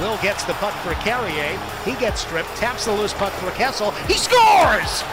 Will 0.00 0.16
gets 0.22 0.44
the 0.44 0.54
puck 0.54 0.74
for 0.82 0.94
Carrier. 1.02 1.58
He 1.84 1.94
gets 2.00 2.22
stripped, 2.22 2.48
taps 2.56 2.86
the 2.86 2.92
loose 2.92 3.12
puck 3.12 3.32
for 3.34 3.50
Kessel. 3.52 3.90
He 4.08 4.14
scores! 4.14 5.04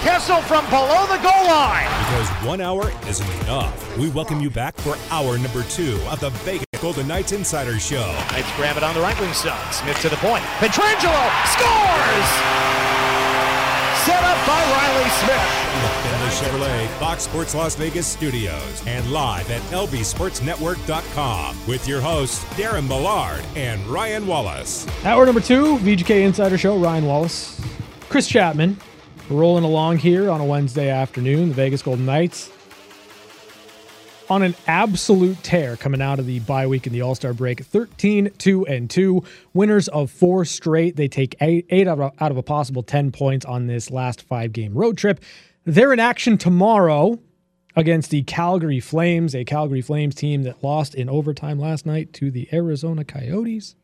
Kessel 0.00 0.40
from 0.42 0.64
below 0.70 1.06
the 1.10 1.18
goal 1.18 1.44
line. 1.46 1.88
Because 2.06 2.28
one 2.46 2.60
hour 2.60 2.92
isn't 3.08 3.42
enough. 3.42 3.98
We 3.98 4.10
welcome 4.10 4.40
you 4.40 4.48
back 4.48 4.76
for 4.76 4.96
hour 5.10 5.36
number 5.38 5.64
two 5.64 5.98
of 6.08 6.20
the 6.20 6.30
Vegas 6.46 6.66
Golden 6.80 7.08
Knights 7.08 7.32
Insider 7.32 7.80
Show. 7.80 8.06
Knights 8.30 8.54
grab 8.56 8.76
it 8.76 8.84
on 8.84 8.94
the 8.94 9.00
right 9.00 9.18
wing 9.20 9.32
side. 9.32 9.74
Smith 9.74 10.00
to 10.02 10.08
the 10.08 10.16
point. 10.16 10.44
Pietrangelo 10.62 11.24
scores! 11.50 12.28
Set 14.06 14.22
up 14.22 14.38
by 14.46 14.62
Reilly 14.70 15.10
Smith. 15.18 16.17
Chevrolet, 16.30 16.86
Fox 16.98 17.24
Sports 17.24 17.54
Las 17.54 17.74
Vegas 17.74 18.06
studios, 18.06 18.82
and 18.86 19.10
live 19.10 19.50
at 19.50 19.60
lbsportsnetwork.com 19.62 21.56
with 21.66 21.86
your 21.88 22.00
hosts, 22.00 22.44
Darren 22.54 22.88
Millard 22.88 23.44
and 23.56 23.84
Ryan 23.86 24.26
Wallace. 24.26 24.86
Hour 25.04 25.26
number 25.26 25.40
two, 25.40 25.78
VGK 25.78 26.24
Insider 26.24 26.58
Show, 26.58 26.78
Ryan 26.78 27.06
Wallace, 27.06 27.60
Chris 28.08 28.26
Chapman, 28.28 28.76
rolling 29.30 29.64
along 29.64 29.98
here 29.98 30.30
on 30.30 30.40
a 30.40 30.44
Wednesday 30.44 30.90
afternoon. 30.90 31.48
The 31.48 31.54
Vegas 31.54 31.82
Golden 31.82 32.06
Knights 32.06 32.50
on 34.30 34.42
an 34.42 34.54
absolute 34.66 35.42
tear 35.42 35.76
coming 35.76 36.02
out 36.02 36.18
of 36.18 36.26
the 36.26 36.38
bye 36.40 36.66
week 36.66 36.86
in 36.86 36.92
the 36.92 37.02
All 37.02 37.14
Star 37.14 37.32
break 37.32 37.60
13 37.60 38.30
2 38.36 38.66
and 38.66 38.90
2. 38.90 39.22
Winners 39.54 39.88
of 39.88 40.10
four 40.10 40.44
straight. 40.44 40.96
They 40.96 41.08
take 41.08 41.34
eight, 41.40 41.66
eight 41.70 41.88
out, 41.88 41.98
of, 41.98 42.12
out 42.20 42.30
of 42.30 42.36
a 42.36 42.42
possible 42.42 42.82
10 42.82 43.12
points 43.12 43.46
on 43.46 43.66
this 43.66 43.90
last 43.90 44.22
five 44.22 44.52
game 44.52 44.74
road 44.74 44.98
trip. 44.98 45.20
They're 45.68 45.92
in 45.92 46.00
action 46.00 46.38
tomorrow 46.38 47.18
against 47.76 48.10
the 48.10 48.22
Calgary 48.22 48.80
Flames, 48.80 49.34
a 49.34 49.44
Calgary 49.44 49.82
Flames 49.82 50.14
team 50.14 50.44
that 50.44 50.64
lost 50.64 50.94
in 50.94 51.10
overtime 51.10 51.58
last 51.58 51.84
night 51.84 52.14
to 52.14 52.30
the 52.30 52.48
Arizona 52.54 53.04
Coyotes. 53.04 53.76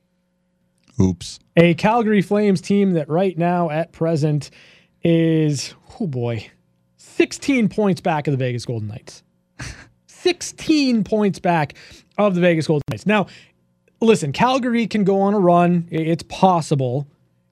Oops. 0.99 1.39
A 1.57 1.75
Calgary 1.75 2.23
Flames 2.23 2.63
team 2.63 2.95
that 2.95 3.11
right 3.11 3.37
now 3.37 3.69
at 3.69 3.93
present 3.93 4.51
is, 5.03 5.75
oh 6.01 6.07
boy, 6.07 6.51
16 6.97 7.69
points 7.69 8.01
back 8.01 8.27
of 8.27 8.33
the 8.33 8.39
Vegas 8.39 8.65
Golden 8.65 8.89
Knights. 8.89 9.23
16 10.07 11.05
points 11.05 11.39
back 11.39 11.75
of 12.17 12.35
the 12.35 12.41
Vegas 12.41 12.67
Golden 12.67 12.85
Knights. 12.91 13.05
Now, 13.05 13.27
listen, 14.01 14.33
Calgary 14.33 14.87
can 14.87 15.05
go 15.05 15.21
on 15.21 15.35
a 15.35 15.39
run. 15.39 15.87
It's 15.91 16.23
possible. 16.23 17.07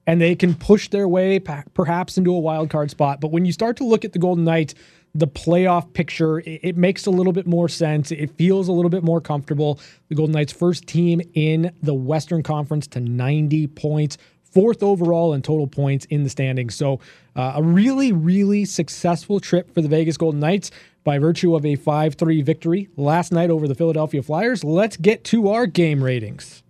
And 0.05 0.19
they 0.19 0.35
can 0.35 0.53
push 0.53 0.89
their 0.89 1.07
way 1.07 1.39
perhaps 1.39 2.17
into 2.17 2.33
a 2.35 2.39
wild 2.39 2.69
card 2.69 2.91
spot. 2.91 3.21
But 3.21 3.31
when 3.31 3.45
you 3.45 3.53
start 3.53 3.77
to 3.77 3.85
look 3.85 4.03
at 4.03 4.11
the 4.11 4.19
Golden 4.19 4.43
Knights, 4.43 4.75
the 5.15 5.27
playoff 5.27 5.93
picture, 5.93 6.39
it, 6.45 6.75
makes 6.75 7.05
a 7.05 7.11
little 7.11 7.33
bit 7.33 7.45
more 7.45 7.69
sense. 7.69 8.11
It 8.11 8.35
feels 8.35 8.67
a 8.67 8.71
little 8.71 8.89
bit 8.89 9.03
more 9.03 9.21
comfortable. 9.21 9.79
The 10.09 10.15
Golden 10.15 10.33
Knights, 10.33 10.51
first 10.51 10.87
team 10.87 11.21
in 11.35 11.71
the 11.81 11.93
Western 11.93 12.41
Conference 12.41 12.87
to 12.87 12.99
90 12.99 13.67
points, 13.67 14.17
fourth 14.41 14.81
overall 14.81 15.33
in 15.33 15.41
total 15.41 15.67
points 15.67 16.05
in 16.05 16.23
the 16.23 16.29
standings. 16.29 16.75
So, 16.75 16.99
uh, 17.35 17.53
a 17.55 17.63
really, 17.63 18.11
really 18.11 18.65
successful 18.65 19.39
trip 19.39 19.71
for 19.73 19.81
the 19.81 19.87
Vegas 19.87 20.17
Golden 20.17 20.39
Knights 20.39 20.71
by 21.03 21.19
virtue 21.19 21.55
of 21.55 21.65
a 21.65 21.75
5 21.75 22.15
3 22.15 22.41
victory 22.41 22.89
last 22.97 23.31
night 23.31 23.51
over 23.51 23.67
the 23.67 23.75
Philadelphia 23.75 24.23
Flyers. 24.23 24.63
Let's 24.63 24.97
get 24.97 25.23
to 25.25 25.49
our 25.49 25.67
game 25.67 26.03
ratings. 26.03 26.62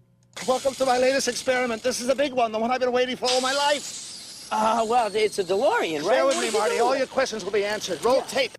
Welcome 0.47 0.73
to 0.73 0.85
my 0.85 0.97
latest 0.97 1.29
experiment. 1.29 1.83
This 1.83 2.01
is 2.01 2.09
a 2.09 2.15
big 2.15 2.33
one, 2.33 2.51
the 2.51 2.59
one 2.59 2.69
I've 2.69 2.81
been 2.81 2.91
waiting 2.91 3.15
for 3.15 3.29
all 3.29 3.39
my 3.39 3.53
life. 3.53 4.49
Uh, 4.51 4.85
well, 4.87 5.09
it's 5.15 5.39
a 5.39 5.43
DeLorean, 5.43 5.99
right? 5.99 6.09
Bear 6.09 6.25
with 6.25 6.41
me, 6.41 6.51
Marty. 6.51 6.79
All 6.79 6.97
your 6.97 7.07
questions 7.07 7.45
will 7.45 7.51
be 7.53 7.63
answered. 7.63 8.03
Roll 8.03 8.17
yeah. 8.17 8.23
tape. 8.23 8.51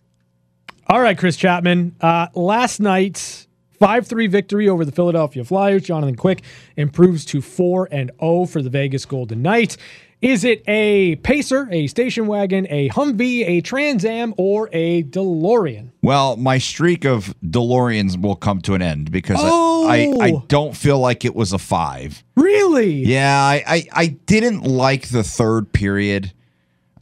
All 0.88 1.00
right, 1.00 1.16
Chris 1.18 1.36
Chapman. 1.36 1.94
Uh, 2.00 2.28
last 2.34 2.80
night's 2.80 3.48
5 3.80 4.06
3 4.06 4.26
victory 4.28 4.66
over 4.66 4.86
the 4.86 4.92
Philadelphia 4.92 5.44
Flyers. 5.44 5.82
Jonathan 5.82 6.16
Quick 6.16 6.42
improves 6.76 7.26
to 7.26 7.42
4 7.42 7.88
and 7.92 8.10
0 8.18 8.46
for 8.46 8.62
the 8.62 8.70
Vegas 8.70 9.04
Golden 9.04 9.42
Knights. 9.42 9.76
Is 10.24 10.42
it 10.42 10.62
a 10.66 11.16
Pacer, 11.16 11.68
a 11.70 11.86
station 11.86 12.26
wagon, 12.26 12.66
a 12.70 12.88
Humvee, 12.88 13.46
a 13.46 13.60
Trans 13.60 14.06
Am, 14.06 14.32
or 14.38 14.70
a 14.72 15.02
DeLorean? 15.02 15.90
Well, 16.00 16.38
my 16.38 16.56
streak 16.56 17.04
of 17.04 17.34
DeLoreans 17.44 18.18
will 18.18 18.34
come 18.34 18.62
to 18.62 18.72
an 18.72 18.80
end 18.80 19.10
because 19.10 19.36
oh. 19.38 19.86
I, 19.86 20.14
I, 20.18 20.26
I, 20.28 20.32
don't 20.48 20.74
feel 20.74 20.98
like 20.98 21.26
it 21.26 21.34
was 21.34 21.52
a 21.52 21.58
five. 21.58 22.24
Really? 22.36 23.04
Yeah, 23.04 23.38
I, 23.38 23.62
I, 23.66 23.86
I 23.92 24.06
didn't 24.06 24.62
like 24.62 25.10
the 25.10 25.22
third 25.22 25.74
period. 25.74 26.32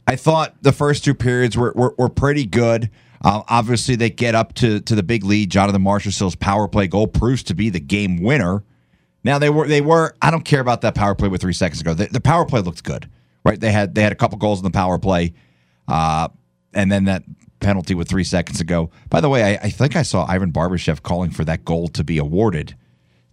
I 0.05 0.17
thought 0.17 0.61
the 0.61 0.73
first 0.73 1.05
two 1.05 1.13
periods 1.13 1.55
were, 1.55 1.71
were, 1.77 1.95
were 1.97 2.09
pretty 2.09 2.45
good. 2.45 2.89
Uh, 3.23 3.43
obviously, 3.47 3.95
they 3.95 4.09
get 4.09 4.35
up 4.35 4.53
to, 4.55 4.81
to 4.81 4.95
the 4.95 5.03
big 5.03 5.23
lead. 5.23 5.49
Jonathan 5.49 5.81
Marchessault's 5.81 6.35
power 6.35 6.67
play 6.67 6.87
goal 6.87 7.07
proves 7.07 7.41
to 7.43 7.53
be 7.53 7.69
the 7.69 7.79
game 7.79 8.21
winner. 8.21 8.65
Now 9.23 9.39
they 9.39 9.49
were 9.49 9.67
they 9.67 9.81
were 9.81 10.15
I 10.21 10.31
don't 10.31 10.43
care 10.43 10.59
about 10.59 10.81
that 10.81 10.95
power 10.95 11.15
play 11.15 11.29
with 11.29 11.41
three 11.41 11.53
seconds 11.53 11.81
ago. 11.81 11.93
The, 11.93 12.07
the 12.07 12.21
power 12.21 12.45
play 12.45 12.61
looked 12.61 12.83
good, 12.83 13.09
right? 13.43 13.59
They 13.59 13.71
had 13.71 13.95
they 13.95 14.03
had 14.03 14.11
a 14.11 14.15
couple 14.15 14.37
goals 14.37 14.59
in 14.59 14.63
the 14.63 14.71
power 14.71 14.97
play, 14.99 15.33
uh, 15.87 16.29
and 16.73 16.91
then 16.91 17.05
that 17.05 17.23
penalty 17.59 17.95
with 17.95 18.09
three 18.09 18.23
seconds 18.23 18.61
ago. 18.61 18.91
By 19.09 19.21
the 19.21 19.29
way, 19.29 19.43
I, 19.43 19.67
I 19.67 19.69
think 19.69 19.95
I 19.95 20.03
saw 20.03 20.25
Ivan 20.27 20.51
Barbashev 20.51 21.01
calling 21.01 21.31
for 21.31 21.45
that 21.45 21.65
goal 21.65 21.87
to 21.89 22.03
be 22.03 22.17
awarded 22.17 22.75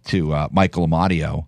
to 0.05 0.33
uh, 0.33 0.47
Michael 0.51 0.87
Amadio 0.87 1.45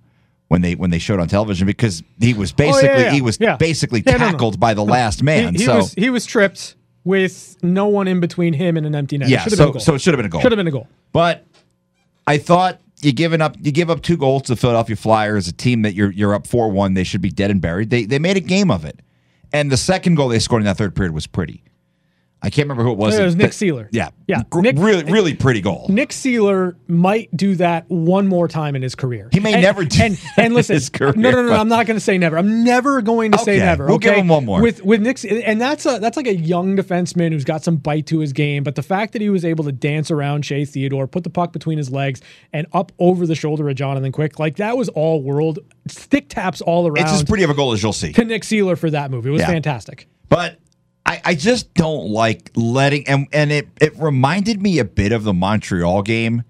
when 0.50 0.62
they 0.62 0.76
when 0.76 0.92
they 0.92 1.00
showed 1.00 1.20
on 1.20 1.28
television 1.28 1.66
because 1.66 2.04
he 2.20 2.34
was 2.34 2.52
basically 2.52 2.90
oh, 2.90 2.94
yeah, 2.94 3.00
yeah. 3.06 3.12
he 3.12 3.22
was 3.22 3.38
yeah. 3.40 3.58
basically 3.58 4.02
tackled 4.02 4.54
no, 4.54 4.58
no. 4.58 4.58
by 4.58 4.74
the 4.74 4.84
last 4.84 5.24
man. 5.24 5.56
He, 5.56 5.62
he 5.62 5.66
so 5.66 5.78
was, 5.78 5.94
he 5.94 6.10
was 6.10 6.26
tripped 6.26 6.76
with 7.04 7.58
no 7.64 7.88
one 7.88 8.08
in 8.08 8.20
between 8.20 8.54
him 8.54 8.78
and 8.78 8.86
an 8.86 8.96
empty 8.96 9.18
net. 9.18 9.30
Yeah, 9.30 9.46
so, 9.46 9.78
so 9.78 9.96
it 9.96 10.02
should 10.02 10.14
have 10.14 10.20
been 10.20 10.28
a 10.28 10.30
goal. 10.30 10.42
Should 10.42 10.52
have 10.52 10.58
been 10.58 10.68
a 10.68 10.72
goal. 10.72 10.88
But 11.12 11.46
I 12.28 12.38
thought 12.38 12.80
you 13.04 13.12
giving 13.14 13.42
up 13.42 13.56
you 13.60 13.72
give 13.72 13.90
up 13.90 14.02
two 14.02 14.18
goals 14.18 14.44
to 14.44 14.54
the 14.54 14.56
Philadelphia 14.56 14.96
Flyers, 14.96 15.48
a 15.48 15.54
team 15.54 15.82
that 15.84 15.94
you're 15.94 16.12
you're 16.12 16.34
up 16.34 16.48
four 16.48 16.70
one. 16.70 16.94
They 16.94 17.04
should 17.04 17.22
be 17.22 17.32
dead 17.32 17.52
and 17.52 17.62
buried. 17.62 17.90
They 17.90 18.06
they 18.06 18.20
made 18.20 18.38
a 18.38 18.42
game 18.42 18.72
of 18.72 18.86
it, 18.86 19.00
and 19.52 19.72
the 19.72 19.78
second 19.78 20.16
goal 20.16 20.30
they 20.30 20.40
scored 20.40 20.62
in 20.62 20.66
that 20.66 20.78
third 20.78 20.96
period 20.96 21.14
was 21.14 21.28
pretty. 21.28 21.64
I 22.44 22.50
can't 22.50 22.68
remember 22.68 22.84
who 22.84 22.92
it 22.92 22.98
was. 22.98 23.18
It 23.18 23.24
was 23.24 23.38
Nick 23.38 23.52
Seeler. 23.52 23.88
Yeah, 23.94 24.10
yeah. 24.28 24.44
Nick, 24.54 24.76
really, 24.78 25.10
really 25.10 25.34
pretty 25.34 25.62
goal. 25.62 25.86
Nick 25.88 26.10
Seeler 26.10 26.76
might 26.88 27.36
do 27.36 27.56
that 27.56 27.90
one 27.90 28.28
more 28.28 28.50
time 28.50 28.76
in 28.76 28.82
his 28.82 28.96
career. 28.96 29.30
He 29.32 29.40
may 29.40 29.54
and, 29.54 29.62
never 29.62 29.86
do. 29.86 30.04
And, 30.04 30.22
and 30.38 30.54
listen, 30.54 30.74
his 30.74 30.90
career, 30.90 31.14
no, 31.16 31.32
no, 31.32 31.42
no, 31.42 31.48
no. 31.48 31.54
I'm 31.54 31.70
not 31.70 31.86
going 31.86 31.96
to 31.96 32.04
say 32.04 32.18
never. 32.18 32.38
I'm 32.38 32.66
never 32.66 33.02
going 33.02 33.32
to 33.32 33.38
okay, 33.38 33.58
say 33.58 33.60
never. 33.60 33.86
We'll 33.86 33.96
okay? 33.96 34.10
give 34.10 34.18
him 34.18 34.28
one 34.28 34.44
more 34.44 34.62
with 34.62 34.84
with 34.84 35.02
Nick, 35.02 35.24
and 35.24 35.62
that's 35.62 35.86
a 35.86 36.00
that's 36.00 36.18
like 36.18 36.28
a 36.28 36.36
young 36.36 36.76
defenseman 36.76 37.32
who's 37.32 37.46
got 37.46 37.64
some 37.64 37.78
bite 37.78 38.08
to 38.08 38.20
his 38.20 38.34
game. 38.34 38.64
But 38.64 38.76
the 38.76 38.84
fact 38.84 39.14
that 39.14 39.22
he 39.22 39.30
was 39.30 39.46
able 39.46 39.64
to 39.64 39.72
dance 39.72 40.12
around 40.12 40.44
Shea 40.44 40.66
Theodore, 40.66 41.08
put 41.08 41.24
the 41.24 41.30
puck 41.30 41.54
between 41.54 41.78
his 41.78 41.92
legs, 41.92 42.20
and 42.52 42.68
up 42.74 42.92
over 43.00 43.26
the 43.26 43.36
shoulder 43.36 43.70
of 43.70 43.76
Jonathan 43.76 44.12
Quick, 44.12 44.38
like 44.38 44.58
that 44.58 44.76
was 44.76 44.90
all 44.90 45.24
world 45.24 45.60
stick 45.88 46.28
taps 46.28 46.60
all 46.60 46.88
around. 46.88 47.06
It's 47.06 47.14
as 47.14 47.24
pretty 47.24 47.44
of 47.44 47.50
a 47.50 47.54
goal 47.54 47.72
as 47.72 47.82
you'll 47.82 47.94
see 47.94 48.12
to 48.12 48.26
Nick 48.26 48.44
Seeler 48.44 48.78
for 48.78 48.90
that 48.90 49.12
move. 49.12 49.26
It 49.26 49.32
was 49.32 49.40
yeah. 49.42 49.48
fantastic. 49.48 50.10
But 50.28 50.60
I, 51.14 51.22
I 51.26 51.36
just 51.36 51.74
don't 51.76 52.08
like 52.08 52.50
letting 52.56 53.08
and 53.08 53.28
and 53.32 53.52
it 53.52 53.68
it 53.80 53.96
reminded 53.98 54.62
me 54.62 54.80
a 54.80 54.86
bit 54.86 55.12
of 55.12 55.24
the 55.24 55.34
Montreal 55.34 56.02
game 56.02 56.44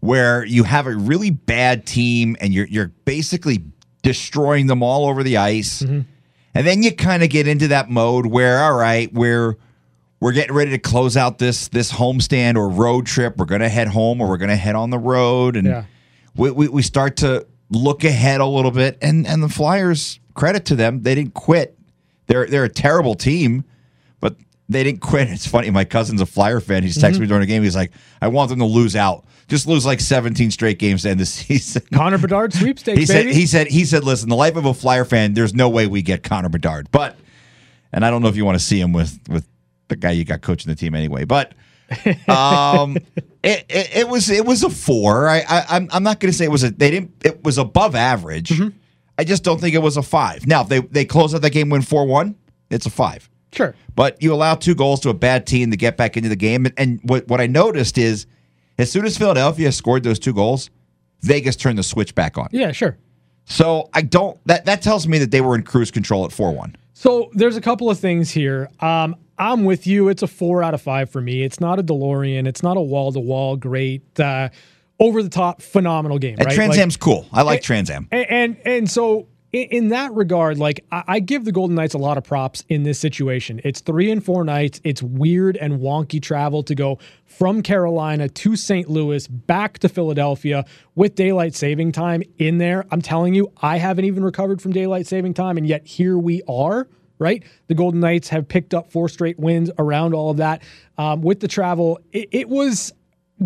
where 0.00 0.44
you 0.44 0.64
have 0.64 0.86
a 0.86 0.96
really 0.96 1.30
bad 1.30 1.86
team 1.86 2.36
and 2.40 2.52
you're 2.52 2.66
you're 2.66 2.88
basically 3.04 3.64
destroying 4.02 4.66
them 4.66 4.82
all 4.82 5.08
over 5.08 5.22
the 5.22 5.36
ice. 5.36 5.82
Mm-hmm. 5.82 6.00
And 6.54 6.66
then 6.66 6.82
you 6.82 6.92
kind 6.92 7.22
of 7.22 7.30
get 7.30 7.46
into 7.46 7.68
that 7.68 7.88
mode 7.88 8.26
where 8.26 8.58
all 8.58 8.74
right, 8.74 9.12
we're 9.12 9.56
we're 10.18 10.32
getting 10.32 10.56
ready 10.56 10.72
to 10.72 10.78
close 10.78 11.16
out 11.16 11.38
this 11.38 11.68
this 11.68 11.92
homestand 11.92 12.56
or 12.56 12.68
road 12.68 13.06
trip. 13.06 13.36
We're 13.36 13.44
going 13.44 13.60
to 13.60 13.68
head 13.68 13.88
home 13.88 14.20
or 14.20 14.28
we're 14.28 14.38
going 14.38 14.50
to 14.50 14.56
head 14.56 14.74
on 14.74 14.90
the 14.90 14.98
road 14.98 15.54
and 15.54 15.68
yeah. 15.68 15.84
we, 16.34 16.50
we 16.50 16.66
we 16.66 16.82
start 16.82 17.18
to 17.18 17.46
look 17.70 18.02
ahead 18.02 18.40
a 18.40 18.46
little 18.46 18.72
bit 18.72 18.98
and 19.00 19.24
and 19.24 19.40
the 19.40 19.48
Flyers 19.48 20.18
credit 20.34 20.64
to 20.64 20.74
them, 20.74 21.02
they 21.02 21.14
didn't 21.14 21.34
quit. 21.34 21.78
They're 22.26 22.46
they're 22.46 22.64
a 22.64 22.68
terrible 22.68 23.14
team 23.14 23.64
but 24.20 24.36
they 24.68 24.84
didn't 24.84 25.00
quit. 25.00 25.28
It's 25.28 25.46
funny. 25.46 25.68
My 25.70 25.84
cousin's 25.84 26.20
a 26.20 26.26
Flyer 26.26 26.60
fan. 26.60 26.84
He's 26.84 26.96
texting 26.96 27.12
mm-hmm. 27.12 27.20
me 27.22 27.26
during 27.26 27.40
the 27.40 27.46
game. 27.46 27.62
He's 27.62 27.74
like, 27.74 27.90
I 28.22 28.28
want 28.28 28.50
them 28.50 28.60
to 28.60 28.64
lose 28.64 28.94
out. 28.94 29.24
Just 29.48 29.66
lose 29.66 29.84
like 29.84 29.98
17 29.98 30.52
straight 30.52 30.78
games 30.78 31.02
to 31.02 31.10
end 31.10 31.18
the 31.18 31.26
season. 31.26 31.82
Connor 31.92 32.18
Bedard 32.18 32.52
sweepstakes. 32.54 32.98
he 33.00 33.06
said. 33.06 33.24
Baby. 33.24 33.34
He 33.34 33.46
said. 33.46 33.66
He 33.66 33.84
said. 33.84 34.04
Listen, 34.04 34.28
the 34.28 34.36
life 34.36 34.54
of 34.54 34.64
a 34.64 34.72
Flyer 34.72 35.04
fan. 35.04 35.34
There's 35.34 35.54
no 35.54 35.68
way 35.68 35.88
we 35.88 36.02
get 36.02 36.22
Connor 36.22 36.48
Bedard. 36.48 36.90
But, 36.92 37.16
and 37.92 38.04
I 38.04 38.10
don't 38.10 38.22
know 38.22 38.28
if 38.28 38.36
you 38.36 38.44
want 38.44 38.58
to 38.58 38.64
see 38.64 38.80
him 38.80 38.92
with 38.92 39.18
with 39.28 39.46
the 39.88 39.96
guy 39.96 40.12
you 40.12 40.24
got 40.24 40.40
coaching 40.40 40.70
the 40.70 40.76
team 40.76 40.94
anyway. 40.94 41.24
But, 41.24 41.52
um, 42.28 42.96
it, 43.42 43.64
it, 43.68 43.96
it 43.96 44.08
was 44.08 44.30
it 44.30 44.46
was 44.46 44.62
a 44.62 44.70
four. 44.70 45.28
I, 45.28 45.40
I 45.40 45.64
I'm 45.70 45.88
I'm 45.92 46.04
not 46.04 46.20
going 46.20 46.30
to 46.30 46.38
say 46.38 46.44
it 46.44 46.50
was 46.52 46.62
a. 46.62 46.70
They 46.70 46.92
didn't. 46.92 47.12
It 47.24 47.42
was 47.42 47.58
above 47.58 47.96
average. 47.96 48.50
Mm-hmm. 48.50 48.76
I 49.18 49.24
just 49.24 49.42
don't 49.42 49.60
think 49.60 49.74
it 49.74 49.82
was 49.82 49.96
a 49.96 50.02
five. 50.02 50.46
Now, 50.46 50.62
if 50.62 50.68
they 50.68 50.80
they 50.80 51.04
close 51.04 51.34
out 51.34 51.42
that 51.42 51.50
game, 51.50 51.70
win 51.70 51.82
four 51.82 52.06
one, 52.06 52.36
it's 52.70 52.86
a 52.86 52.90
five. 52.90 53.29
Sure. 53.52 53.74
But 53.96 54.22
you 54.22 54.32
allow 54.32 54.54
two 54.54 54.74
goals 54.74 55.00
to 55.00 55.08
a 55.10 55.14
bad 55.14 55.46
team 55.46 55.70
to 55.70 55.76
get 55.76 55.96
back 55.96 56.16
into 56.16 56.28
the 56.28 56.36
game. 56.36 56.66
And, 56.66 56.74
and 56.76 57.00
what, 57.02 57.26
what 57.28 57.40
I 57.40 57.46
noticed 57.46 57.98
is 57.98 58.26
as 58.78 58.90
soon 58.90 59.04
as 59.04 59.18
Philadelphia 59.18 59.72
scored 59.72 60.02
those 60.04 60.18
two 60.18 60.32
goals, 60.32 60.70
Vegas 61.22 61.56
turned 61.56 61.78
the 61.78 61.82
switch 61.82 62.14
back 62.14 62.38
on. 62.38 62.48
Yeah, 62.52 62.72
sure. 62.72 62.96
So 63.44 63.90
I 63.92 64.02
don't 64.02 64.38
that 64.46 64.64
that 64.66 64.80
tells 64.82 65.08
me 65.08 65.18
that 65.18 65.32
they 65.32 65.40
were 65.40 65.54
in 65.56 65.64
cruise 65.64 65.90
control 65.90 66.24
at 66.24 66.30
4-1. 66.30 66.76
So 66.94 67.30
there's 67.34 67.56
a 67.56 67.60
couple 67.60 67.90
of 67.90 67.98
things 67.98 68.30
here. 68.30 68.70
Um, 68.80 69.16
I'm 69.38 69.64
with 69.64 69.86
you. 69.86 70.08
It's 70.08 70.22
a 70.22 70.26
four 70.26 70.62
out 70.62 70.74
of 70.74 70.82
five 70.82 71.10
for 71.10 71.20
me. 71.20 71.42
It's 71.42 71.60
not 71.60 71.78
a 71.78 71.82
DeLorean. 71.82 72.46
It's 72.46 72.62
not 72.62 72.76
a 72.76 72.80
wall 72.80 73.10
to 73.12 73.20
wall 73.20 73.56
great. 73.56 74.20
Uh, 74.20 74.50
over 74.98 75.22
the 75.22 75.30
top, 75.30 75.62
phenomenal 75.62 76.18
game. 76.18 76.36
And 76.38 76.44
right? 76.46 76.54
Trans 76.54 76.70
Like- 76.70 76.78
Am's 76.80 76.96
cool. 76.98 77.26
I 77.32 77.42
like 77.42 77.62
Trans 77.62 77.88
Am. 77.90 78.06
and 78.12 78.26
and, 78.28 78.56
and 78.66 78.90
so 78.90 79.26
in, 79.52 79.88
that 79.88 80.12
regard, 80.12 80.58
like 80.58 80.84
I, 80.92 81.04
I 81.06 81.20
give 81.20 81.44
the 81.44 81.52
Golden 81.52 81.74
Knights 81.74 81.94
a 81.94 81.98
lot 81.98 82.16
of 82.16 82.24
props 82.24 82.64
in 82.68 82.84
this 82.84 82.98
situation. 82.98 83.60
It's 83.64 83.80
three 83.80 84.10
and 84.10 84.24
four 84.24 84.44
nights. 84.44 84.80
It's 84.84 85.02
weird 85.02 85.56
and 85.56 85.80
wonky 85.80 86.22
travel 86.22 86.62
to 86.64 86.74
go 86.74 86.98
from 87.24 87.62
Carolina 87.62 88.28
to 88.28 88.56
St. 88.56 88.88
Louis 88.88 89.26
back 89.26 89.78
to 89.80 89.88
Philadelphia 89.88 90.64
with 90.94 91.14
daylight 91.14 91.54
saving 91.54 91.92
time 91.92 92.22
in 92.38 92.58
there. 92.58 92.86
I'm 92.90 93.02
telling 93.02 93.34
you, 93.34 93.52
I 93.60 93.78
haven't 93.78 94.04
even 94.04 94.22
recovered 94.22 94.62
from 94.62 94.72
daylight 94.72 95.06
saving 95.06 95.34
time, 95.34 95.56
and 95.56 95.66
yet 95.66 95.86
here 95.86 96.18
we 96.18 96.42
are. 96.48 96.88
Right, 97.18 97.44
the 97.66 97.74
Golden 97.74 98.00
Knights 98.00 98.30
have 98.30 98.48
picked 98.48 98.72
up 98.72 98.90
four 98.90 99.06
straight 99.06 99.38
wins 99.38 99.70
around 99.78 100.14
all 100.14 100.30
of 100.30 100.38
that. 100.38 100.62
Um, 100.96 101.20
with 101.20 101.40
the 101.40 101.48
travel, 101.48 102.00
it, 102.12 102.30
it 102.32 102.48
was 102.48 102.94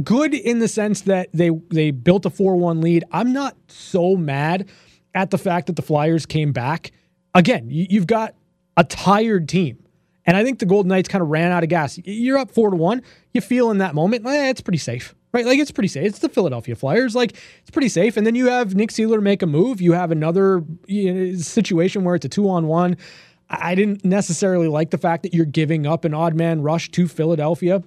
good 0.01 0.33
in 0.33 0.61
the 0.61 0.69
sense 0.69 1.01
that 1.03 1.31
they 1.33 1.51
they 1.71 1.91
built 1.91 2.25
a 2.25 2.31
4-1 2.31 2.81
lead. 2.81 3.03
I'm 3.11 3.33
not 3.33 3.57
so 3.67 4.15
mad 4.15 4.69
at 5.15 5.31
the 5.31 5.39
fact 5.39 5.67
that 5.67 5.77
the 5.77 5.83
Flyers 5.83 6.27
came 6.27 6.53
back. 6.53 6.93
Again, 7.35 7.71
you, 7.71 7.87
you've 7.89 8.07
got 8.07 8.35
a 8.77 8.85
tired 8.85 9.49
team. 9.49 9.79
And 10.27 10.37
I 10.37 10.45
think 10.45 10.59
the 10.59 10.67
Golden 10.67 10.89
Knights 10.89 11.09
kind 11.09 11.23
of 11.23 11.29
ran 11.29 11.53
out 11.53 11.63
of 11.63 11.69
gas. 11.69 11.99
You're 12.05 12.39
up 12.39 12.51
4 12.51 12.71
to 12.71 12.77
1. 12.77 13.03
You 13.33 13.41
feel 13.41 13.71
in 13.71 13.79
that 13.79 13.95
moment, 13.95 14.27
eh, 14.27 14.49
it's 14.49 14.61
pretty 14.61 14.79
safe. 14.79 15.15
Right? 15.33 15.45
Like 15.45 15.59
it's 15.59 15.73
pretty 15.73 15.89
safe. 15.89 16.07
It's 16.07 16.21
the 16.21 16.29
Philadelphia 16.29 16.77
Flyers. 16.77 17.15
Like 17.15 17.37
it's 17.61 17.71
pretty 17.71 17.89
safe. 17.89 18.17
And 18.17 18.27
then 18.27 18.35
you 18.35 18.47
have 18.47 18.75
Nick 18.75 18.91
Seeler 18.91 19.21
make 19.21 19.43
a 19.43 19.47
move. 19.47 19.81
You 19.81 19.93
have 19.93 20.13
another 20.13 20.63
you 20.87 21.13
know, 21.13 21.37
situation 21.37 22.05
where 22.05 22.15
it's 22.15 22.25
a 22.25 22.29
2 22.29 22.49
on 22.49 22.69
1. 22.69 22.97
I 23.51 23.75
didn't 23.75 24.05
necessarily 24.05 24.69
like 24.69 24.91
the 24.91 24.99
fact 24.99 25.23
that 25.25 25.35
you're 25.35 25.45
giving 25.45 25.87
up 25.87 26.05
an 26.05 26.15
odd 26.15 26.35
man 26.35 26.63
rush 26.63 26.91
to 26.93 27.07
Philadelphia 27.09 27.83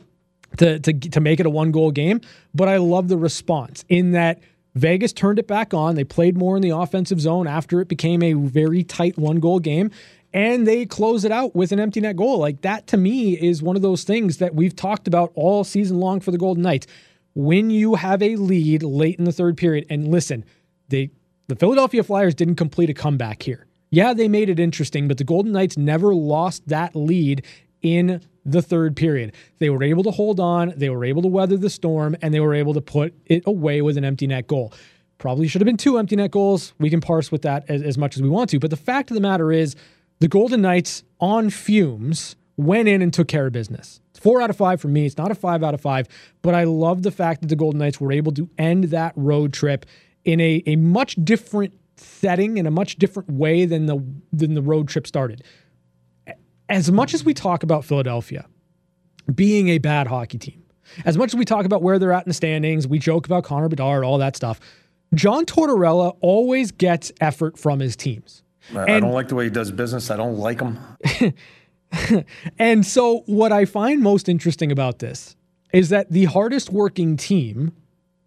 to, 0.57 0.79
to, 0.79 0.93
to 0.93 1.19
make 1.19 1.39
it 1.39 1.45
a 1.45 1.49
one 1.49 1.71
goal 1.71 1.91
game. 1.91 2.21
But 2.53 2.67
I 2.67 2.77
love 2.77 3.07
the 3.07 3.17
response 3.17 3.83
in 3.89 4.11
that 4.11 4.39
Vegas 4.77 5.11
turned 5.11 5.39
it 5.39 5.47
back 5.47 5.73
on. 5.73 5.95
They 5.95 6.03
played 6.03 6.37
more 6.37 6.55
in 6.55 6.61
the 6.61 6.69
offensive 6.69 7.19
zone 7.19 7.47
after 7.47 7.81
it 7.81 7.87
became 7.87 8.21
a 8.21 8.33
very 8.33 8.83
tight 8.83 9.17
one 9.17 9.39
goal 9.39 9.59
game. 9.59 9.91
And 10.33 10.67
they 10.67 10.85
close 10.85 11.25
it 11.25 11.31
out 11.31 11.55
with 11.55 11.71
an 11.71 11.79
empty 11.79 12.01
net 12.01 12.15
goal. 12.15 12.37
Like 12.37 12.61
that 12.61 12.85
to 12.87 12.97
me 12.97 13.33
is 13.33 13.63
one 13.63 13.75
of 13.75 13.81
those 13.81 14.03
things 14.03 14.37
that 14.37 14.53
we've 14.53 14.75
talked 14.75 15.07
about 15.07 15.31
all 15.35 15.63
season 15.63 15.99
long 15.99 16.19
for 16.19 16.31
the 16.31 16.37
Golden 16.37 16.63
Knights. 16.63 16.85
When 17.33 17.69
you 17.69 17.95
have 17.95 18.21
a 18.21 18.35
lead 18.35 18.83
late 18.83 19.17
in 19.17 19.25
the 19.25 19.31
third 19.31 19.57
period, 19.57 19.85
and 19.89 20.09
listen, 20.09 20.43
they 20.89 21.11
the 21.47 21.55
Philadelphia 21.55 22.03
Flyers 22.03 22.35
didn't 22.35 22.55
complete 22.55 22.89
a 22.89 22.93
comeback 22.93 23.41
here. 23.41 23.67
Yeah, 23.89 24.13
they 24.13 24.27
made 24.27 24.49
it 24.49 24.59
interesting, 24.59 25.07
but 25.07 25.17
the 25.17 25.23
Golden 25.23 25.53
Knights 25.53 25.77
never 25.77 26.13
lost 26.13 26.67
that 26.67 26.93
lead 26.93 27.45
in 27.81 28.21
the 28.47 28.61
third 28.61 28.95
period. 28.95 29.33
They 29.59 29.69
were 29.69 29.83
able 29.83 30.03
to 30.03 30.11
hold 30.11 30.39
on, 30.39 30.73
they 30.75 30.89
were 30.89 31.05
able 31.05 31.21
to 31.21 31.27
weather 31.27 31.57
the 31.57 31.69
storm, 31.69 32.15
and 32.21 32.33
they 32.33 32.39
were 32.39 32.55
able 32.55 32.73
to 32.73 32.81
put 32.81 33.13
it 33.25 33.43
away 33.45 33.81
with 33.81 33.97
an 33.97 34.05
empty 34.05 34.25
net 34.25 34.47
goal. 34.47 34.73
Probably 35.17 35.47
should 35.47 35.61
have 35.61 35.65
been 35.65 35.77
two 35.77 35.97
empty 35.97 36.15
net 36.15 36.31
goals. 36.31 36.73
We 36.79 36.89
can 36.89 37.01
parse 37.01 37.31
with 37.31 37.41
that 37.41 37.65
as, 37.69 37.81
as 37.83 37.97
much 37.97 38.15
as 38.15 38.21
we 38.23 38.29
want 38.29 38.49
to. 38.51 38.59
But 38.59 38.69
the 38.69 38.77
fact 38.77 39.11
of 39.11 39.15
the 39.15 39.21
matter 39.21 39.51
is, 39.51 39.75
the 40.19 40.27
Golden 40.27 40.61
Knights 40.61 41.03
on 41.19 41.49
fumes 41.49 42.35
went 42.55 42.87
in 42.87 43.01
and 43.01 43.13
took 43.13 43.27
care 43.27 43.47
of 43.47 43.53
business. 43.53 43.99
Four 44.19 44.41
out 44.41 44.49
of 44.49 44.57
five 44.57 44.81
for 44.81 44.87
me. 44.87 45.05
It's 45.05 45.17
not 45.17 45.29
a 45.29 45.35
five 45.35 45.63
out 45.63 45.75
of 45.75 45.81
five, 45.81 46.07
but 46.41 46.55
I 46.55 46.63
love 46.63 47.03
the 47.03 47.11
fact 47.11 47.41
that 47.41 47.47
the 47.47 47.55
Golden 47.55 47.77
Knights 47.79 48.01
were 48.01 48.11
able 48.11 48.31
to 48.33 48.49
end 48.57 48.85
that 48.85 49.13
road 49.15 49.53
trip 49.53 49.85
in 50.25 50.39
a, 50.41 50.63
a 50.65 50.75
much 50.75 51.15
different 51.23 51.73
setting 51.99 52.57
in 52.57 52.65
a 52.65 52.71
much 52.71 52.97
different 52.97 53.29
way 53.29 53.65
than 53.65 53.85
the 53.85 54.03
than 54.31 54.53
the 54.53 54.61
road 54.61 54.87
trip 54.87 55.07
started. 55.07 55.43
As 56.69 56.91
much 56.91 57.13
as 57.13 57.23
we 57.23 57.33
talk 57.33 57.63
about 57.63 57.85
Philadelphia 57.85 58.45
being 59.33 59.69
a 59.69 59.77
bad 59.77 60.07
hockey 60.07 60.37
team, 60.37 60.63
as 61.05 61.17
much 61.17 61.33
as 61.33 61.35
we 61.37 61.45
talk 61.45 61.65
about 61.65 61.81
where 61.81 61.99
they're 61.99 62.13
at 62.13 62.25
in 62.25 62.29
the 62.29 62.33
standings, 62.33 62.87
we 62.87 62.99
joke 62.99 63.25
about 63.25 63.43
Connor 63.43 63.69
Bedard, 63.69 64.03
all 64.03 64.17
that 64.17 64.35
stuff. 64.35 64.59
John 65.13 65.45
Tortorella 65.45 66.17
always 66.21 66.71
gets 66.71 67.11
effort 67.21 67.57
from 67.57 67.79
his 67.79 67.95
teams. 67.95 68.43
I 68.75 68.83
And- 68.85 69.03
don't 69.03 69.13
like 69.13 69.29
the 69.29 69.35
way 69.35 69.45
he 69.45 69.49
does 69.49 69.71
business. 69.71 70.11
I 70.11 70.17
don't 70.17 70.37
like 70.37 70.59
him. 70.61 70.77
And 72.59 72.85
so, 72.85 73.19
what 73.27 73.53
I 73.53 73.63
find 73.63 74.01
most 74.01 74.27
interesting 74.27 74.73
about 74.73 74.99
this 74.99 75.37
is 75.71 75.87
that 75.87 76.11
the 76.11 76.25
hardest 76.25 76.69
working 76.69 77.15
team 77.15 77.71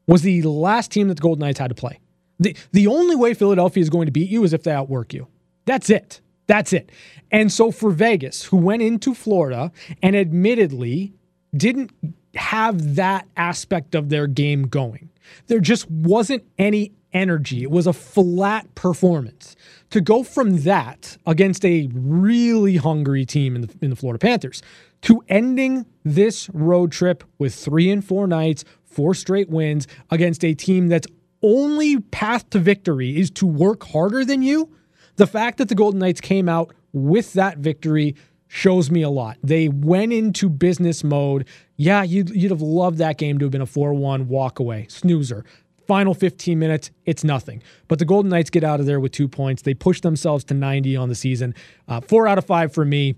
was 0.07 0.23
the 0.23 0.41
last 0.43 0.91
team 0.91 1.09
that 1.09 1.15
the 1.17 1.21
Golden 1.23 1.41
Knights 1.41 1.59
had 1.59 1.69
to 1.69 1.75
play. 1.75 1.99
The, 2.39 2.57
the 2.73 2.87
only 2.87 3.17
way 3.17 3.35
Philadelphia 3.35 3.83
is 3.83 3.91
going 3.91 4.07
to 4.07 4.13
beat 4.13 4.31
you 4.31 4.45
is 4.45 4.55
if 4.55 4.63
they 4.63 4.73
outwork 4.73 5.13
you. 5.13 5.27
That's 5.67 5.91
it. 5.91 6.23
That's 6.51 6.73
it. 6.73 6.91
And 7.31 7.53
so, 7.53 7.71
for 7.71 7.93
Vegas, 7.93 8.43
who 8.43 8.57
went 8.57 8.83
into 8.83 9.15
Florida 9.15 9.71
and 10.03 10.17
admittedly 10.17 11.13
didn't 11.57 11.93
have 12.35 12.97
that 12.97 13.29
aspect 13.37 13.95
of 13.95 14.09
their 14.09 14.27
game 14.27 14.65
going, 14.65 15.11
there 15.47 15.61
just 15.61 15.89
wasn't 15.89 16.43
any 16.59 16.91
energy. 17.13 17.63
It 17.63 17.71
was 17.71 17.87
a 17.87 17.93
flat 17.93 18.75
performance. 18.75 19.55
To 19.91 20.01
go 20.01 20.25
from 20.25 20.63
that 20.63 21.17
against 21.25 21.65
a 21.65 21.89
really 21.93 22.79
hungry 22.79 23.25
team 23.25 23.55
in 23.55 23.63
the, 23.63 23.75
in 23.81 23.91
the 23.91 23.97
Florida 23.97 24.19
Panthers 24.19 24.61
to 25.03 25.23
ending 25.29 25.87
this 26.05 26.51
road 26.51 26.91
trip 26.91 27.23
with 27.39 27.55
three 27.55 27.93
and 27.93 28.05
four 28.05 28.27
nights, 28.27 28.65
four 28.85 29.15
straight 29.15 29.51
wins 29.51 29.87
against 30.11 30.45
a 30.45 30.55
team 30.55 30.89
that's 30.89 31.07
only 31.43 32.01
path 32.01 32.51
to 32.51 32.59
victory 32.59 33.21
is 33.21 33.31
to 33.31 33.47
work 33.47 33.85
harder 33.85 34.25
than 34.25 34.43
you. 34.43 34.69
The 35.17 35.27
fact 35.27 35.59
that 35.59 35.69
the 35.69 35.75
Golden 35.75 36.01
Knights 36.01 36.21
came 36.21 36.49
out 36.49 36.73
with 36.93 37.35
that 37.35 37.59
victory 37.59 38.15
shows 38.49 38.91
me 38.91 39.03
a 39.03 39.11
lot. 39.11 39.37
They 39.45 39.69
went 39.69 40.13
into 40.13 40.49
business 40.49 41.05
mode. 41.05 41.47
Yeah, 41.77 42.03
you'd, 42.03 42.31
you'd 42.31 42.51
have 42.51 42.63
loved 42.63 42.99
that 42.99 43.17
game 43.19 43.39
to 43.39 43.45
have 43.45 43.53
been 43.53 43.61
a 43.63 43.67
4 43.67 43.95
1 43.95 44.29
walk 44.29 44.59
away, 44.59 44.87
snoozer. 44.89 45.45
Final 45.87 46.15
15 46.15 46.59
minutes, 46.59 46.91
it's 47.05 47.25
nothing. 47.25 47.63
But 47.89 47.99
the 47.99 48.05
Golden 48.05 48.29
Knights 48.31 48.51
get 48.51 48.63
out 48.65 48.81
of 48.81 48.87
there 48.87 49.01
with 49.01 49.13
two 49.13 49.29
points. 49.29 49.63
They 49.63 49.75
push 49.75 50.01
themselves 50.01 50.45
to 50.45 50.55
90 50.55 50.97
on 50.97 51.09
the 51.09 51.15
season. 51.15 51.55
Uh, 51.89 52.01
four 52.01 52.27
out 52.29 52.39
of 52.39 52.45
five 52.45 52.73
for 52.73 52.85
me. 52.85 53.17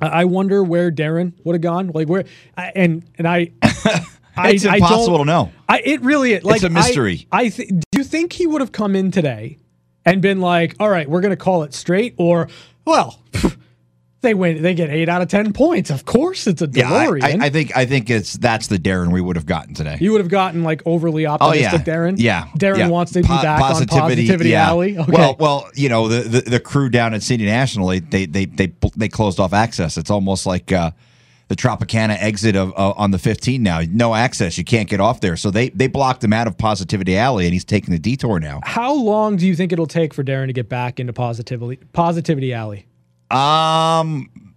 I 0.00 0.06
I 0.06 0.24
wonder 0.24 0.62
where 0.64 0.90
Darren 0.90 1.32
would 1.44 1.54
have 1.54 1.60
gone. 1.62 1.88
Like 1.94 2.08
where, 2.08 2.24
and 2.56 3.04
and 3.18 3.26
I, 3.28 3.50
I 4.36 4.50
It's 4.50 4.64
I 4.66 4.76
impossible 4.76 5.18
don't- 5.18 5.26
to 5.26 5.32
know. 5.32 5.52
I, 5.68 5.80
it 5.84 6.00
really 6.02 6.32
is. 6.34 6.44
Like 6.44 6.62
a 6.62 6.70
mystery. 6.70 7.26
I, 7.32 7.48
th- 7.48 7.68
do 7.68 7.98
you 7.98 8.04
think 8.04 8.32
he 8.32 8.46
would 8.46 8.60
have 8.60 8.72
come 8.72 8.94
in 8.96 9.10
today 9.12 9.58
and 10.04 10.20
been 10.22 10.40
like, 10.40 10.76
"All 10.80 10.88
right, 10.88 11.08
we're 11.08 11.20
going 11.20 11.30
to 11.30 11.36
call 11.36 11.62
it 11.62 11.74
straight," 11.74 12.14
or, 12.18 12.48
"Well, 12.84 13.18
they 14.20 14.34
win, 14.34 14.62
they 14.62 14.74
get 14.74 14.90
eight 14.90 15.08
out 15.08 15.22
of 15.22 15.28
ten 15.28 15.52
points. 15.52 15.90
Of 15.90 16.04
course, 16.04 16.46
it's 16.46 16.62
a 16.62 16.68
Yeah, 16.72 16.92
I, 16.92 17.06
DeLorean." 17.06 17.42
I, 17.42 17.46
I 17.46 17.50
think 17.50 17.76
I 17.76 17.84
think 17.86 18.10
it's 18.10 18.34
that's 18.34 18.66
the 18.68 18.78
Darren 18.78 19.12
we 19.12 19.20
would 19.20 19.36
have 19.36 19.46
gotten 19.46 19.74
today. 19.74 19.98
you 20.00 20.12
would 20.12 20.20
have 20.20 20.30
gotten 20.30 20.62
like 20.62 20.82
overly 20.86 21.26
Oh 21.26 21.32
optimistic, 21.32 21.86
yeah, 21.86 21.94
Darren. 21.94 22.14
Yeah, 22.18 22.46
Darren 22.58 22.78
yeah. 22.78 22.88
wants 22.88 23.12
to 23.12 23.20
be 23.22 23.28
Po- 23.28 23.42
back 23.42 23.60
on 23.60 23.86
Positivity 23.86 24.50
yeah. 24.50 24.68
Alley. 24.68 24.98
Okay. 24.98 25.12
Well, 25.12 25.36
well, 25.38 25.68
you 25.74 25.88
know 25.88 26.08
the, 26.08 26.28
the 26.28 26.50
the 26.52 26.60
crew 26.60 26.88
down 26.88 27.14
at 27.14 27.22
City 27.22 27.44
National, 27.46 27.88
they 27.88 28.00
they 28.00 28.26
they 28.26 28.46
they, 28.46 28.72
they 28.96 29.08
closed 29.08 29.40
off 29.40 29.52
access. 29.52 29.96
It's 29.98 30.10
almost 30.10 30.46
like 30.46 30.72
uh, 30.72 30.90
the 31.54 31.62
Tropicana 31.62 32.16
exit 32.20 32.56
of 32.56 32.72
uh, 32.76 32.92
on 32.96 33.10
the 33.12 33.18
15 33.18 33.62
now. 33.62 33.80
No 33.88 34.14
access, 34.14 34.58
you 34.58 34.64
can't 34.64 34.88
get 34.88 35.00
off 35.00 35.20
there. 35.20 35.36
So 35.36 35.50
they 35.50 35.68
they 35.70 35.86
blocked 35.86 36.22
him 36.24 36.32
out 36.32 36.46
of 36.46 36.58
Positivity 36.58 37.16
Alley, 37.16 37.44
and 37.44 37.52
he's 37.52 37.64
taking 37.64 37.92
the 37.92 37.98
detour 37.98 38.40
now. 38.40 38.60
How 38.64 38.92
long 38.92 39.36
do 39.36 39.46
you 39.46 39.54
think 39.54 39.72
it'll 39.72 39.86
take 39.86 40.12
for 40.12 40.24
Darren 40.24 40.48
to 40.48 40.52
get 40.52 40.68
back 40.68 40.98
into 40.98 41.12
Positivity 41.12 41.76
Positivity 41.92 42.52
Alley? 42.52 42.86
Um, 43.30 44.54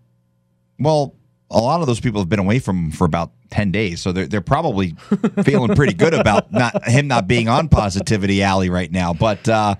well, 0.80 1.14
a 1.50 1.60
lot 1.60 1.82
of 1.82 1.88
those 1.88 2.00
people 2.00 2.20
have 2.20 2.30
been 2.30 2.40
away 2.40 2.60
from 2.60 2.92
for 2.92 3.06
about 3.06 3.32
ten 3.52 3.72
days, 3.72 4.02
so 4.02 4.12
they're 4.12 4.28
they're 4.28 4.42
probably 4.42 4.96
feeling 5.44 5.76
pretty 5.76 5.94
good 5.94 6.14
about 6.14 6.52
not 6.52 6.88
him 6.88 7.08
not 7.08 7.28
being 7.28 7.48
on 7.48 7.70
Positivity 7.70 8.42
Alley 8.42 8.70
right 8.70 8.92
now. 8.92 9.14
But 9.14 9.48
uh, 9.48 9.76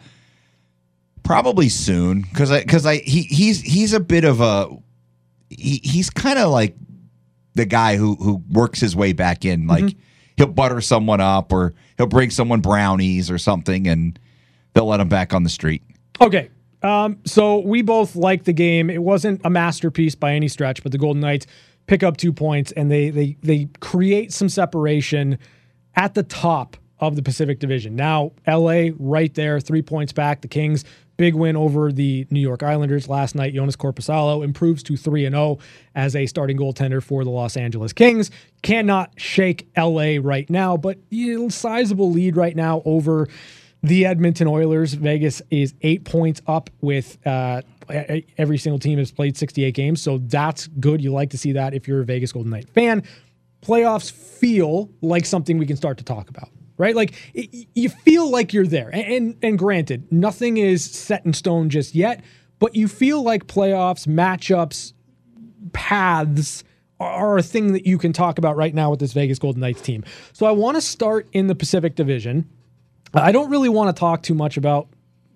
probably 1.24 1.70
soon, 1.70 2.22
because 2.22 2.52
I 2.52 2.62
because 2.62 2.86
I 2.86 2.98
he 2.98 3.24
he's 3.24 3.62
he's 3.62 3.94
a 3.94 4.00
bit 4.00 4.24
of 4.24 4.40
a 4.40 4.70
he, 5.50 5.80
he's 5.84 6.10
kind 6.10 6.38
of 6.38 6.52
like 6.52 6.76
the 7.58 7.66
guy 7.66 7.98
who 7.98 8.16
who 8.16 8.42
works 8.50 8.80
his 8.80 8.96
way 8.96 9.12
back 9.14 9.44
in. 9.44 9.68
Like 9.68 9.96
he'll 10.38 10.48
butter 10.48 10.80
someone 10.80 11.20
up, 11.20 11.52
or 11.52 11.74
he'll 11.98 12.08
bring 12.08 12.30
someone 12.30 12.62
brownies 12.62 13.30
or 13.30 13.38
something, 13.38 13.88
and 13.88 14.18
they'll 14.74 14.86
let 14.86 15.00
him 15.00 15.10
back 15.10 15.34
on 15.34 15.44
the 15.44 15.50
street. 15.50 15.84
Okay. 16.22 16.50
Um, 16.84 17.18
so 17.26 17.58
we 17.60 17.82
both 17.82 18.16
liked 18.16 18.46
the 18.46 18.54
game. 18.54 18.90
It 18.90 19.02
wasn't 19.02 19.42
a 19.44 19.50
masterpiece 19.50 20.14
by 20.14 20.34
any 20.34 20.48
stretch, 20.48 20.84
but 20.84 20.92
the 20.92 21.00
Golden 21.00 21.22
Knights 21.22 21.48
pick 21.88 22.04
up 22.04 22.18
two 22.18 22.32
points 22.32 22.72
and 22.74 22.92
they 22.92 23.10
they 23.10 23.38
they 23.42 23.68
create 23.80 24.32
some 24.32 24.48
separation 24.48 25.40
at 25.96 26.14
the 26.14 26.24
top 26.24 26.78
of 27.00 27.16
the 27.16 27.24
Pacific 27.24 27.60
Division. 27.60 27.96
Now, 27.96 28.32
LA 28.48 28.90
right 28.98 29.34
there, 29.34 29.60
three 29.60 29.82
points 29.82 30.14
back. 30.14 30.42
The 30.42 30.48
Kings, 30.48 30.84
big 31.18 31.36
win 31.36 31.56
over 31.56 31.92
the 31.92 32.26
New 32.30 32.40
York 32.40 32.64
Islanders 32.64 33.10
last 33.10 33.36
night. 33.36 33.54
Joonas 33.54 33.76
Korpisalo 33.76 34.44
improves 34.44 34.84
to 34.84 34.96
3 34.96 35.26
and 35.26 35.34
0 35.34 35.58
as 35.96 36.16
a 36.16 36.26
starting 36.28 36.58
goaltender 36.58 37.04
for 37.04 37.24
the 37.24 37.30
Los 37.30 37.58
Angeles 37.58 37.92
Kings. 37.92 38.32
Cannot 38.62 39.12
shake 39.18 39.68
LA 39.76 40.18
right 40.22 40.50
now, 40.50 40.78
but 40.78 41.00
sizable 41.50 42.12
lead 42.12 42.38
right 42.38 42.56
now 42.56 42.82
over 42.86 43.28
the 43.84 44.06
Edmonton 44.06 44.48
Oilers. 44.48 44.94
Vegas 44.94 45.42
is 45.50 45.74
eight 45.82 46.06
points 46.06 46.42
up 46.48 46.70
with 46.82 47.18
uh, 47.26 47.62
every 48.38 48.58
single 48.58 48.80
team 48.80 49.00
has 49.00 49.12
played 49.12 49.38
68 49.38 49.74
games. 49.74 50.02
So 50.02 50.20
that's 50.20 50.68
good. 50.68 51.02
You 51.02 51.12
like 51.12 51.32
to 51.32 51.38
see 51.38 51.54
that 51.54 51.74
if 51.74 51.88
you're 51.88 52.02
a 52.02 52.06
Vegas 52.06 52.32
Golden 52.32 52.52
Knight 52.52 52.70
fan. 52.70 53.04
Playoffs 53.62 54.12
feel 54.12 54.90
like 55.02 55.26
something 55.26 55.58
we 55.58 55.66
can 55.66 55.78
start 55.78 55.98
to 55.98 56.04
talk 56.04 56.30
about. 56.30 56.50
Right? 56.78 56.96
Like 56.96 57.14
it, 57.34 57.68
you 57.74 57.90
feel 57.90 58.30
like 58.30 58.54
you're 58.54 58.68
there. 58.68 58.90
And, 58.94 59.14
and 59.14 59.38
and 59.42 59.60
granted, 59.60 60.12
nothing 60.12 60.58
is 60.58 60.84
set 60.84 61.26
in 61.26 61.34
stone 61.34 61.70
just 61.70 61.96
yet, 61.96 62.24
but 62.60 62.76
you 62.76 62.88
feel 62.88 63.24
like 63.24 63.48
playoffs, 63.48 64.08
matchups, 64.08 64.94
paths 65.74 66.64
are 67.00 67.38
a 67.38 67.44
thing 67.44 67.74
that 67.74 67.86
you 67.86 67.98
can 67.98 68.12
talk 68.12 68.38
about 68.38 68.56
right 68.56 68.74
now 68.74 68.90
with 68.90 69.00
this 69.00 69.14
Vegas 69.14 69.38
Golden 69.38 69.62
Knights 69.62 69.82
team. 69.82 70.04
So 70.34 70.46
I 70.46 70.52
want 70.52 70.76
to 70.76 70.82
start 70.82 71.28
in 71.32 71.48
the 71.48 71.56
Pacific 71.56 71.96
Division. 71.96 72.50
I 73.14 73.32
don't 73.32 73.50
really 73.50 73.70
want 73.70 73.96
to 73.96 74.00
talk 74.00 74.24
too 74.24 74.34
much 74.34 74.58
about 74.58 74.88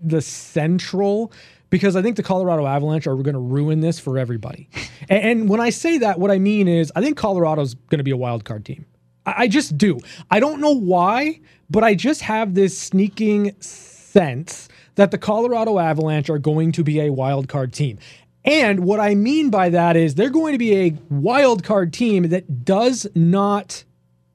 the 0.02 0.22
Central 0.22 1.32
because 1.70 1.96
I 1.96 2.02
think 2.02 2.18
the 2.18 2.24
Colorado 2.24 2.66
Avalanche 2.66 3.08
are 3.08 3.16
going 3.16 3.34
to 3.34 3.40
ruin 3.40 3.80
this 3.80 4.00
for 4.00 4.18
everybody. 4.18 4.70
and, 5.10 5.24
and, 5.24 5.50
when 5.50 5.62
I 5.62 5.70
say 5.70 6.00
that, 6.00 6.20
what 6.20 6.32
I 6.32 6.40
mean 6.40 6.68
is 6.68 6.92
I 6.96 7.02
think 7.02 7.18
Colorado's 7.18 7.76
going 7.76 8.00
to 8.00 8.04
be 8.04 8.12
a 8.12 8.18
wild 8.18 8.44
card 8.44 8.66
team. 8.66 8.86
I, 9.26 9.48
just 9.48 9.78
do. 9.78 10.00
I 10.30 10.40
don't 10.40 10.60
know 10.60 10.76
why, 10.76 11.42
but 11.70 11.84
I 11.84 11.96
just 11.96 12.22
have 12.22 12.54
this 12.54 12.78
sneaking 12.78 13.56
sense 13.62 14.68
that 14.96 15.12
the 15.12 15.18
Colorado 15.18 15.80
Avalanche 15.80 16.30
are 16.30 16.40
going 16.40 16.72
to 16.74 16.84
be 16.84 17.02
a 17.02 17.12
wild 17.12 17.48
card 17.48 17.74
team. 17.74 17.98
And 18.44 18.82
what 18.82 19.00
I 19.00 19.16
mean 19.16 19.50
by 19.50 19.70
that 19.70 19.96
is 19.96 20.16
they're 20.16 20.30
going 20.30 20.54
to 20.54 20.58
be 20.58 20.76
a 20.76 20.98
wild 21.10 21.64
card 21.64 21.94
team 21.94 22.30
that 22.30 22.66
does 22.66 23.08
not 23.14 23.84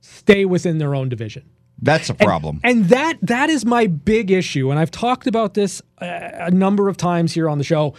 stay 0.01 0.45
within 0.45 0.79
their 0.79 0.95
own 0.95 1.09
division. 1.09 1.49
That's 1.83 2.09
a 2.09 2.15
problem. 2.15 2.61
And, 2.65 2.79
and, 2.79 2.89
that 2.91 3.19
that 3.23 3.51
is 3.51 3.67
my 3.67 3.87
big 3.87 4.31
issue 4.31 4.71
and 4.71 4.79
I've 4.79 4.91
talked 4.91 5.27
about 5.27 5.55
this 5.55 5.83
a, 5.99 6.47
a 6.47 6.51
number 6.51 6.89
of 6.89 6.97
times 6.97 7.35
here 7.35 7.49
on 7.49 7.59
the 7.59 7.65
show. 7.65 7.95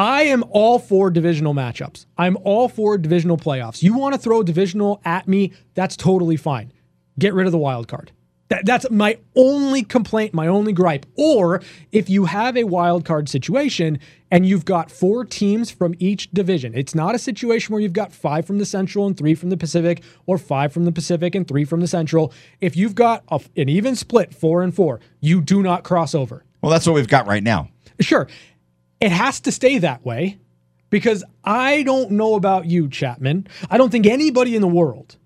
I 0.00 0.22
am 0.22 0.44
all 0.48 0.78
for 0.78 1.10
divisional 1.10 1.52
matchups. 1.52 2.06
I'm 2.16 2.38
all 2.42 2.70
for 2.70 2.96
divisional 2.96 3.36
playoffs. 3.36 3.82
You 3.82 3.92
want 3.98 4.14
to 4.14 4.18
throw 4.18 4.42
divisional 4.42 4.98
at 5.04 5.28
me, 5.28 5.52
that's 5.74 5.94
totally 5.94 6.38
fine. 6.38 6.72
Get 7.18 7.34
rid 7.34 7.44
of 7.44 7.52
the 7.52 7.58
wild 7.58 7.86
card. 7.86 8.10
That, 8.48 8.64
that's 8.64 8.90
my 8.90 9.18
only 9.36 9.82
complaint, 9.82 10.32
my 10.32 10.46
only 10.46 10.72
gripe. 10.72 11.04
Or 11.16 11.60
if 11.92 12.08
you 12.08 12.24
have 12.24 12.56
a 12.56 12.64
wild 12.64 13.04
card 13.04 13.28
situation 13.28 13.98
and 14.30 14.46
you've 14.46 14.64
got 14.64 14.90
four 14.90 15.26
teams 15.26 15.70
from 15.70 15.94
each 15.98 16.30
division, 16.30 16.74
it's 16.74 16.94
not 16.94 17.14
a 17.14 17.18
situation 17.18 17.74
where 17.74 17.82
you've 17.82 17.92
got 17.92 18.10
five 18.10 18.46
from 18.46 18.56
the 18.56 18.64
Central 18.64 19.06
and 19.06 19.18
three 19.18 19.34
from 19.34 19.50
the 19.50 19.56
Pacific, 19.58 20.02
or 20.24 20.38
five 20.38 20.72
from 20.72 20.86
the 20.86 20.92
Pacific 20.92 21.34
and 21.34 21.46
three 21.46 21.66
from 21.66 21.80
the 21.80 21.86
Central. 21.86 22.32
If 22.62 22.74
you've 22.74 22.94
got 22.94 23.22
a, 23.28 23.38
an 23.54 23.68
even 23.68 23.94
split, 23.96 24.32
four 24.32 24.62
and 24.62 24.74
four, 24.74 24.98
you 25.20 25.42
do 25.42 25.62
not 25.62 25.84
cross 25.84 26.14
over. 26.14 26.42
Well, 26.62 26.72
that's 26.72 26.86
what 26.86 26.94
we've 26.94 27.06
got 27.06 27.26
right 27.26 27.42
now. 27.42 27.68
Sure. 28.00 28.28
It 29.00 29.12
has 29.12 29.40
to 29.40 29.52
stay 29.52 29.78
that 29.78 30.04
way 30.04 30.38
because 30.90 31.24
I 31.44 31.82
don't 31.82 32.12
know 32.12 32.34
about 32.34 32.66
you, 32.66 32.88
Chapman. 32.88 33.46
I 33.70 33.78
don't 33.78 33.90
think 33.90 34.06
anybody 34.06 34.54
in 34.54 34.62
the 34.62 34.68
world 34.68 35.16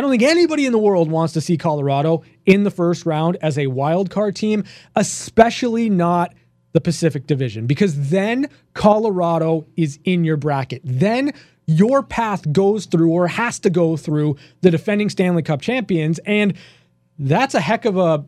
I 0.00 0.02
don't 0.02 0.10
think 0.10 0.22
anybody 0.22 0.64
in 0.64 0.72
the 0.72 0.78
world 0.78 1.10
wants 1.10 1.34
to 1.34 1.42
see 1.42 1.58
Colorado 1.58 2.22
in 2.46 2.62
the 2.62 2.70
first 2.70 3.04
round 3.04 3.36
as 3.42 3.58
a 3.58 3.66
wild 3.66 4.08
card 4.08 4.34
team, 4.34 4.64
especially 4.96 5.90
not 5.90 6.32
the 6.72 6.80
Pacific 6.80 7.26
Division, 7.26 7.66
because 7.66 8.08
then 8.08 8.48
Colorado 8.72 9.66
is 9.76 9.98
in 10.04 10.24
your 10.24 10.38
bracket. 10.38 10.80
Then 10.84 11.32
your 11.66 12.02
path 12.02 12.50
goes 12.50 12.86
through 12.86 13.10
or 13.10 13.28
has 13.28 13.58
to 13.58 13.68
go 13.68 13.96
through 13.96 14.36
the 14.62 14.70
defending 14.70 15.10
Stanley 15.10 15.42
Cup 15.42 15.60
champions. 15.60 16.18
And 16.20 16.54
that's 17.18 17.54
a 17.54 17.60
heck 17.60 17.84
of 17.84 17.98
a 17.98 18.24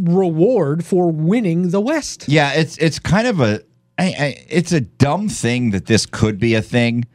reward 0.00 0.84
for 0.84 1.10
winning 1.12 1.70
the 1.70 1.80
West. 1.80 2.24
Yeah, 2.26 2.52
it's 2.54 2.76
it's 2.78 2.98
kind 2.98 3.28
of 3.28 3.40
a 3.40 3.62
I, 3.98 4.04
I, 4.04 4.46
it's 4.48 4.72
a 4.72 4.80
dumb 4.80 5.28
thing 5.28 5.70
that 5.70 5.86
this 5.86 6.06
could 6.06 6.38
be 6.38 6.54
a 6.54 6.62
thing 6.62 7.06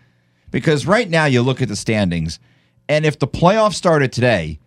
because 0.49 0.85
right 0.85 1.09
now 1.09 1.25
you 1.25 1.41
look 1.41 1.61
at 1.61 1.67
the 1.67 1.75
standings 1.75 2.39
and 2.91 3.05
if 3.05 3.19
the 3.19 3.27
playoffs 3.27 3.75
started 3.75 4.11
today, 4.11 4.59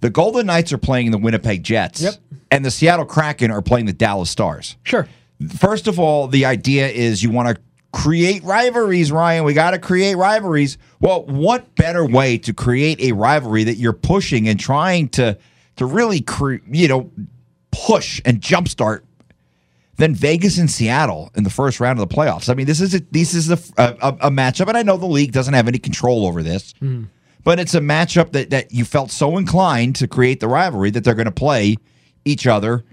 the 0.00 0.08
Golden 0.08 0.46
Knights 0.46 0.72
are 0.72 0.78
playing 0.78 1.10
the 1.10 1.18
Winnipeg 1.18 1.62
Jets, 1.62 2.00
yep. 2.00 2.14
and 2.50 2.64
the 2.64 2.70
Seattle 2.70 3.04
Kraken 3.04 3.50
are 3.50 3.60
playing 3.60 3.84
the 3.84 3.92
Dallas 3.92 4.30
Stars. 4.30 4.76
Sure. 4.84 5.06
First 5.54 5.86
of 5.86 5.98
all, 5.98 6.28
the 6.28 6.46
idea 6.46 6.88
is 6.88 7.22
you 7.22 7.30
want 7.30 7.48
to 7.48 7.62
create 7.92 8.42
rivalries, 8.42 9.12
Ryan. 9.12 9.44
We 9.44 9.54
got 9.54 9.72
to 9.72 9.78
create 9.78 10.16
rivalries. 10.16 10.78
Well, 11.00 11.24
what 11.26 11.74
better 11.74 12.06
way 12.06 12.38
to 12.38 12.54
create 12.54 13.00
a 13.00 13.12
rivalry 13.12 13.64
that 13.64 13.76
you're 13.76 13.92
pushing 13.92 14.48
and 14.48 14.58
trying 14.58 15.10
to 15.10 15.36
to 15.76 15.86
really 15.86 16.20
cre- 16.20 16.56
you 16.70 16.88
know 16.88 17.10
push 17.70 18.20
and 18.24 18.40
jumpstart 18.40 19.02
than 19.98 20.14
Vegas 20.14 20.58
and 20.58 20.70
Seattle 20.70 21.30
in 21.36 21.44
the 21.44 21.50
first 21.50 21.78
round 21.78 22.00
of 22.00 22.08
the 22.08 22.14
playoffs? 22.14 22.48
I 22.48 22.54
mean, 22.54 22.66
this 22.66 22.80
is 22.80 22.94
a, 22.94 23.00
this 23.10 23.34
is 23.34 23.50
a, 23.50 23.58
a, 23.76 24.16
a 24.22 24.30
matchup, 24.30 24.68
and 24.68 24.76
I 24.76 24.82
know 24.82 24.96
the 24.96 25.06
league 25.06 25.32
doesn't 25.32 25.54
have 25.54 25.68
any 25.68 25.78
control 25.78 26.26
over 26.26 26.42
this. 26.42 26.72
Mm 26.74 27.08
but 27.48 27.58
it's 27.58 27.74
a 27.74 27.80
matchup 27.80 28.32
that, 28.32 28.50
that 28.50 28.72
you 28.72 28.84
felt 28.84 29.10
so 29.10 29.38
inclined 29.38 29.96
to 29.96 30.06
create 30.06 30.38
the 30.38 30.46
rivalry 30.46 30.90
that 30.90 31.02
they're 31.02 31.14
going 31.14 31.24
to 31.24 31.32
play 31.32 31.76
each 32.26 32.46
other 32.46 32.84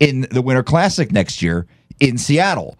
in 0.00 0.26
the 0.30 0.40
Winter 0.40 0.62
Classic 0.62 1.12
next 1.12 1.42
year 1.42 1.66
in 2.00 2.16
Seattle. 2.16 2.78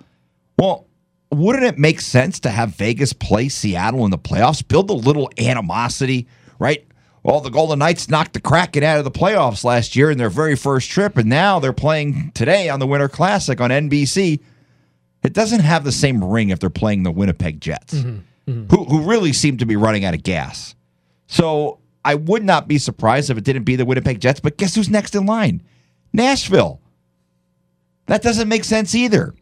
Well, 0.59 0.87
wouldn't 1.31 1.65
it 1.65 1.77
make 1.77 2.01
sense 2.01 2.41
to 2.41 2.49
have 2.49 2.71
Vegas 2.77 3.13
play 3.13 3.51
Seattle 3.51 4.07
in 4.07 4.11
the 4.11 4.17
playoffs? 4.17 4.67
Build 4.67 4.89
a 4.89 4.95
little 4.95 5.31
animosity, 5.39 6.27
right? 6.59 6.87
Well, 7.23 7.41
the 7.41 7.51
Golden 7.51 7.81
Knights 7.81 8.09
knocked 8.09 8.33
the 8.33 8.41
Kraken 8.41 8.83
out 8.83 8.99
of 8.99 9.05
the 9.05 9.11
playoffs 9.11 9.65
last 9.65 9.97
year 9.97 10.11
in 10.11 10.19
their 10.19 10.31
very 10.31 10.57
first 10.57 10.91
trip, 10.91 11.17
and 11.17 11.29
now 11.29 11.59
they're 11.59 11.73
playing 11.73 12.33
today 12.35 12.69
on 12.69 12.81
the 12.81 12.87
Winter 12.87 13.09
Classic 13.09 13.61
on 13.61 13.71
NBC. 13.71 14.41
It 15.25 15.33
doesn't 15.33 15.61
have 15.61 15.85
the 15.85 15.93
same 15.93 16.23
ring 16.23 16.51
if 16.51 16.61
they're 16.61 16.71
playing 16.71 17.03
the 17.03 17.11
Winnipeg 17.11 17.61
Jets, 17.61 17.95
mm-hmm. 17.95 18.51
Mm-hmm. 18.51 18.75
Who, 18.75 18.85
who 18.85 19.03
really 19.03 19.33
seem 19.33 19.59
to 19.59 19.67
be 19.67 19.77
running 19.77 20.05
out 20.05 20.15
of 20.15 20.23
gas. 20.23 20.75
So 21.27 21.81
I 22.05 22.15
would 22.15 22.45
not 22.45 22.69
be 22.69 22.79
surprised 22.79 23.31
if 23.31 23.37
it 23.37 23.45
didn't 23.45 23.65
be 23.65 23.77
the 23.77 23.85
Winnipeg 23.85 24.21
Jets. 24.21 24.41
But 24.41 24.57
guess 24.57 24.75
who's 24.75 24.89
next 24.89 25.15
in 25.15 25.27
line? 25.27 25.63
Nashville. 26.13 26.81
That 28.07 28.23
doesn't 28.23 28.49
make 28.49 28.65
sense 28.65 28.95
either. 28.95 29.35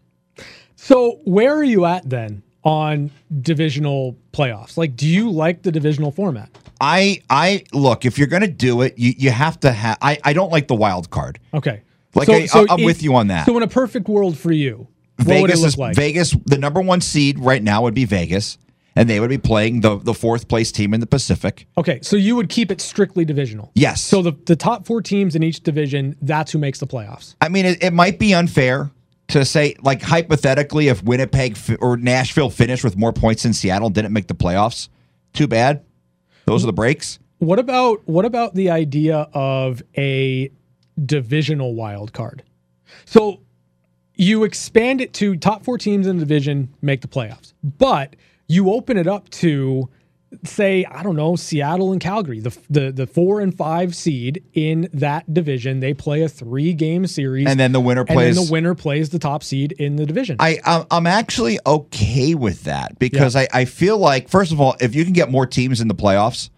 So 0.75 1.21
where 1.25 1.55
are 1.55 1.65
you 1.65 1.85
at 1.85 2.09
then 2.09 2.43
on 2.67 3.11
divisional 3.41 4.19
playoffs? 4.33 4.77
Like, 4.77 4.97
do 4.97 5.07
you 5.07 5.31
like 5.31 5.63
the 5.63 5.73
divisional 5.73 6.11
format? 6.11 6.51
I 6.81 7.23
I 7.31 7.65
look 7.73 8.05
if 8.05 8.19
you're 8.19 8.27
going 8.27 8.43
to 8.43 8.49
do 8.49 8.83
it, 8.83 8.99
you 8.99 9.15
you 9.17 9.31
have 9.31 9.59
to 9.61 9.73
have. 9.73 9.97
I 10.03 10.19
I 10.25 10.35
don't 10.35 10.53
like 10.53 10.69
the 10.69 10.75
wild 10.75 11.09
card. 11.09 11.39
Okay. 11.55 11.83
Like 12.15 12.27
so, 12.27 12.33
I, 12.35 12.47
so 12.47 12.67
I'm 12.69 12.81
if, 12.81 12.85
with 12.85 13.03
you 13.03 13.15
on 13.15 13.29
that. 13.29 13.47
So 13.47 13.57
in 13.57 13.63
a 13.63 13.69
perfect 13.69 14.09
world 14.09 14.37
for 14.37 14.53
you, 14.53 14.89
Vegas 15.19 15.63
is 15.63 15.79
like? 15.79 15.97
Vegas. 15.97 16.37
The 16.45 16.59
number 16.59 16.81
one 16.81 17.01
seed 17.01 17.39
right 17.39 17.63
now 17.63 17.83
would 17.83 17.95
be 17.95 18.05
Vegas 18.05 18.59
and 18.97 19.09
they 19.09 19.21
would 19.21 19.31
be 19.31 19.39
playing 19.39 19.83
the 19.83 19.97
the 19.99 20.15
fourth 20.15 20.49
place 20.49 20.73
team 20.73 20.93
in 20.93 21.01
the 21.01 21.07
Pacific. 21.07 21.69
Okay, 21.79 22.01
so 22.03 22.17
you 22.17 22.35
would 22.35 22.49
keep 22.49 22.71
it 22.71 22.81
strictly 22.81 23.25
divisional. 23.25 23.71
Yes. 23.75 24.03
So 24.03 24.23
the 24.23 24.33
the 24.47 24.57
top 24.57 24.87
four 24.87 25.03
teams 25.03 25.37
in 25.37 25.43
each 25.43 25.63
division, 25.63 26.17
that's 26.21 26.51
who 26.53 26.59
makes 26.59 26.81
the 26.81 26.87
playoffs. 26.87 27.37
I 27.41 27.49
mean, 27.49 27.67
it, 27.67 27.83
it 27.83 27.93
might 27.93 28.19
be 28.19 28.35
unfair 28.35 28.91
to 29.29 29.45
say, 29.45 29.77
like 29.83 30.03
hypothetically, 30.03 30.89
if 30.89 31.03
Winnipeg 31.03 31.59
or 31.81 31.97
Nashville 31.97 32.51
finished 32.51 32.85
with 32.85 32.97
more 32.97 33.13
points 33.13 33.43
than 33.43 33.53
Seattle 33.53 33.91
didn't 33.91 34.13
make 34.13 34.29
the 34.29 34.35
playoffs, 34.35 34.89
too 35.33 35.47
bad. 35.47 35.85
Those 36.45 36.63
are 36.63 36.67
the 36.67 36.73
breaks. 36.73 37.19
What 37.39 37.59
about 37.59 38.03
what 38.09 38.25
about 38.25 38.55
the 38.55 38.71
idea 38.71 39.29
of 39.35 39.83
a 39.97 40.51
divisional 41.05 41.75
wild 41.75 42.13
card? 42.13 42.43
So 43.05 43.41
you 44.15 44.45
expand 44.45 45.01
it 45.01 45.13
to 45.15 45.37
top 45.37 45.63
four 45.63 45.77
teams 45.77 46.07
in 46.07 46.17
the 46.17 46.25
division 46.25 46.73
make 46.81 47.03
the 47.03 47.09
playoffs, 47.09 47.53
but 47.63 48.17
you 48.49 48.71
open 48.71 48.97
it 48.97 49.07
up 49.07 49.29
to 49.31 49.91
say 50.45 50.85
I 50.85 51.03
don't 51.03 51.17
know 51.17 51.37
Seattle 51.37 51.93
and 51.93 52.01
Calgary, 52.01 52.41
the 52.41 52.57
the 52.69 52.93
the 52.93 53.07
four 53.07 53.41
and 53.41 53.57
five 53.57 53.95
seed 53.95 54.45
in 54.53 54.89
that 54.93 55.33
division. 55.33 55.81
They 55.81 55.95
play 55.95 56.23
a 56.23 56.29
three 56.29 56.73
game 56.73 57.07
series, 57.07 57.47
and 57.47 57.59
then 57.59 57.73
the 57.73 57.81
winner 57.81 58.05
plays. 58.05 58.37
And 58.37 58.47
the 58.47 58.53
winner 58.53 58.75
plays 58.75 59.11
the 59.11 59.19
top 59.19 59.43
seed 59.43 59.73
in 59.73 59.97
the 59.97 60.07
division. 60.07 60.37
I 60.41 60.59
I'm 60.91 61.07
actually 61.07 61.59
okay 61.67 62.35
with 62.35 62.65
that 62.65 62.99
because 62.99 63.35
yeah. 63.35 63.47
I 63.53 63.61
I 63.61 63.65
feel 63.65 63.99
like 63.99 64.29
first 64.29 64.53
of 64.53 64.61
all, 64.61 64.77
if 64.81 64.95
you 64.95 65.05
can 65.05 65.13
get 65.13 65.31
more 65.31 65.47
teams 65.47 65.81
in 65.81 65.89
the 65.89 65.95
playoffs, 65.95 66.51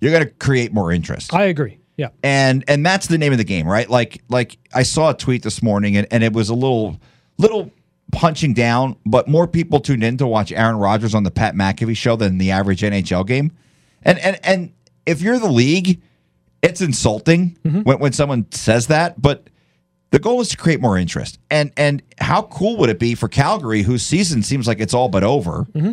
you're 0.00 0.12
going 0.12 0.24
to 0.24 0.30
create 0.30 0.72
more 0.72 0.92
interest. 0.92 1.32
I 1.32 1.44
agree. 1.44 1.78
Yeah, 1.96 2.08
and 2.22 2.64
and 2.66 2.84
that's 2.84 3.06
the 3.06 3.18
name 3.18 3.32
of 3.32 3.38
the 3.38 3.44
game, 3.44 3.68
right? 3.68 3.88
Like 3.88 4.22
like 4.28 4.58
I 4.74 4.82
saw 4.82 5.10
a 5.10 5.14
tweet 5.14 5.42
this 5.42 5.62
morning, 5.62 5.96
and, 5.96 6.06
and 6.10 6.24
it 6.24 6.32
was 6.32 6.48
a 6.48 6.54
little 6.54 6.98
little 7.38 7.70
punching 8.12 8.54
down, 8.54 8.96
but 9.04 9.28
more 9.28 9.46
people 9.46 9.80
tuned 9.80 10.04
in 10.04 10.16
to 10.18 10.26
watch 10.26 10.52
Aaron 10.52 10.76
Rodgers 10.76 11.14
on 11.14 11.24
the 11.24 11.30
Pat 11.30 11.54
McAfee 11.54 11.96
show 11.96 12.16
than 12.16 12.38
the 12.38 12.50
average 12.50 12.82
NHL 12.82 13.26
game. 13.26 13.52
And 14.02 14.18
and 14.18 14.38
and 14.44 14.72
if 15.06 15.20
you're 15.20 15.38
the 15.38 15.50
league, 15.50 16.00
it's 16.62 16.80
insulting 16.80 17.58
mm-hmm. 17.64 17.80
when, 17.82 17.98
when 17.98 18.12
someone 18.12 18.46
says 18.50 18.86
that, 18.88 19.20
but 19.20 19.48
the 20.10 20.18
goal 20.18 20.40
is 20.40 20.48
to 20.50 20.56
create 20.56 20.80
more 20.80 20.96
interest. 20.96 21.38
And 21.50 21.72
and 21.76 22.02
how 22.18 22.42
cool 22.42 22.76
would 22.78 22.90
it 22.90 22.98
be 22.98 23.14
for 23.14 23.28
Calgary, 23.28 23.82
whose 23.82 24.04
season 24.04 24.42
seems 24.42 24.68
like 24.68 24.80
it's 24.80 24.94
all 24.94 25.08
but 25.08 25.24
over, 25.24 25.66
mm-hmm. 25.74 25.92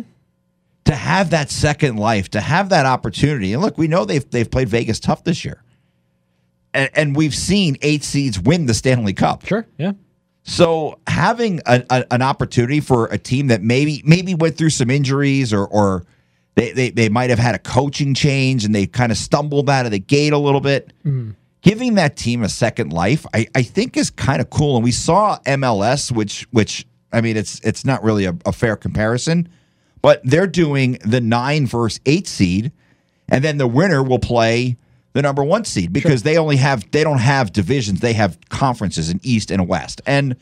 to 0.84 0.94
have 0.94 1.30
that 1.30 1.50
second 1.50 1.96
life, 1.96 2.30
to 2.30 2.40
have 2.40 2.68
that 2.68 2.86
opportunity? 2.86 3.52
And 3.52 3.60
look, 3.62 3.76
we 3.76 3.88
know 3.88 4.04
they've 4.04 4.28
they've 4.30 4.50
played 4.50 4.68
Vegas 4.68 5.00
tough 5.00 5.24
this 5.24 5.44
year. 5.44 5.62
And, 6.74 6.90
and 6.94 7.16
we've 7.16 7.34
seen 7.34 7.76
eight 7.82 8.02
seeds 8.02 8.40
win 8.40 8.64
the 8.66 8.74
Stanley 8.74 9.12
Cup. 9.12 9.44
Sure, 9.44 9.66
yeah. 9.76 9.92
So 10.44 10.98
having 11.06 11.60
a, 11.66 11.84
a, 11.88 12.04
an 12.12 12.22
opportunity 12.22 12.80
for 12.80 13.06
a 13.06 13.18
team 13.18 13.46
that 13.48 13.62
maybe 13.62 14.02
maybe 14.04 14.34
went 14.34 14.56
through 14.56 14.70
some 14.70 14.90
injuries 14.90 15.52
or 15.52 15.66
or 15.66 16.04
they, 16.54 16.72
they, 16.72 16.90
they 16.90 17.08
might 17.08 17.30
have 17.30 17.38
had 17.38 17.54
a 17.54 17.58
coaching 17.58 18.12
change 18.12 18.64
and 18.64 18.74
they 18.74 18.86
kind 18.86 19.10
of 19.10 19.18
stumbled 19.18 19.70
out 19.70 19.86
of 19.86 19.92
the 19.92 19.98
gate 19.98 20.32
a 20.32 20.38
little 20.38 20.60
bit. 20.60 20.92
Mm. 21.04 21.34
giving 21.62 21.94
that 21.94 22.16
team 22.16 22.42
a 22.42 22.48
second 22.48 22.92
life, 22.92 23.24
I, 23.32 23.46
I 23.54 23.62
think 23.62 23.96
is 23.96 24.10
kind 24.10 24.40
of 24.40 24.50
cool. 24.50 24.76
And 24.76 24.84
we 24.84 24.92
saw 24.92 25.38
MLS, 25.46 26.12
which 26.12 26.46
which 26.50 26.86
I 27.12 27.20
mean, 27.20 27.36
it's 27.36 27.60
it's 27.60 27.84
not 27.84 28.02
really 28.02 28.24
a, 28.24 28.36
a 28.44 28.52
fair 28.52 28.76
comparison, 28.76 29.48
but 30.02 30.20
they're 30.24 30.46
doing 30.46 30.98
the 31.04 31.20
nine 31.20 31.66
versus 31.66 32.00
eight 32.04 32.26
seed, 32.26 32.72
and 33.28 33.44
then 33.44 33.58
the 33.58 33.66
winner 33.66 34.02
will 34.02 34.18
play 34.18 34.76
the 35.12 35.22
number 35.22 35.44
one 35.44 35.64
seed 35.64 35.92
because 35.92 36.22
they 36.22 36.38
only 36.38 36.56
have 36.56 36.90
they 36.90 37.04
don't 37.04 37.18
have 37.18 37.52
divisions; 37.52 38.00
they 38.00 38.12
have 38.14 38.38
conferences 38.48 39.10
in 39.10 39.20
East 39.22 39.50
and 39.50 39.68
West. 39.68 40.00
And 40.06 40.36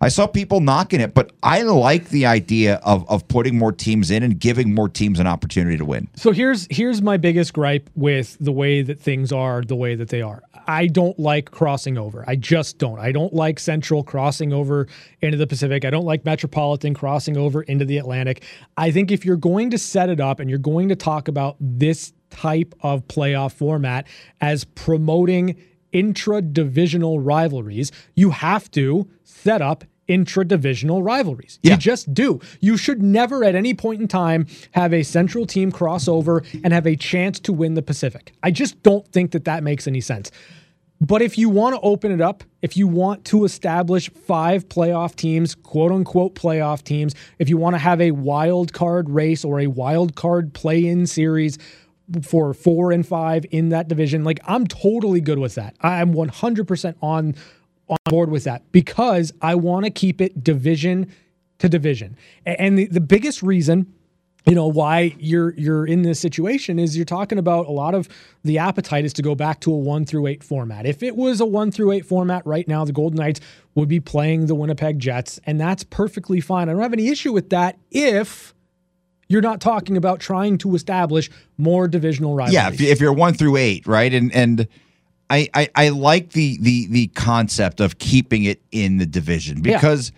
I 0.00 0.08
saw 0.08 0.26
people 0.26 0.60
knocking 0.60 1.00
it, 1.00 1.14
but 1.14 1.32
I 1.42 1.62
like 1.62 2.10
the 2.10 2.26
idea 2.26 2.76
of 2.76 3.08
of 3.08 3.26
putting 3.28 3.58
more 3.58 3.72
teams 3.72 4.10
in 4.10 4.22
and 4.22 4.38
giving 4.38 4.74
more 4.74 4.88
teams 4.88 5.18
an 5.20 5.26
opportunity 5.26 5.76
to 5.76 5.84
win. 5.84 6.08
So 6.16 6.32
here's 6.32 6.66
here's 6.70 7.00
my 7.00 7.16
biggest 7.16 7.52
gripe 7.54 7.88
with 7.94 8.36
the 8.40 8.52
way 8.52 8.82
that 8.82 9.00
things 9.00 9.32
are 9.32 9.62
the 9.62 9.76
way 9.76 9.94
that 9.94 10.08
they 10.08 10.22
are. 10.22 10.42
I 10.68 10.88
don't 10.88 11.18
like 11.18 11.50
crossing 11.50 11.96
over. 11.96 12.24
I 12.26 12.36
just 12.36 12.78
don't. 12.78 12.98
I 12.98 13.12
don't 13.12 13.32
like 13.32 13.58
Central 13.60 14.02
crossing 14.02 14.52
over 14.52 14.88
into 15.22 15.38
the 15.38 15.46
Pacific. 15.46 15.84
I 15.84 15.90
don't 15.90 16.04
like 16.04 16.24
Metropolitan 16.24 16.92
crossing 16.92 17.36
over 17.36 17.62
into 17.62 17.84
the 17.84 17.98
Atlantic. 17.98 18.44
I 18.76 18.90
think 18.90 19.12
if 19.12 19.24
you're 19.24 19.36
going 19.36 19.70
to 19.70 19.78
set 19.78 20.10
it 20.10 20.20
up 20.20 20.40
and 20.40 20.50
you're 20.50 20.58
going 20.58 20.88
to 20.88 20.96
talk 20.96 21.28
about 21.28 21.56
this 21.60 22.12
type 22.30 22.74
of 22.80 23.06
playoff 23.06 23.52
format 23.52 24.06
as 24.40 24.64
promoting 24.64 25.56
intra-divisional 25.92 27.20
rivalries, 27.20 27.92
you 28.14 28.30
have 28.30 28.70
to 28.72 29.08
set 29.24 29.62
up 29.62 29.84
intra-divisional 30.08 31.02
rivalries. 31.02 31.58
Yeah. 31.62 31.72
You 31.72 31.78
just 31.78 32.14
do. 32.14 32.40
You 32.60 32.76
should 32.76 33.02
never 33.02 33.44
at 33.44 33.54
any 33.54 33.74
point 33.74 34.00
in 34.00 34.08
time 34.08 34.46
have 34.72 34.92
a 34.92 35.02
central 35.02 35.46
team 35.46 35.72
crossover 35.72 36.46
and 36.62 36.72
have 36.72 36.86
a 36.86 36.96
chance 36.96 37.40
to 37.40 37.52
win 37.52 37.74
the 37.74 37.82
Pacific. 37.82 38.32
I 38.42 38.50
just 38.50 38.82
don't 38.82 39.06
think 39.08 39.32
that 39.32 39.44
that 39.46 39.62
makes 39.62 39.86
any 39.86 40.00
sense. 40.00 40.30
But 41.00 41.20
if 41.20 41.36
you 41.36 41.50
want 41.50 41.74
to 41.74 41.80
open 41.82 42.10
it 42.10 42.22
up, 42.22 42.42
if 42.62 42.76
you 42.76 42.88
want 42.88 43.26
to 43.26 43.44
establish 43.44 44.08
five 44.10 44.68
playoff 44.68 45.14
teams, 45.14 45.54
quote 45.54 45.92
unquote 45.92 46.34
playoff 46.34 46.82
teams, 46.82 47.14
if 47.38 47.50
you 47.50 47.58
want 47.58 47.74
to 47.74 47.78
have 47.78 48.00
a 48.00 48.12
wild 48.12 48.72
card 48.72 49.10
race 49.10 49.44
or 49.44 49.60
a 49.60 49.66
wild 49.66 50.14
card 50.14 50.54
play 50.54 50.86
in 50.86 51.06
series 51.06 51.58
for 52.22 52.54
four 52.54 52.92
and 52.92 53.06
five 53.06 53.44
in 53.50 53.70
that 53.70 53.88
division, 53.88 54.24
like 54.24 54.40
I'm 54.46 54.66
totally 54.66 55.20
good 55.20 55.38
with 55.38 55.54
that. 55.56 55.76
I'm 55.80 56.14
100% 56.14 56.94
on 57.02 57.34
on 57.88 57.98
board 58.06 58.30
with 58.30 58.44
that 58.44 58.70
because 58.72 59.32
I 59.40 59.54
want 59.54 59.84
to 59.84 59.90
keep 59.90 60.20
it 60.20 60.42
division 60.42 61.12
to 61.58 61.68
division. 61.68 62.16
And 62.44 62.76
the, 62.76 62.86
the 62.86 63.00
biggest 63.00 63.42
reason 63.42 63.92
you 64.46 64.54
know 64.54 64.68
why 64.68 65.14
you're 65.18 65.54
you're 65.54 65.84
in 65.84 66.02
this 66.02 66.20
situation 66.20 66.78
is 66.78 66.96
you're 66.96 67.04
talking 67.04 67.36
about 67.36 67.66
a 67.66 67.72
lot 67.72 67.96
of 67.96 68.08
the 68.44 68.58
appetite 68.58 69.04
is 69.04 69.12
to 69.14 69.22
go 69.22 69.34
back 69.34 69.58
to 69.60 69.72
a 69.72 69.76
1 69.76 70.06
through 70.06 70.28
8 70.28 70.44
format. 70.44 70.86
If 70.86 71.02
it 71.02 71.16
was 71.16 71.40
a 71.40 71.46
1 71.46 71.72
through 71.72 71.90
8 71.90 72.06
format 72.06 72.46
right 72.46 72.66
now 72.68 72.84
the 72.84 72.92
Golden 72.92 73.16
Knights 73.16 73.40
would 73.74 73.88
be 73.88 73.98
playing 73.98 74.46
the 74.46 74.54
Winnipeg 74.54 75.00
Jets 75.00 75.40
and 75.46 75.60
that's 75.60 75.82
perfectly 75.82 76.40
fine. 76.40 76.68
I 76.68 76.72
don't 76.72 76.82
have 76.82 76.92
any 76.92 77.08
issue 77.08 77.32
with 77.32 77.50
that 77.50 77.76
if 77.90 78.54
you're 79.28 79.42
not 79.42 79.60
talking 79.60 79.96
about 79.96 80.20
trying 80.20 80.58
to 80.58 80.74
establish 80.74 81.30
more 81.58 81.88
divisional 81.88 82.34
rivalries. 82.34 82.54
Yeah, 82.54 82.68
if, 82.68 82.80
if 82.80 83.00
you're 83.00 83.12
one 83.12 83.34
through 83.34 83.56
eight, 83.56 83.86
right? 83.86 84.12
And 84.12 84.32
and 84.34 84.68
I, 85.28 85.48
I 85.54 85.68
I 85.74 85.88
like 85.88 86.30
the 86.30 86.58
the 86.60 86.86
the 86.88 87.06
concept 87.08 87.80
of 87.80 87.98
keeping 87.98 88.44
it 88.44 88.62
in 88.70 88.98
the 88.98 89.06
division 89.06 89.64
Yeah. 89.64 89.76
because 89.78 90.12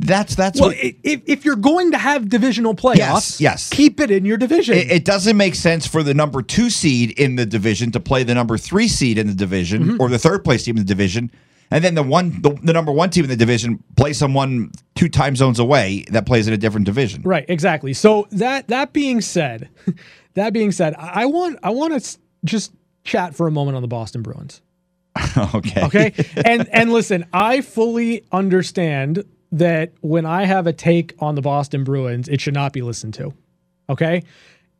that's 0.00 0.34
that's 0.34 0.60
well, 0.60 0.70
what 0.70 0.76
if, 0.80 1.22
if 1.26 1.44
you're 1.44 1.56
going 1.56 1.92
to 1.92 1.98
have 1.98 2.28
divisional 2.28 2.74
playoffs, 2.74 2.96
Yes, 2.98 3.40
yes. 3.40 3.70
keep 3.70 4.00
it 4.00 4.10
in 4.10 4.24
your 4.24 4.36
division. 4.36 4.76
it, 4.76 4.90
it 4.90 5.04
doesn't 5.04 5.36
make 5.36 5.54
sense 5.54 5.86
for 5.86 6.02
the 6.02 6.14
number 6.14 6.42
two 6.42 6.68
seed 6.70 7.12
in 7.18 7.36
the 7.36 7.46
division 7.46 7.90
to 7.92 8.00
play 8.00 8.22
the 8.24 8.34
number 8.34 8.58
three 8.58 8.88
seed 8.88 9.18
in 9.18 9.26
the 9.28 9.34
division 9.34 9.84
Mm-hmm. 9.84 10.00
or 10.00 10.08
the 10.08 10.18
third 10.18 10.44
place 10.44 10.64
team 10.64 10.76
in 10.76 10.82
the 10.82 10.88
division. 10.88 11.30
And 11.74 11.82
then 11.82 11.96
the 11.96 12.04
one 12.04 12.40
the, 12.40 12.50
the 12.62 12.72
number 12.72 12.92
one 12.92 13.10
team 13.10 13.24
in 13.24 13.30
the 13.30 13.36
division 13.36 13.82
play 13.96 14.12
someone 14.12 14.70
two 14.94 15.08
time 15.08 15.34
zones 15.34 15.58
away 15.58 16.04
that 16.12 16.24
plays 16.24 16.46
in 16.46 16.54
a 16.54 16.56
different 16.56 16.86
division. 16.86 17.22
Right, 17.22 17.44
exactly. 17.48 17.92
So 17.94 18.28
that 18.30 18.68
that 18.68 18.92
being 18.92 19.20
said, 19.20 19.68
that 20.34 20.52
being 20.52 20.70
said, 20.70 20.94
I 20.94 21.22
I 21.22 21.26
want 21.26 21.58
I 21.64 21.70
want 21.70 22.00
to 22.00 22.18
just 22.44 22.72
chat 23.02 23.34
for 23.34 23.48
a 23.48 23.50
moment 23.50 23.74
on 23.74 23.82
the 23.82 23.88
Boston 23.88 24.22
Bruins. 24.22 24.62
okay. 25.54 25.82
Okay, 25.82 26.14
and 26.44 26.68
and 26.72 26.92
listen, 26.92 27.26
I 27.32 27.60
fully 27.60 28.24
understand 28.30 29.24
that 29.50 29.90
when 30.00 30.26
I 30.26 30.44
have 30.44 30.68
a 30.68 30.72
take 30.72 31.14
on 31.18 31.34
the 31.34 31.42
Boston 31.42 31.82
Bruins, 31.82 32.28
it 32.28 32.40
should 32.40 32.54
not 32.54 32.72
be 32.72 32.82
listened 32.82 33.14
to. 33.14 33.34
Okay, 33.90 34.22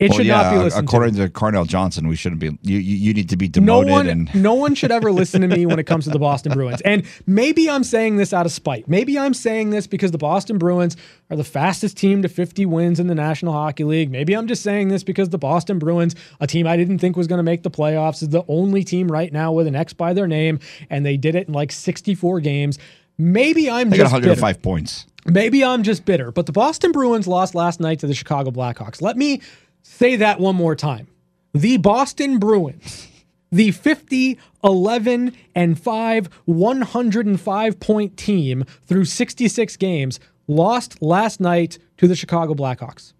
it 0.00 0.10
Well, 0.10 0.18
should 0.18 0.26
yeah, 0.26 0.42
not 0.42 0.50
be 0.52 0.58
listened 0.58 0.88
to. 0.88 0.96
according 0.96 1.14
to. 1.16 1.28
Carnell 1.28 1.66
Johnson, 1.66 2.08
we 2.08 2.16
shouldn't 2.16 2.40
be. 2.40 2.46
You 2.62 2.78
you, 2.78 2.96
you 2.96 3.14
need 3.14 3.28
to 3.28 3.36
be 3.36 3.46
demoted. 3.48 3.86
no 3.88 3.92
one 3.94 4.08
and 4.08 4.34
no 4.34 4.54
one 4.54 4.74
should 4.74 4.90
ever 4.90 5.12
listen 5.12 5.40
to 5.42 5.48
me 5.48 5.66
when 5.66 5.78
it 5.78 5.84
comes 5.84 6.04
to 6.04 6.10
the 6.10 6.18
Boston 6.30 6.52
Bruins. 6.52 6.80
And 6.80 7.04
maybe 7.26 7.70
I'm 7.70 7.84
saying 7.84 8.16
this 8.16 8.32
out 8.32 8.44
of 8.44 8.50
spite. 8.52 8.88
Maybe 8.88 9.16
I'm 9.18 9.34
saying 9.34 9.70
this 9.70 9.86
because 9.86 10.10
the 10.10 10.18
Boston 10.18 10.58
Bruins 10.58 10.96
are 11.30 11.36
the 11.36 11.44
fastest 11.44 11.96
team 11.96 12.22
to 12.22 12.28
50 12.28 12.66
wins 12.66 12.98
in 12.98 13.06
the 13.06 13.14
National 13.14 13.52
Hockey 13.52 13.84
League. 13.84 14.10
Maybe 14.10 14.34
I'm 14.36 14.48
just 14.48 14.62
saying 14.64 14.88
this 14.88 15.04
because 15.04 15.28
the 15.28 15.38
Boston 15.38 15.78
Bruins, 15.78 16.16
a 16.40 16.46
team 16.46 16.66
I 16.66 16.76
didn't 16.76 16.98
think 16.98 17.16
was 17.16 17.26
going 17.28 17.38
to 17.38 17.44
make 17.44 17.62
the 17.62 17.70
playoffs, 17.70 18.20
is 18.22 18.30
the 18.30 18.42
only 18.48 18.82
team 18.82 19.10
right 19.10 19.32
now 19.32 19.52
with 19.52 19.66
an 19.68 19.76
X 19.76 19.92
by 19.92 20.12
their 20.12 20.26
name 20.26 20.58
and 20.90 21.06
they 21.06 21.16
did 21.16 21.34
it 21.36 21.46
in 21.46 21.54
like 21.54 21.70
64 21.70 22.40
games. 22.40 22.78
Maybe 23.16 23.70
I'm 23.70 23.90
they 23.90 23.96
got 23.96 24.04
just 24.04 24.12
105 24.12 24.56
bitter. 24.56 24.60
points. 24.60 25.06
Maybe 25.26 25.64
I'm 25.64 25.82
just 25.84 26.04
bitter, 26.04 26.30
but 26.32 26.44
the 26.46 26.52
Boston 26.52 26.92
Bruins 26.92 27.26
lost 27.26 27.54
last 27.54 27.80
night 27.80 28.00
to 28.00 28.06
the 28.06 28.12
Chicago 28.12 28.50
Blackhawks. 28.50 29.00
Let 29.00 29.16
me 29.16 29.40
say 29.84 30.16
that 30.16 30.40
one 30.40 30.56
more 30.56 30.74
time. 30.74 31.06
The 31.52 31.76
Boston 31.76 32.38
Bruins, 32.38 33.08
the 33.52 33.70
50, 33.70 34.38
11, 34.64 35.36
and 35.54 35.78
5, 35.78 36.28
105 36.46 37.80
point 37.80 38.16
team 38.16 38.64
through 38.86 39.04
66 39.04 39.76
games, 39.76 40.18
lost 40.48 41.00
last 41.00 41.38
night 41.38 41.78
to 41.98 42.08
the 42.08 42.16
Chicago 42.16 42.54
Blackhawks. 42.54 43.12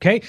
Okay? 0.00 0.22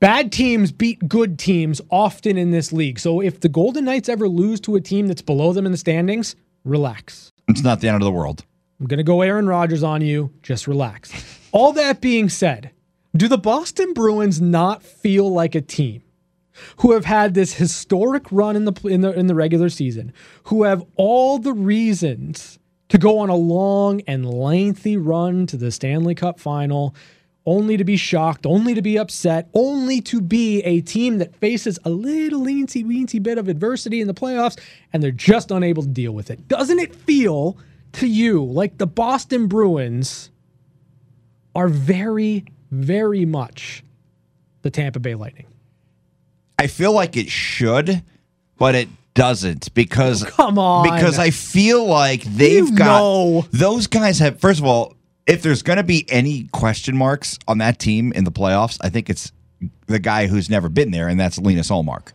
Bad 0.00 0.30
teams 0.30 0.70
beat 0.70 1.08
good 1.08 1.40
teams 1.40 1.80
often 1.90 2.38
in 2.38 2.52
this 2.52 2.72
league. 2.72 3.00
So 3.00 3.20
if 3.20 3.40
the 3.40 3.48
Golden 3.48 3.84
Knights 3.86 4.08
ever 4.08 4.28
lose 4.28 4.60
to 4.60 4.76
a 4.76 4.80
team 4.80 5.08
that's 5.08 5.22
below 5.22 5.52
them 5.52 5.66
in 5.66 5.72
the 5.72 5.78
standings, 5.78 6.36
relax. 6.64 7.32
It's 7.48 7.62
not 7.62 7.80
the 7.80 7.88
end 7.88 7.96
of 7.96 8.04
the 8.04 8.12
world. 8.12 8.44
I'm 8.78 8.86
going 8.86 8.98
to 8.98 9.04
go 9.04 9.22
Aaron 9.22 9.48
Rodgers 9.48 9.82
on 9.82 10.02
you. 10.02 10.32
Just 10.42 10.68
relax. 10.68 11.12
All 11.50 11.72
that 11.72 12.00
being 12.00 12.28
said, 12.28 12.70
do 13.18 13.28
the 13.28 13.38
Boston 13.38 13.92
Bruins 13.92 14.40
not 14.40 14.82
feel 14.82 15.30
like 15.30 15.54
a 15.54 15.60
team 15.60 16.02
who 16.78 16.92
have 16.92 17.04
had 17.04 17.34
this 17.34 17.54
historic 17.54 18.24
run 18.30 18.56
in 18.56 18.64
the 18.64 18.72
in 18.84 19.00
the 19.00 19.12
in 19.12 19.26
the 19.26 19.34
regular 19.34 19.68
season, 19.68 20.12
who 20.44 20.64
have 20.64 20.84
all 20.96 21.38
the 21.38 21.52
reasons 21.52 22.58
to 22.88 22.98
go 22.98 23.18
on 23.18 23.28
a 23.28 23.36
long 23.36 24.00
and 24.02 24.28
lengthy 24.28 24.96
run 24.96 25.46
to 25.46 25.56
the 25.56 25.70
Stanley 25.70 26.14
Cup 26.14 26.40
final, 26.40 26.94
only 27.44 27.76
to 27.76 27.84
be 27.84 27.96
shocked, 27.96 28.46
only 28.46 28.74
to 28.74 28.82
be 28.82 28.98
upset, 28.98 29.48
only 29.54 30.00
to 30.00 30.20
be 30.20 30.60
a 30.62 30.80
team 30.80 31.18
that 31.18 31.34
faces 31.36 31.78
a 31.84 31.90
little 31.90 32.40
leensy 32.40 32.84
weensy 32.84 33.22
bit 33.22 33.38
of 33.38 33.48
adversity 33.48 34.00
in 34.00 34.06
the 34.06 34.14
playoffs, 34.14 34.58
and 34.92 35.02
they're 35.02 35.10
just 35.10 35.50
unable 35.50 35.82
to 35.82 35.88
deal 35.88 36.12
with 36.12 36.30
it. 36.30 36.48
Doesn't 36.48 36.78
it 36.78 36.94
feel 36.94 37.58
to 37.92 38.06
you 38.06 38.44
like 38.44 38.78
the 38.78 38.86
Boston 38.86 39.46
Bruins 39.46 40.30
are 41.54 41.68
very, 41.68 42.44
very 42.70 43.24
much 43.24 43.82
the 44.62 44.70
Tampa 44.70 45.00
Bay 45.00 45.14
Lightning? 45.14 45.46
I 46.58 46.66
feel 46.66 46.92
like 46.92 47.16
it 47.16 47.28
should, 47.30 48.02
but 48.58 48.74
it 48.74 48.88
doesn't 49.14 49.72
because 49.74 50.24
Come 50.24 50.58
on. 50.58 50.84
because 50.92 51.18
I 51.18 51.30
feel 51.30 51.84
like 51.86 52.22
they've 52.24 52.68
You 52.68 52.74
got 52.76 52.98
know. 53.00 53.46
those 53.52 53.86
guys 53.86 54.18
have 54.20 54.40
first 54.40 54.60
of 54.60 54.66
all, 54.66 54.94
if 55.26 55.42
there's 55.42 55.62
going 55.62 55.76
to 55.76 55.82
be 55.82 56.06
any 56.08 56.44
question 56.52 56.96
marks 56.96 57.38
on 57.46 57.58
that 57.58 57.78
team 57.78 58.12
in 58.12 58.24
the 58.24 58.32
playoffs, 58.32 58.78
I 58.80 58.88
think 58.88 59.10
it's 59.10 59.30
the 59.86 59.98
guy 59.98 60.26
who's 60.26 60.48
never 60.48 60.68
been 60.68 60.90
there, 60.90 61.08
and 61.08 61.18
that's 61.18 61.38
Linus 61.38 61.70
Ullmark. 61.70 62.12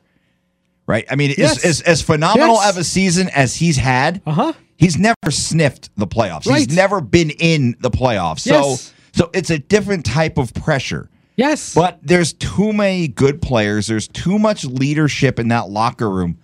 Right? 0.88 1.06
I 1.10 1.16
mean, 1.16 1.34
Yes. 1.38 1.58
as, 1.60 1.66
as 1.66 1.82
as 1.82 2.02
phenomenal 2.02 2.56
Yes. 2.56 2.70
of 2.72 2.78
a 2.78 2.84
season 2.84 3.30
as 3.30 3.56
he's 3.56 3.78
had, 3.78 4.22
Uh-huh. 4.26 4.52
he's 4.76 4.98
never 4.98 5.16
sniffed 5.30 5.89
the 5.96 6.08
playoffs. 6.08 6.46
Right. 6.46 6.60
He's 6.68 6.76
never 6.76 7.00
been 7.02 7.30
in 7.30 7.76
the 7.80 7.89
playoffs. 7.92 8.46
Yes. 8.46 8.82
so 8.82 8.92
it's 9.34 9.49
a 9.49 9.60
different 9.60 10.06
type 10.06 10.38
of 10.38 10.54
pressure. 10.54 11.10
Yes. 11.36 11.73
But 11.73 11.99
there's 12.04 12.34
too 12.34 12.73
many 12.73 13.08
good 13.08 13.41
players. 13.41 13.88
There's 13.88 14.08
too 14.08 14.38
much 14.38 14.65
leadership 14.65 15.39
in 15.39 15.47
that 15.47 15.69
locker 15.69 16.10
room. 16.10 16.38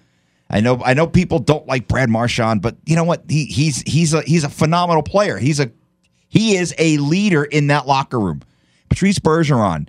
I 0.49 0.61
know 0.61 0.81
I 0.83 0.95
know 0.95 1.05
people 1.05 1.37
don't 1.39 1.67
like 1.67 1.87
Brad 1.87 2.09
Marchand, 2.09 2.63
but 2.63 2.75
you 2.85 2.95
know 2.95 3.03
what? 3.03 3.23
He 3.29 3.45
he's 3.45 3.81
he's 3.83 4.13
a 4.15 4.21
he's 4.23 4.43
a 4.43 4.49
phenomenal 4.49 5.03
player. 5.03 5.37
He's 5.37 5.59
a 5.59 5.71
he 6.27 6.55
is 6.55 6.73
a 6.79 6.97
leader 6.97 7.43
in 7.43 7.67
that 7.67 7.85
locker 7.85 8.19
room. 8.19 8.41
Patrice 8.89 9.19
Bergeron, 9.19 9.87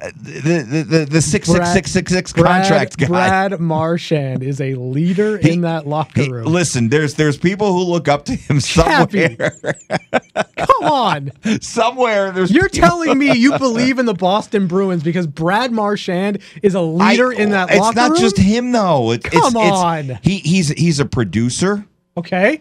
uh, 0.00 0.12
the 0.16 0.62
the 0.62 0.82
the, 0.84 1.04
the 1.06 1.20
six 1.20 1.48
six 1.48 1.72
six 1.72 1.90
six 1.90 2.12
six 2.12 2.32
contract 2.32 2.96
guy. 2.98 3.06
Brad 3.08 3.58
Marchand 3.58 4.44
is 4.44 4.60
a 4.60 4.74
leader 4.76 5.38
in 5.38 5.62
that 5.62 5.88
locker 5.88 6.22
He- 6.22 6.30
room. 6.30 6.46
listen, 6.46 6.88
there's 6.88 7.14
there's 7.14 7.36
people 7.36 7.72
who 7.72 7.82
look 7.82 8.06
up 8.06 8.26
to 8.26 8.36
him 8.36 8.60
somewhere. 8.60 9.56
Come 10.56 10.84
on. 10.90 11.32
Somewhere 11.60 12.30
there's 12.32 12.50
You're 12.50 12.68
telling 12.68 13.18
me 13.18 13.36
you 13.36 13.58
believe 13.58 13.98
in 13.98 14.06
the 14.06 14.14
Boston 14.14 14.66
Bruins 14.66 15.02
because 15.02 15.26
Brad 15.26 15.72
Marchand 15.72 16.38
is 16.62 16.74
a 16.74 16.80
leader 16.80 17.32
in 17.32 17.50
that 17.50 17.70
It's 17.70 17.78
locker 17.80 17.96
not 17.96 18.10
room? 18.12 18.20
just 18.20 18.36
him 18.38 18.72
though. 18.72 19.12
It, 19.12 19.24
it's, 19.26 19.36
Come 19.38 19.56
it's- 19.56 19.72
on. 19.72 20.18
he 20.22 20.38
he's 20.38 20.68
he's 20.68 21.00
a 21.00 21.04
producer. 21.06 21.84
Okay. 22.16 22.60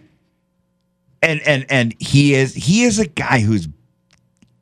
and 1.22 1.40
and 1.42 1.66
and 1.70 1.96
he 2.00 2.34
is 2.34 2.54
he 2.56 2.84
is 2.84 3.00
a 3.00 3.08
guy 3.08 3.40
who's 3.40 3.68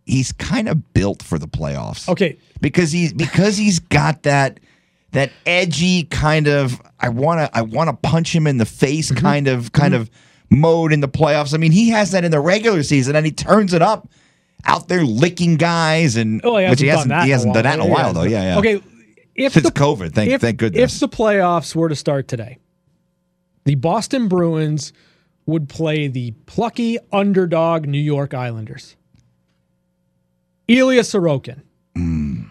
he's 0.05 0.31
kind 0.33 0.67
of 0.67 0.93
built 0.93 1.23
for 1.23 1.39
the 1.39 1.47
playoffs. 1.47 2.09
Okay. 2.09 2.37
because 2.59 2.91
he's 2.91 3.13
because 3.13 3.55
he's 3.57 3.79
got 3.79 4.23
that 4.23 4.59
that 5.11 5.31
edgy 5.45 6.03
kind 6.03 6.47
of 6.47 6.81
I 6.99 7.09
want 7.09 7.39
to 7.39 7.57
I 7.57 7.61
want 7.61 7.89
to 7.89 7.93
punch 8.09 8.35
him 8.35 8.47
in 8.47 8.57
the 8.57 8.65
face 8.65 9.11
Mm-hmm. 9.11 9.25
kind 9.25 9.47
of 9.47 9.71
kind 9.71 9.93
of 9.93 10.09
mode 10.51 10.93
in 10.93 10.99
the 10.99 11.07
playoffs. 11.07 11.53
I 11.55 11.57
mean, 11.57 11.71
he 11.71 11.89
has 11.89 12.11
that 12.11 12.23
in 12.23 12.29
the 12.31 12.39
regular 12.39 12.83
season 12.83 13.15
and 13.15 13.25
he 13.25 13.31
turns 13.31 13.73
it 13.73 13.81
up 13.81 14.09
out 14.65 14.87
there 14.89 15.03
licking 15.03 15.55
guys 15.55 16.15
and 16.17 16.39
Oh, 16.43 16.57
he 16.57 16.69
which 16.69 16.81
he 16.81 16.87
hasn't 16.87 17.11
he 17.23 17.31
hasn't 17.31 17.53
done 17.55 17.63
that 17.63 17.75
in 17.75 17.81
a 17.81 17.87
while. 17.87 18.13
though. 18.13 18.23
Yeah, 18.23 18.43
yeah. 18.43 18.59
Okay. 18.59 18.83
If 19.33 19.53
Since 19.53 19.65
the, 19.65 19.71
COVID, 19.71 20.13
thank 20.13 20.29
if, 20.29 20.41
thank 20.41 20.57
goodness. 20.57 20.93
If 20.95 20.99
the 20.99 21.07
playoffs 21.15 21.73
were 21.73 21.87
to 21.89 21.95
start 21.95 22.27
today, 22.27 22.57
the 23.63 23.75
Boston 23.75 24.27
Bruins 24.27 24.91
would 25.45 25.69
play 25.69 26.07
the 26.07 26.31
plucky 26.45 26.97
underdog 27.11 27.87
New 27.87 27.97
York 27.97 28.33
Islanders. 28.33 28.97
Ilya 30.67 31.01
Sorokin. 31.01 31.61
Hmm. 31.95 32.43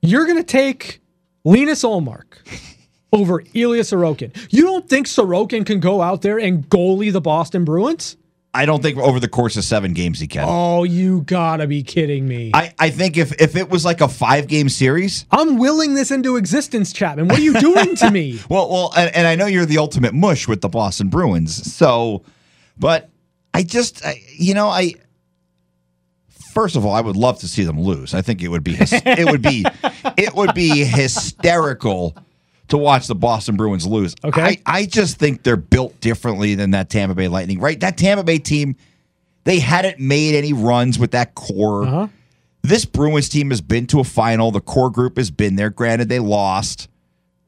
You're 0.00 0.24
going 0.24 0.38
to 0.38 0.42
take 0.44 1.00
Linus 1.44 1.84
Ullmark 1.84 2.71
over 3.12 3.42
Ilya 3.54 3.82
Sorokin. 3.82 4.34
You 4.50 4.62
don't 4.62 4.88
think 4.88 5.06
Sorokin 5.06 5.66
can 5.66 5.80
go 5.80 6.00
out 6.02 6.22
there 6.22 6.38
and 6.38 6.68
goalie 6.68 7.12
the 7.12 7.20
Boston 7.20 7.64
Bruins? 7.64 8.16
I 8.54 8.66
don't 8.66 8.82
think 8.82 8.98
over 8.98 9.18
the 9.18 9.28
course 9.28 9.56
of 9.56 9.64
seven 9.64 9.94
games 9.94 10.20
he 10.20 10.26
can. 10.26 10.44
Oh, 10.46 10.84
you 10.84 11.22
gotta 11.22 11.66
be 11.66 11.82
kidding 11.82 12.28
me. 12.28 12.50
I, 12.52 12.74
I 12.78 12.90
think 12.90 13.16
if 13.16 13.40
if 13.40 13.56
it 13.56 13.70
was 13.70 13.82
like 13.82 14.02
a 14.02 14.08
five 14.08 14.46
game 14.46 14.68
series, 14.68 15.24
I'm 15.30 15.56
willing 15.56 15.94
this 15.94 16.10
into 16.10 16.36
existence, 16.36 16.92
Chapman. 16.92 17.28
What 17.28 17.38
are 17.38 17.42
you 17.42 17.58
doing 17.60 17.96
to 17.96 18.10
me? 18.10 18.40
Well, 18.50 18.68
well, 18.68 18.92
and, 18.96 19.14
and 19.14 19.26
I 19.26 19.36
know 19.36 19.46
you're 19.46 19.64
the 19.64 19.78
ultimate 19.78 20.12
mush 20.12 20.46
with 20.46 20.60
the 20.60 20.68
Boston 20.68 21.08
Bruins. 21.08 21.72
So, 21.74 22.24
but 22.78 23.08
I 23.54 23.62
just, 23.62 24.04
I, 24.04 24.20
you 24.36 24.52
know, 24.52 24.68
I 24.68 24.94
first 26.52 26.76
of 26.76 26.84
all, 26.84 26.92
I 26.92 27.00
would 27.00 27.16
love 27.16 27.38
to 27.40 27.48
see 27.48 27.64
them 27.64 27.80
lose. 27.80 28.12
I 28.12 28.20
think 28.20 28.42
it 28.42 28.48
would 28.48 28.64
be, 28.64 28.76
it 28.78 29.30
would 29.30 29.40
be, 29.42 29.64
it 30.18 30.34
would 30.34 30.52
be 30.54 30.84
hysterical 30.84 32.14
to 32.72 32.78
watch 32.78 33.06
the 33.06 33.14
Boston 33.14 33.56
Bruins 33.56 33.86
lose. 33.86 34.14
Okay. 34.24 34.42
I, 34.42 34.80
I 34.80 34.86
just 34.86 35.18
think 35.18 35.42
they're 35.44 35.56
built 35.56 35.98
differently 36.00 36.54
than 36.54 36.72
that 36.72 36.90
Tampa 36.90 37.14
Bay 37.14 37.28
Lightning. 37.28 37.60
Right, 37.60 37.78
that 37.80 37.96
Tampa 37.96 38.24
Bay 38.24 38.38
team, 38.38 38.76
they 39.44 39.60
hadn't 39.60 39.98
made 40.00 40.34
any 40.34 40.52
runs 40.52 40.98
with 40.98 41.12
that 41.12 41.34
core. 41.34 41.84
Uh-huh. 41.84 42.08
This 42.62 42.84
Bruins 42.84 43.28
team 43.28 43.50
has 43.50 43.60
been 43.60 43.86
to 43.88 44.00
a 44.00 44.04
final. 44.04 44.50
The 44.50 44.60
core 44.60 44.90
group 44.90 45.16
has 45.16 45.30
been 45.30 45.56
there. 45.56 45.70
Granted, 45.70 46.08
they 46.08 46.18
lost 46.18 46.88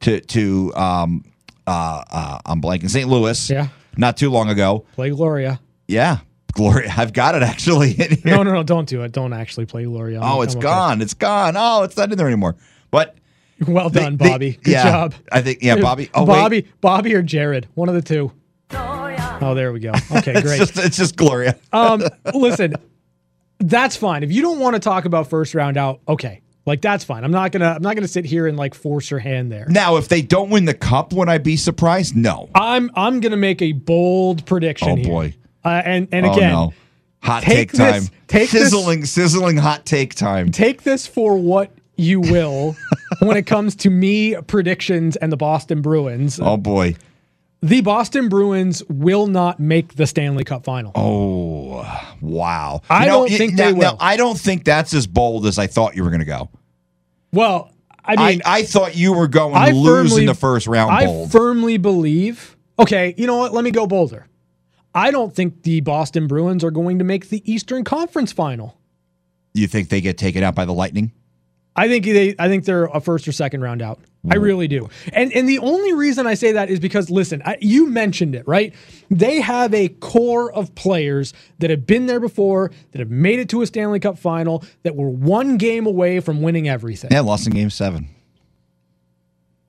to 0.01 0.19
to 0.21 0.73
um 0.75 1.23
uh, 1.65 2.03
uh 2.11 2.39
I'm 2.45 2.61
blanking 2.61 2.89
St. 2.89 3.07
Louis. 3.09 3.49
Yeah. 3.49 3.67
Not 3.97 4.17
too 4.17 4.29
long 4.29 4.49
ago. 4.49 4.85
Play 4.93 5.09
Gloria. 5.11 5.59
Yeah. 5.87 6.17
Gloria, 6.53 6.93
I've 6.97 7.13
got 7.13 7.35
it 7.35 7.43
actually 7.43 7.91
in 7.93 8.09
here. 8.11 8.19
No, 8.25 8.43
no, 8.43 8.53
no, 8.53 8.63
don't 8.63 8.87
do 8.87 9.01
it. 9.03 9.11
Don't 9.11 9.33
actually 9.33 9.65
play 9.65 9.85
Gloria. 9.85 10.19
I'm- 10.21 10.31
Oh, 10.31 10.41
it's 10.41 10.53
I'm 10.53 10.59
okay. 10.59 10.67
gone. 10.67 11.01
It's 11.01 11.13
gone. 11.13 11.55
Oh, 11.57 11.83
it's 11.83 11.97
not 11.97 12.11
in 12.11 12.17
there 12.17 12.27
anymore. 12.27 12.55
But 12.91 13.15
Well 13.67 13.89
they- 13.89 14.01
done, 14.01 14.17
they- 14.17 14.29
Bobby. 14.29 14.51
Good 14.63 14.71
yeah, 14.71 14.83
job. 14.83 15.15
I 15.31 15.41
think 15.41 15.59
yeah, 15.61 15.77
Bobby. 15.77 16.09
Oh, 16.13 16.25
Bobby, 16.25 16.57
wait. 16.57 16.81
Bobby 16.81 17.13
or 17.15 17.21
Jared, 17.21 17.67
one 17.75 17.87
of 17.89 17.95
the 17.95 18.01
two. 18.01 18.31
Oh, 18.71 19.53
there 19.53 19.71
we 19.73 19.79
go. 19.79 19.91
Okay, 20.17 20.31
It's 20.35 20.41
great. 20.41 20.57
just 20.59 20.77
it's 20.77 20.97
just 20.97 21.15
Gloria. 21.15 21.57
Um, 21.73 22.03
listen, 22.33 22.73
that's 23.59 23.95
fine. 23.95 24.23
If 24.23 24.31
you 24.31 24.41
don't 24.41 24.59
want 24.59 24.75
to 24.75 24.79
talk 24.79 25.05
about 25.05 25.29
first 25.29 25.53
round 25.53 25.77
out, 25.77 25.99
okay, 26.07 26.41
like 26.65 26.81
that's 26.81 27.03
fine. 27.03 27.23
I'm 27.23 27.31
not 27.31 27.51
gonna, 27.51 27.73
I'm 27.75 27.81
not 27.81 27.95
gonna 27.95 28.07
sit 28.07 28.25
here 28.25 28.47
and 28.47 28.57
like 28.57 28.73
force 28.73 29.11
your 29.11 29.19
hand 29.19 29.51
there. 29.51 29.65
now, 29.69 29.97
if 29.97 30.07
they 30.07 30.21
don't 30.21 30.49
win 30.49 30.65
the 30.65 30.73
cup, 30.73 31.13
would 31.13 31.29
I 31.29 31.37
be 31.37 31.57
surprised? 31.57 32.15
No. 32.15 32.49
I'm, 32.55 32.89
I'm 32.95 33.19
gonna 33.19 33.37
make 33.37 33.61
a 33.61 33.71
bold 33.73 34.45
prediction. 34.45 34.89
Oh 34.89 34.95
here. 34.95 35.05
boy. 35.05 35.33
Uh, 35.63 35.81
and 35.85 36.07
and 36.11 36.25
Oh, 36.25 36.33
again, 36.33 36.51
no. 36.51 36.73
Hot 37.23 37.43
take 37.43 37.71
take, 37.71 37.77
time. 37.77 37.93
this- 38.01 38.11
take 38.27 38.49
this- 38.51 38.63
sizzling, 38.71 39.05
sizzling 39.05 39.57
hot 39.57 39.85
take 39.85 40.15
time. 40.15 40.51
take 40.51 40.83
this 40.83 41.05
for 41.07 41.37
what 41.37 41.71
you 41.97 42.19
will 42.21 42.75
when 43.19 43.37
it 43.37 43.45
comes 43.45 43.75
to 43.77 43.89
me 43.89 44.35
predictions 44.47 45.15
and 45.15 45.31
the 45.31 45.37
Boston 45.37 45.81
Bruins. 45.81 46.39
Oh 46.41 46.57
boy. 46.57 46.95
The 47.61 47.81
Boston 47.81 48.29
Bruins 48.29 48.83
will 48.89 49.25
not 49.27 49.59
make 49.59 49.95
the 49.95 50.05
Stanley 50.05 50.43
Cup 50.43 50.63
final. 50.65 50.91
Oh 50.95 51.85
wow. 52.21 52.81
I 52.89 53.05
don't 53.05 53.29
think 53.29 53.53
now, 53.53 53.65
they 53.65 53.71
now, 53.73 53.77
will. 53.79 53.97
I 53.99 54.17
don't 54.17 54.39
think 54.39 54.63
that's 54.65 54.93
as 54.93 55.07
bold 55.07 55.45
as 55.47 55.57
I 55.57 55.67
thought 55.67 55.95
you 55.95 56.03
were 56.03 56.09
going 56.09 56.19
to 56.19 56.25
go. 56.25 56.49
Well, 57.31 57.71
I 58.03 58.13
I, 58.13 58.29
mean, 58.31 58.41
I 58.45 58.63
thought 58.63 58.95
you 58.95 59.13
were 59.13 59.27
going 59.27 59.55
I 59.55 59.71
to 59.71 59.75
lose 59.75 60.09
firmly- 60.11 60.21
in 60.23 60.27
the 60.27 60.35
first 60.35 60.67
round. 60.67 60.91
I 60.91 61.05
bold. 61.05 61.31
firmly 61.31 61.77
believe. 61.77 62.55
Okay, 62.77 63.15
you 63.17 63.25
know 63.25 63.37
what? 63.37 63.53
Let 63.53 63.63
me 63.63 63.71
go 63.71 63.87
bolder. 63.87 64.27
I 64.93 65.09
don't 65.11 65.33
think 65.33 65.63
the 65.63 65.81
Boston 65.81 66.27
Bruins 66.27 66.63
are 66.63 66.71
going 66.71 66.99
to 66.99 67.03
make 67.05 67.29
the 67.29 67.41
Eastern 67.51 67.83
Conference 67.83 68.31
final. 68.31 68.77
you 69.53 69.67
think 69.67 69.89
they 69.89 70.01
get 70.01 70.17
taken 70.17 70.43
out 70.43 70.55
by 70.55 70.65
the 70.65 70.73
Lightning? 70.73 71.11
I 71.75 71.87
think 71.87 72.05
they 72.05 72.35
I 72.39 72.47
think 72.47 72.65
they're 72.65 72.85
a 72.85 73.01
first 73.01 73.27
or 73.27 73.31
second 73.31 73.61
round 73.61 73.81
out. 73.81 73.99
I 74.29 74.35
really 74.35 74.67
do. 74.67 74.89
And 75.13 75.31
and 75.33 75.47
the 75.47 75.59
only 75.59 75.93
reason 75.93 76.25
I 76.25 76.33
say 76.33 76.53
that 76.53 76.69
is 76.69 76.79
because 76.79 77.09
listen, 77.09 77.41
I, 77.45 77.57
you 77.61 77.87
mentioned 77.87 78.33
it, 78.33 78.47
right? 78.47 78.73
They 79.11 79.41
have 79.41 79.73
a 79.73 79.89
core 79.89 80.51
of 80.51 80.73
players 80.73 81.33
that 81.59 81.69
have 81.69 81.85
been 81.85 82.07
there 82.07 82.19
before, 82.19 82.71
that 82.91 82.99
have 82.99 83.11
made 83.11 83.39
it 83.39 83.49
to 83.49 83.61
a 83.61 83.67
Stanley 83.67 83.99
Cup 83.99 84.17
final, 84.17 84.63
that 84.83 84.95
were 84.95 85.09
one 85.09 85.57
game 85.57 85.85
away 85.85 86.21
from 86.21 86.41
winning 86.41 86.67
everything. 86.67 87.11
Yeah, 87.11 87.19
lost 87.21 87.45
in 87.45 87.53
Game 87.53 87.69
Seven. 87.69 88.07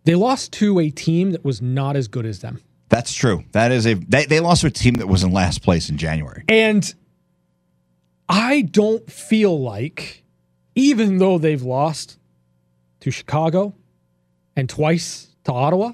They 0.05 0.15
lost 0.15 0.53
to 0.55 0.79
a 0.79 0.91
team 0.91 1.33
that 1.33 1.45
was 1.45 1.61
not 1.61 1.97
as 1.97 2.07
good 2.09 2.25
as 2.25 2.39
them. 2.39 2.63
That's 2.89 3.13
true. 3.13 3.45
That 3.51 3.73
is 3.73 3.85
a 3.87 3.95
they, 3.95 4.27
they 4.27 4.39
lost 4.41 4.61
to 4.61 4.69
a 4.69 4.71
team 4.71 4.95
that 4.95 5.09
was 5.09 5.25
in 5.25 5.33
last 5.33 5.63
place 5.63 5.91
in 5.91 5.99
January. 5.99 6.45
And 6.49 6.95
I 8.29 8.63
don't 8.63 9.11
feel 9.11 9.61
like, 9.61 10.23
even 10.77 11.19
though 11.19 11.39
they've 11.39 11.63
lost 11.63 12.19
to 13.01 13.11
Chicago 13.11 13.75
and 14.55 14.69
twice 14.69 15.29
to 15.45 15.53
Ottawa, 15.53 15.93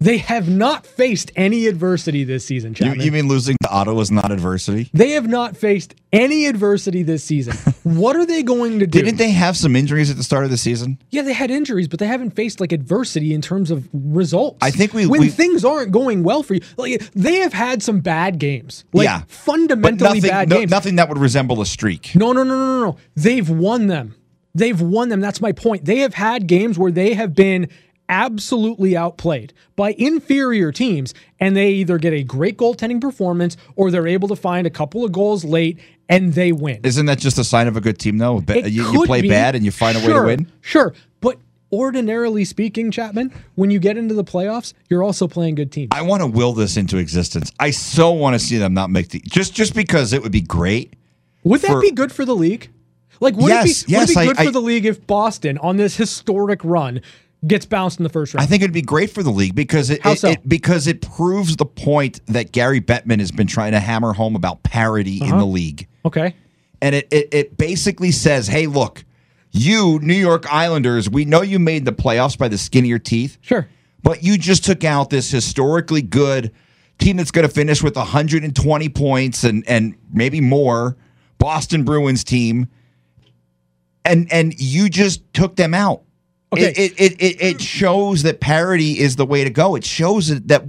they 0.00 0.18
have 0.18 0.48
not 0.48 0.86
faced 0.86 1.32
any 1.36 1.66
adversity 1.66 2.24
this 2.24 2.46
season, 2.46 2.74
You, 2.78 2.94
you 2.94 3.12
mean 3.12 3.28
losing 3.28 3.56
to 3.74 3.78
Ottawa 3.80 4.00
is 4.00 4.10
not 4.10 4.30
adversity? 4.30 4.88
they 4.94 5.10
have 5.10 5.26
not 5.28 5.56
faced 5.56 5.94
any 6.12 6.46
adversity 6.46 7.02
this 7.02 7.24
season. 7.24 7.54
what 7.82 8.14
are 8.16 8.24
they 8.24 8.42
going 8.42 8.78
to 8.78 8.86
do? 8.86 9.02
Didn't 9.02 9.16
they 9.18 9.30
have 9.32 9.56
some 9.56 9.74
injuries 9.76 10.10
at 10.10 10.16
the 10.16 10.22
start 10.22 10.44
of 10.44 10.50
the 10.50 10.56
season? 10.56 10.98
Yeah, 11.10 11.22
they 11.22 11.32
had 11.32 11.50
injuries, 11.50 11.88
but 11.88 11.98
they 11.98 12.06
haven't 12.06 12.30
faced 12.30 12.60
like 12.60 12.72
adversity 12.72 13.34
in 13.34 13.40
terms 13.42 13.70
of 13.70 13.88
results. 13.92 14.58
I 14.62 14.70
think 14.70 14.92
we- 14.94 15.06
when 15.06 15.20
we- 15.20 15.28
things 15.28 15.64
aren't 15.64 15.90
going 15.92 16.22
well 16.22 16.42
for 16.42 16.54
you, 16.54 16.60
like 16.76 17.10
they 17.14 17.36
have 17.36 17.52
had 17.52 17.82
some 17.82 18.00
bad 18.00 18.38
games, 18.38 18.84
like 18.92 19.04
yeah, 19.06 19.22
fundamentally 19.28 20.20
nothing, 20.20 20.30
bad 20.30 20.48
no- 20.48 20.58
games. 20.60 20.70
nothing 20.70 20.96
that 20.96 21.08
would 21.08 21.18
resemble 21.18 21.60
a 21.60 21.66
streak. 21.66 22.14
No, 22.14 22.32
no, 22.32 22.42
no, 22.44 22.56
no, 22.56 22.78
no, 22.80 22.84
no. 22.90 22.96
They've 23.16 23.48
won 23.48 23.88
them. 23.88 24.14
They've 24.54 24.80
won 24.80 25.08
them. 25.08 25.20
That's 25.20 25.40
my 25.40 25.50
point. 25.50 25.84
They 25.84 25.98
have 25.98 26.14
had 26.14 26.46
games 26.46 26.78
where 26.78 26.92
they 26.92 27.14
have 27.14 27.34
been 27.34 27.68
absolutely 28.08 28.96
outplayed 28.96 29.52
by 29.76 29.92
inferior 29.98 30.72
teams, 30.72 31.14
and 31.40 31.56
they 31.56 31.70
either 31.72 31.98
get 31.98 32.12
a 32.12 32.22
great 32.22 32.56
goaltending 32.56 33.00
performance 33.00 33.56
or 33.76 33.90
they're 33.90 34.06
able 34.06 34.28
to 34.28 34.36
find 34.36 34.66
a 34.66 34.70
couple 34.70 35.04
of 35.04 35.12
goals 35.12 35.44
late 35.44 35.78
and 36.08 36.34
they 36.34 36.52
win. 36.52 36.80
Isn't 36.84 37.06
that 37.06 37.18
just 37.18 37.38
a 37.38 37.44
sign 37.44 37.66
of 37.66 37.76
a 37.76 37.80
good 37.80 37.98
team, 37.98 38.18
though? 38.18 38.42
It 38.48 38.70
You, 38.72 38.90
you 38.92 39.04
play 39.06 39.22
be. 39.22 39.28
bad 39.28 39.54
and 39.54 39.64
you 39.64 39.70
find 39.70 39.96
a 39.96 40.00
way 40.00 40.12
to 40.12 40.22
win. 40.22 40.52
Sure. 40.60 40.92
But 41.20 41.38
ordinarily 41.72 42.44
speaking, 42.44 42.90
Chapman, 42.90 43.32
when 43.54 43.70
you 43.70 43.78
get 43.78 43.96
into 43.96 44.14
the 44.14 44.24
playoffs, 44.24 44.74
you're 44.90 45.02
also 45.02 45.26
playing 45.26 45.54
good 45.54 45.72
teams. 45.72 45.88
I 45.92 46.02
want 46.02 46.20
to 46.22 46.26
will 46.26 46.52
this 46.52 46.76
into 46.76 46.98
existence. 46.98 47.52
I 47.58 47.70
so 47.70 48.12
want 48.12 48.34
to 48.34 48.38
see 48.38 48.58
them 48.58 48.74
not 48.74 48.90
make 48.90 49.08
the 49.08 49.20
just 49.20 49.54
just 49.54 49.74
because 49.74 50.12
it 50.12 50.22
would 50.22 50.32
be 50.32 50.42
great. 50.42 50.94
Would 51.42 51.62
that 51.62 51.68
for- 51.72 51.80
be 51.80 51.90
good 51.90 52.12
for 52.12 52.24
the 52.24 52.36
league? 52.36 52.70
Like, 53.20 53.36
would 53.36 53.48
Yes, 53.48 53.82
it 53.82 53.86
be, 53.86 53.92
yes, 53.92 54.08
would 54.08 54.16
it 54.16 54.20
be 54.20 54.26
good 54.26 54.38
I- 54.40 54.44
for 54.46 54.50
the 54.50 54.60
league 54.60 54.84
if 54.86 55.06
Boston, 55.06 55.56
on 55.58 55.76
this 55.78 55.96
historic 55.96 56.60
run, 56.64 57.00
gets 57.46 57.66
bounced 57.66 57.98
in 57.98 58.02
the 58.04 58.08
first 58.08 58.34
round? 58.34 58.42
I 58.42 58.46
think 58.46 58.62
it'd 58.62 58.72
be 58.74 58.82
great 58.82 59.10
for 59.10 59.22
the 59.22 59.30
league 59.30 59.54
because 59.54 59.90
it, 59.90 60.00
it- 60.04 60.18
so? 60.18 60.30
it- 60.30 60.48
because 60.48 60.86
it 60.86 61.00
proves 61.02 61.56
the 61.56 61.66
point 61.66 62.20
that 62.26 62.52
Gary 62.52 62.80
Bettman 62.80 63.18
has 63.20 63.30
been 63.30 63.46
trying 63.46 63.72
to 63.72 63.80
hammer 63.80 64.12
home 64.12 64.34
about 64.36 64.62
parity 64.62 65.18
in 65.20 65.28
Uh-huh. 65.28 65.38
the 65.38 65.46
league. 65.46 65.86
okay. 66.04 66.34
And 66.82 66.94
it, 66.94 67.08
it 67.10 67.28
it 67.32 67.56
basically 67.56 68.10
says, 68.10 68.46
"Hey, 68.48 68.66
look, 68.66 69.04
you 69.52 69.98
New 70.02 70.12
York 70.14 70.44
Islanders, 70.52 71.08
we 71.08 71.24
know 71.24 71.40
you 71.40 71.58
made 71.58 71.84
the 71.86 71.92
playoffs 71.92 72.36
by 72.36 72.48
the 72.48 72.58
skin 72.58 72.84
of 72.84 72.88
your 72.88 72.98
teeth, 72.98 73.38
Sure. 73.40 73.66
but 74.02 74.22
you 74.22 74.36
just 74.36 74.64
took 74.64 74.84
out 74.84 75.08
this 75.08 75.30
historically 75.30 76.02
good 76.02 76.50
team 76.98 77.16
that's 77.16 77.30
going 77.30 77.46
to 77.48 77.52
finish 77.52 77.82
with 77.82 77.96
120 77.96 78.88
points 78.90 79.44
and 79.44 79.64
and 79.66 79.94
maybe 80.12 80.42
more, 80.42 80.96
Boston 81.38 81.84
Bruins 81.84 82.22
team, 82.22 82.68
and 84.04 84.30
and 84.32 84.52
you 84.58 84.88
just 84.90 85.22
took 85.32 85.56
them 85.56 85.72
out. 85.74 86.02
Okay. 86.54 86.72
It, 86.76 86.92
it, 86.98 87.12
it, 87.20 87.42
it, 87.42 87.60
shows 87.60 88.22
that 88.22 88.40
parity 88.40 88.98
is 88.98 89.16
the 89.16 89.26
way 89.26 89.44
to 89.44 89.50
go. 89.50 89.74
It 89.76 89.84
shows 89.84 90.28
that, 90.28 90.64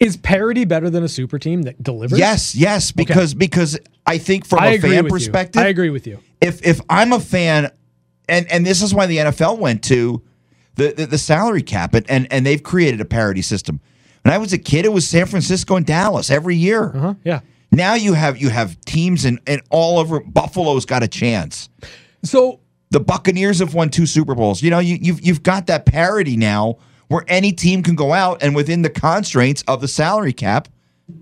Is 0.00 0.16
parity 0.16 0.64
better 0.64 0.88
than 0.90 1.02
a 1.02 1.08
super 1.08 1.38
team 1.38 1.62
that 1.62 1.82
delivers? 1.82 2.18
Yes, 2.18 2.54
yes, 2.54 2.92
because 2.92 3.34
because 3.34 3.78
I 4.06 4.18
think 4.18 4.46
from 4.46 4.60
I 4.60 4.68
a 4.68 4.80
fan 4.80 5.08
perspective, 5.08 5.60
you. 5.60 5.66
I 5.66 5.70
agree 5.70 5.90
with 5.90 6.06
you. 6.06 6.20
if 6.40 6.64
if 6.66 6.80
I'm 6.88 7.12
a 7.12 7.20
fan, 7.20 7.70
and 8.28 8.50
and 8.50 8.64
this 8.64 8.82
is 8.82 8.94
why 8.94 9.06
the 9.06 9.18
NFL 9.18 9.58
went 9.58 9.82
to 9.84 10.22
the 10.76 10.92
the, 10.92 11.06
the 11.06 11.18
salary 11.18 11.62
cap, 11.62 11.94
and, 11.94 12.08
and 12.10 12.26
and 12.30 12.46
they've 12.46 12.62
created 12.62 13.00
a 13.00 13.04
parity 13.06 13.42
system. 13.42 13.80
When 14.22 14.34
I 14.34 14.38
was 14.38 14.52
a 14.52 14.58
kid, 14.58 14.84
it 14.84 14.92
was 14.92 15.08
San 15.08 15.26
Francisco 15.26 15.76
and 15.76 15.86
Dallas 15.86 16.30
every 16.30 16.56
year. 16.56 16.90
Huh? 16.90 17.14
Yeah. 17.24 17.40
Now 17.70 17.94
you 17.94 18.14
have 18.14 18.38
you 18.38 18.48
have 18.48 18.80
teams 18.84 19.24
and 19.24 19.40
and 19.46 19.62
all 19.70 19.98
over. 19.98 20.20
Buffalo's 20.20 20.84
got 20.84 21.02
a 21.02 21.08
chance. 21.08 21.68
So 22.22 22.60
The 22.90 23.00
Buccaneers 23.00 23.58
have 23.58 23.74
won 23.74 23.90
two 23.90 24.06
Super 24.06 24.34
Bowls. 24.34 24.62
You 24.62 24.70
know, 24.70 24.78
you, 24.78 24.96
you've 25.00 25.20
you've 25.20 25.42
got 25.42 25.66
that 25.66 25.86
parity 25.86 26.36
now 26.36 26.78
where 27.08 27.24
any 27.28 27.52
team 27.52 27.82
can 27.82 27.94
go 27.94 28.12
out 28.12 28.42
and 28.42 28.54
within 28.54 28.82
the 28.82 28.90
constraints 28.90 29.62
of 29.68 29.80
the 29.80 29.88
salary 29.88 30.32
cap, 30.32 30.68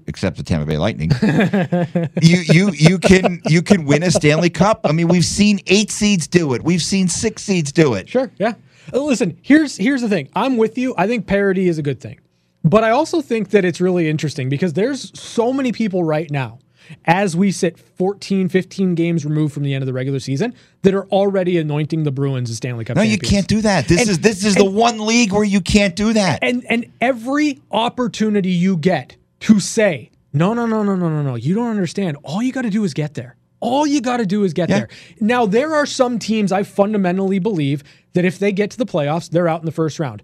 except 0.07 0.37
the 0.37 0.43
Tampa 0.43 0.67
Bay 0.67 0.79
Lightning, 0.79 1.11
you 2.23 2.39
you 2.41 2.71
you 2.73 2.99
can 2.99 3.41
you 3.47 3.63
can 3.63 3.85
win 3.85 4.03
a 4.03 4.11
Stanley 4.11 4.51
Cup. 4.51 4.81
I 4.85 4.93
mean, 4.93 5.09
we've 5.09 5.25
seen 5.25 5.61
eight 5.67 5.91
seeds 5.91 6.27
do 6.27 6.55
it. 6.55 6.63
We've 6.63 6.83
seen 6.83 7.09
six 7.09 7.43
seeds 7.43 7.73
do 7.73 7.95
it. 7.95 8.09
Sure. 8.09 8.31
Yeah. 8.39 8.55
Uh, 8.93 9.03
Listen, 9.03 9.39
here's 9.43 9.77
here's 9.77 10.03
the 10.03 10.09
thing. 10.09 10.29
I'm 10.35 10.57
with 10.57 10.77
you. 10.77 10.95
I 10.99 11.07
think 11.07 11.27
parity 11.27 11.69
is 11.69 11.79
a 11.79 11.83
good 11.83 12.01
thing. 12.01 12.21
But 12.63 12.83
I 12.83 12.91
also 12.91 13.21
think 13.21 13.51
that 13.51 13.65
it's 13.65 13.81
really 13.81 14.09
interesting 14.09 14.49
because 14.49 14.73
there's 14.73 15.19
so 15.19 15.53
many 15.53 15.71
people 15.71 16.03
right 16.03 16.31
now 16.31 16.61
as 17.05 17.37
we 17.37 17.51
sit 17.51 17.79
14, 17.79 18.49
15 18.49 18.95
games 18.95 19.25
removed 19.25 19.53
from 19.55 19.63
the 19.63 19.75
end 19.75 19.83
of 19.83 19.87
the 19.87 19.93
regular 19.93 20.19
season 20.21 20.55
that 20.83 20.95
are 20.95 21.07
already 21.09 21.59
anointing 21.59 22.05
the 22.05 22.11
Bruins 22.13 22.51
as 22.51 22.57
Stanley 22.57 22.85
Cup 22.85 22.97
No, 22.97 23.03
you 23.03 23.19
can't 23.19 23.47
do 23.49 23.61
that. 23.63 23.89
This 23.89 24.01
And- 24.03 24.11
is 24.11 24.19
this 24.21 24.45
is 24.45 24.55
the 24.55 24.65
one 24.65 25.05
league 25.07 25.33
where 25.33 25.45
you 25.45 25.61
can't 25.61 25.95
do 25.97 26.13
that. 26.13 26.39
And 26.43 26.65
and 26.69 26.87
every 27.01 27.61
opportunity 27.71 28.51
you 28.51 28.77
get 28.77 29.17
to 29.41 29.61
say, 29.61 30.11
no, 30.33 30.55
no, 30.55 30.67
no, 30.67 30.83
no, 30.83 30.97
no, 30.97 31.09
no, 31.09 31.23
no, 31.23 31.35
you 31.35 31.55
don't 31.55 31.71
understand. 31.71 32.17
All 32.23 32.43
you 32.43 32.53
got 32.53 32.63
to 32.63 32.71
do 32.71 32.85
is 32.85 32.95
get 32.95 33.15
there. 33.15 33.37
All 33.61 33.87
you 33.87 34.01
got 34.01 34.19
to 34.19 34.27
do 34.27 34.45
is 34.45 34.53
get 34.53 34.69
Yeah. 34.69 34.79
there. 34.81 34.89
Now, 35.21 35.47
there 35.47 35.75
are 35.75 35.87
some 35.87 36.19
teams 36.19 36.53
I 36.53 36.65
fundamentally 36.65 37.39
believe 37.39 37.83
that 38.13 38.25
if 38.25 38.39
they 38.39 38.53
get 38.53 38.71
to 38.73 38.77
the 38.79 38.85
playoffs, 38.87 39.31
they're 39.31 39.49
out 39.49 39.61
in 39.61 39.67
the 39.67 39.73
first 39.73 39.99
round. 39.99 40.23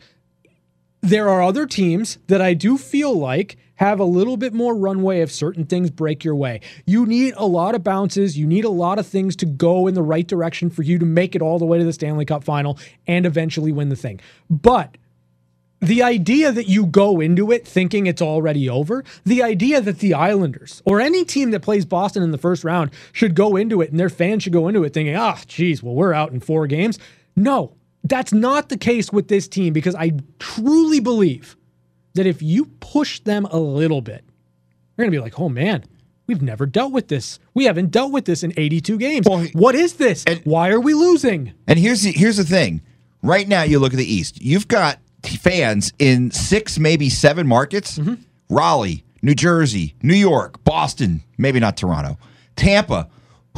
There 1.02 1.28
are 1.30 1.42
other 1.42 1.64
teams 1.66 2.18
that 2.26 2.42
I 2.42 2.52
do 2.54 2.76
feel 2.76 3.14
like 3.18 3.56
have 3.80 3.98
a 3.98 4.04
little 4.04 4.36
bit 4.36 4.52
more 4.52 4.76
runway 4.76 5.20
if 5.20 5.32
certain 5.32 5.64
things 5.64 5.90
break 5.90 6.22
your 6.22 6.34
way. 6.34 6.60
You 6.84 7.06
need 7.06 7.32
a 7.38 7.46
lot 7.46 7.74
of 7.74 7.82
bounces. 7.82 8.36
You 8.36 8.46
need 8.46 8.66
a 8.66 8.70
lot 8.70 8.98
of 8.98 9.06
things 9.06 9.34
to 9.36 9.46
go 9.46 9.86
in 9.86 9.94
the 9.94 10.02
right 10.02 10.26
direction 10.26 10.68
for 10.68 10.82
you 10.82 10.98
to 10.98 11.06
make 11.06 11.34
it 11.34 11.40
all 11.40 11.58
the 11.58 11.64
way 11.64 11.78
to 11.78 11.84
the 11.84 11.92
Stanley 11.94 12.26
Cup 12.26 12.44
final 12.44 12.78
and 13.06 13.24
eventually 13.24 13.72
win 13.72 13.88
the 13.88 13.96
thing. 13.96 14.20
But 14.50 14.98
the 15.80 16.02
idea 16.02 16.52
that 16.52 16.68
you 16.68 16.84
go 16.84 17.20
into 17.20 17.50
it 17.50 17.66
thinking 17.66 18.06
it's 18.06 18.20
already 18.20 18.68
over, 18.68 19.02
the 19.24 19.42
idea 19.42 19.80
that 19.80 20.00
the 20.00 20.12
Islanders 20.12 20.82
or 20.84 21.00
any 21.00 21.24
team 21.24 21.50
that 21.52 21.62
plays 21.62 21.86
Boston 21.86 22.22
in 22.22 22.32
the 22.32 22.38
first 22.38 22.64
round 22.64 22.90
should 23.12 23.34
go 23.34 23.56
into 23.56 23.80
it 23.80 23.90
and 23.90 23.98
their 23.98 24.10
fans 24.10 24.42
should 24.42 24.52
go 24.52 24.68
into 24.68 24.84
it 24.84 24.92
thinking, 24.92 25.16
ah, 25.16 25.40
geez, 25.46 25.82
well, 25.82 25.94
we're 25.94 26.12
out 26.12 26.32
in 26.32 26.40
four 26.40 26.66
games. 26.66 26.98
No, 27.34 27.72
that's 28.04 28.34
not 28.34 28.68
the 28.68 28.76
case 28.76 29.10
with 29.10 29.28
this 29.28 29.48
team 29.48 29.72
because 29.72 29.94
I 29.94 30.12
truly 30.38 31.00
believe 31.00 31.56
that 32.14 32.26
if 32.26 32.42
you 32.42 32.66
push 32.80 33.20
them 33.20 33.46
a 33.46 33.58
little 33.58 34.00
bit, 34.00 34.24
they're 34.96 35.04
going 35.04 35.12
to 35.12 35.16
be 35.16 35.22
like, 35.22 35.38
oh 35.40 35.48
man, 35.48 35.84
we've 36.26 36.42
never 36.42 36.66
dealt 36.66 36.92
with 36.92 37.08
this. 37.08 37.38
We 37.54 37.64
haven't 37.64 37.90
dealt 37.90 38.12
with 38.12 38.24
this 38.24 38.42
in 38.42 38.52
82 38.56 38.98
games. 38.98 39.26
Well, 39.28 39.46
what 39.52 39.74
is 39.74 39.94
this? 39.94 40.24
and- 40.24 40.40
Why 40.44 40.70
are 40.70 40.80
we 40.80 40.94
losing? 40.94 41.52
And 41.66 41.78
here's 41.78 42.02
the 42.02 42.12
here's 42.12 42.36
the 42.36 42.44
thing. 42.44 42.82
Right 43.22 43.46
now, 43.46 43.62
you 43.62 43.78
look 43.78 43.92
at 43.92 43.98
the 43.98 44.12
East. 44.12 44.40
You've 44.40 44.66
got 44.68 44.98
fans 45.24 45.92
in 45.98 46.30
six, 46.30 46.78
maybe 46.78 47.08
seven 47.10 47.46
markets: 47.46 47.98
Mm-hmm. 47.98 48.14
Raleigh, 48.48 49.04
New 49.22 49.34
Jersey, 49.34 49.94
New 50.02 50.14
York, 50.14 50.62
Boston, 50.64 51.22
maybe 51.38 51.60
not 51.60 51.76
Toronto, 51.76 52.16
Tampa, 52.56 53.08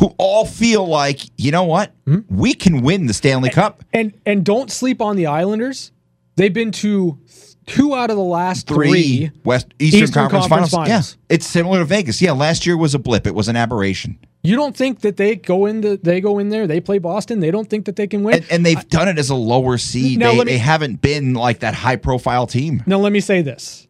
who 0.00 0.14
all 0.18 0.44
feel 0.46 0.86
like 0.86 1.20
you 1.38 1.50
know 1.52 1.64
what 1.64 1.92
Mm-hmm. 2.06 2.36
we 2.36 2.54
can 2.54 2.82
win 2.82 3.06
the 3.06 3.14
Stanley 3.14 3.50
Cup. 3.50 3.84
And 3.92 4.12
and 4.26 4.44
don't 4.44 4.70
sleep 4.70 5.00
on 5.00 5.16
the 5.16 5.26
Islanders. 5.26 5.92
They've 6.36 6.52
been 6.52 6.72
to 6.72 7.18
two 7.66 7.94
out 7.94 8.10
of 8.10 8.16
the 8.16 8.22
last 8.22 8.66
Three 8.66 9.28
three. 9.28 9.30
West 9.44 9.68
Eastern, 9.78 10.02
Eastern 10.02 10.14
Conference, 10.22 10.46
Conference 10.48 10.70
finals. 10.70 10.88
Finals. 10.88 11.16
Yeah, 11.28 11.34
it's 11.34 11.46
similar 11.46 11.78
to 11.80 11.84
Vegas. 11.84 12.20
Yeah, 12.20 12.32
last 12.32 12.66
year 12.66 12.76
was 12.76 12.94
a 12.94 12.98
blip. 12.98 13.26
It 13.26 13.34
was 13.34 13.48
an 13.48 13.56
aberration, 13.56 14.18
You 14.42 14.56
don't 14.56 14.76
think 14.76 15.00
that 15.00 15.16
they 15.16 15.36
go 15.36 15.66
in 15.66 15.80
the, 15.80 15.98
they 16.02 16.20
go 16.20 16.38
in 16.38 16.48
there, 16.48 16.66
they 16.66 16.80
play 16.80 16.98
Boston, 16.98 17.40
they 17.40 17.50
don't 17.50 17.68
think 17.70 17.84
that 17.86 17.96
they 17.96 18.06
can 18.06 18.22
win. 18.24 18.34
and, 18.36 18.46
and 18.50 18.66
they've 18.66 18.88
done 18.88 19.08
it 19.08 19.18
as 19.18 19.30
a 19.30 19.34
lower 19.34 19.78
seed. 19.78 20.18
Now, 20.18 20.32
they, 20.32 20.38
me- 20.38 20.44
they 20.44 20.58
haven't 20.58 21.00
been 21.00 21.34
like 21.34 21.60
that 21.60 21.74
high 21.74 21.96
profile 21.96 22.46
team. 22.46 22.82
now 22.86 22.98
let 22.98 23.12
me 23.12 23.20
say 23.20 23.42
this: 23.42 23.86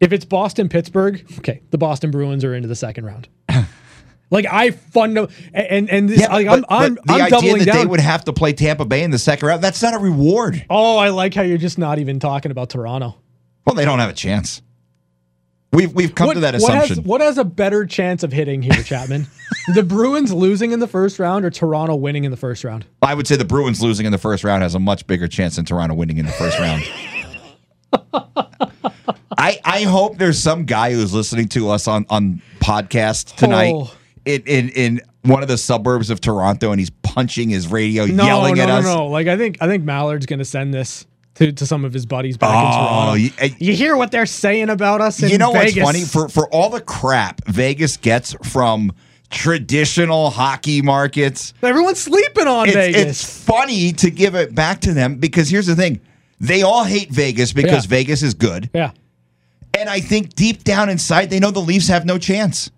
if 0.00 0.12
it's 0.12 0.24
Boston 0.24 0.68
Pittsburgh, 0.68 1.24
okay, 1.38 1.62
the 1.70 1.78
Boston 1.78 2.10
Bruins 2.10 2.44
are 2.44 2.54
into 2.54 2.68
the 2.68 2.74
second 2.76 3.04
round. 3.06 3.28
like 4.32 4.46
I 4.50 4.70
fund 4.70 5.18
and 5.52 5.90
and 5.90 6.08
this, 6.08 6.26
like, 6.26 6.48
I'm 6.48 6.62
but- 6.62 6.66
I'm, 6.72 6.94
the 6.94 7.02
I'm 7.08 7.20
idea 7.22 7.30
doubling 7.30 7.58
that 7.58 7.64
down. 7.66 7.76
they 7.76 7.86
would 7.86 8.00
have 8.00 8.24
to 8.24 8.32
play 8.32 8.52
Tampa 8.54 8.84
Bay 8.86 9.02
in 9.04 9.10
the 9.10 9.18
second 9.18 9.46
round, 9.46 9.62
that's 9.62 9.82
not 9.82 9.94
a 9.94 9.98
reward. 9.98 10.64
oh, 10.70 10.96
I 10.96 11.10
like 11.10 11.34
how 11.34 11.42
you're 11.42 11.58
just 11.58 11.78
not 11.78 11.98
even 11.98 12.18
talking 12.18 12.50
about 12.50 12.70
Toronto. 12.70 13.16
Well, 13.66 13.76
they 13.76 13.84
don't 13.84 13.98
have 14.00 14.10
a 14.10 14.14
chance. 14.14 14.62
We've 15.72 15.92
we've 15.92 16.14
come 16.14 16.32
to 16.34 16.40
that 16.40 16.54
what 16.54 16.74
has, 16.74 16.84
assumption. 16.90 17.04
what 17.04 17.20
has 17.20 17.38
a 17.38 17.44
better 17.44 17.86
chance 17.86 18.22
of 18.22 18.32
hitting 18.32 18.60
here, 18.62 18.82
Chapman? 18.82 19.26
the 19.74 19.82
Bruins 19.82 20.32
losing 20.32 20.72
in 20.72 20.80
the 20.80 20.88
first 20.88 21.18
round 21.18 21.44
or 21.44 21.50
Toronto 21.50 21.94
winning 21.94 22.24
in 22.24 22.30
the 22.30 22.36
first 22.36 22.64
round? 22.64 22.84
I 23.00 23.14
would 23.14 23.26
say 23.26 23.36
the 23.36 23.44
Bruins 23.44 23.82
losing 23.82 24.04
in 24.04 24.12
the 24.12 24.18
first 24.18 24.44
round 24.44 24.62
has 24.62 24.74
a 24.74 24.78
much 24.78 25.06
bigger 25.06 25.28
chance 25.28 25.56
than 25.56 25.64
Toronto 25.64 25.94
winning 25.94 26.18
in 26.18 26.26
the 26.26 26.32
first 26.32 26.58
round. 26.58 26.82
I 29.38 29.58
I 29.64 29.82
hope 29.84 30.18
there's 30.18 30.38
some 30.38 30.64
guy 30.64 30.92
who's 30.92 31.14
listening 31.14 31.48
to 31.48 31.70
us 31.70 31.88
on 31.88 32.06
on 32.10 32.42
podcast 32.60 33.36
tonight 33.36 33.74
Oh. 33.74 33.90
In, 34.24 34.42
in 34.46 34.68
in 34.70 35.00
one 35.22 35.42
of 35.42 35.48
the 35.48 35.58
suburbs 35.58 36.10
of 36.10 36.20
Toronto 36.20 36.70
and 36.70 36.78
he's 36.80 36.90
punching 36.90 37.48
his 37.50 37.68
radio, 37.68 38.06
No, 38.06 38.24
yelling 38.24 38.54
no, 38.56 38.62
at 38.62 38.66
no, 38.68 38.74
us. 38.76 38.84
no. 38.84 39.06
Like 39.08 39.26
I 39.26 39.36
think 39.36 39.58
I 39.60 39.66
think 39.66 39.84
Millard's 39.84 40.26
gonna 40.26 40.44
send 40.44 40.72
this 40.72 41.06
to, 41.36 41.50
to 41.52 41.66
some 41.66 41.84
of 41.84 41.92
his 41.92 42.06
buddies 42.06 42.36
back 42.36 42.50
in 42.50 42.56
Oh, 42.56 42.86
Toronto. 42.86 43.14
you- 43.14 43.54
You, 43.58 43.72
hear 43.74 43.96
what 43.96 44.10
they're 44.10 44.26
saying 44.26 44.68
about 44.68 45.00
us 45.00 45.22
in 45.22 45.30
you 45.30 45.38
know 45.38 45.52
Vegas? 45.52 45.76
what's 45.82 45.86
funny 45.86 46.04
for 46.04 46.28
for 46.28 46.48
all 46.54 46.70
the 46.70 46.80
crap 46.80 47.40
Vegas 47.46 47.96
gets 47.96 48.34
from 48.44 48.92
traditional 49.30 50.30
hockey 50.30 50.82
markets. 50.82 51.52
Everyone's 51.62 51.98
sleeping 52.00 52.46
on 52.46 52.66
It's, 52.68 52.76
Vegas. 52.76 53.02
it's 53.02 53.44
funny 53.44 53.92
to 53.94 54.10
give 54.10 54.34
it 54.34 54.54
back 54.54 54.80
to 54.82 54.92
them 54.94 55.16
because 55.16 55.48
here's 55.48 55.66
the 55.66 55.74
thing: 55.76 56.00
they 56.40 56.62
all 56.62 56.84
hate 56.84 57.10
Vegas 57.10 57.52
because 57.52 57.84
Yeah. 57.86 57.90
Vegas 57.90 58.22
is 58.22 58.34
good, 58.34 58.70
yeah. 58.72 58.92
and 59.76 59.88
I 59.88 60.00
think 60.00 60.34
deep 60.34 60.62
down 60.64 60.88
inside 60.90 61.28
they 61.30 61.40
know 61.40 61.50
the 61.50 61.60
Leafs 61.60 61.88
have 61.88 62.04
no 62.04 62.18
chance. 62.18 62.70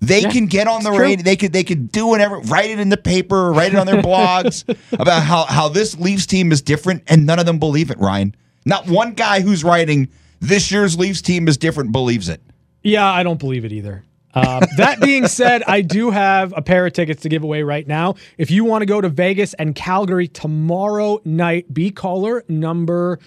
They 0.00 0.20
Yeah, 0.20 0.30
can 0.30 0.46
get 0.46 0.68
on 0.68 0.82
the 0.82 0.92
radio. 0.92 1.22
They 1.24 1.36
could 1.36 1.52
they 1.52 1.64
could 1.64 1.90
do 1.90 2.06
whatever, 2.06 2.38
write 2.40 2.70
it 2.70 2.78
in 2.78 2.90
the 2.90 2.96
paper, 2.98 3.50
write 3.52 3.72
it 3.72 3.78
on 3.78 3.86
their 3.86 4.02
blogs 4.02 4.64
about 4.92 5.22
how 5.22 5.44
how 5.44 5.68
this 5.68 5.98
Leafs 5.98 6.26
team 6.26 6.52
is 6.52 6.60
different, 6.62 7.02
and 7.06 7.24
none 7.26 7.38
of 7.38 7.46
them 7.46 7.58
believe 7.58 7.90
it. 7.90 7.98
Ryan, 7.98 8.34
not 8.64 8.86
one 8.86 9.12
guy 9.12 9.40
who's 9.40 9.64
writing 9.64 10.08
this 10.40 10.70
year's 10.70 10.98
Leafs 10.98 11.22
team 11.22 11.48
is 11.48 11.56
different 11.56 11.92
believes 11.92 12.28
it. 12.28 12.42
Yeah, 12.82 13.10
I 13.10 13.22
don't 13.22 13.38
believe 13.40 13.64
it 13.64 13.72
either. 13.72 14.04
Um, 14.34 14.62
that 14.76 15.00
being 15.00 15.26
said, 15.28 15.62
I 15.66 15.80
do 15.80 16.10
have 16.10 16.52
a 16.54 16.60
pair 16.60 16.84
of 16.86 16.92
tickets 16.92 17.22
to 17.22 17.30
give 17.30 17.42
away 17.42 17.62
right 17.62 17.86
now. 17.86 18.16
If 18.36 18.50
you 18.50 18.64
want 18.64 18.82
to 18.82 18.86
go 18.86 19.00
to 19.00 19.08
Vegas 19.08 19.54
and 19.54 19.74
Calgary 19.74 20.28
tomorrow 20.28 21.22
night, 21.24 21.72
be 21.72 21.90
caller 21.90 22.44
number 22.48 23.18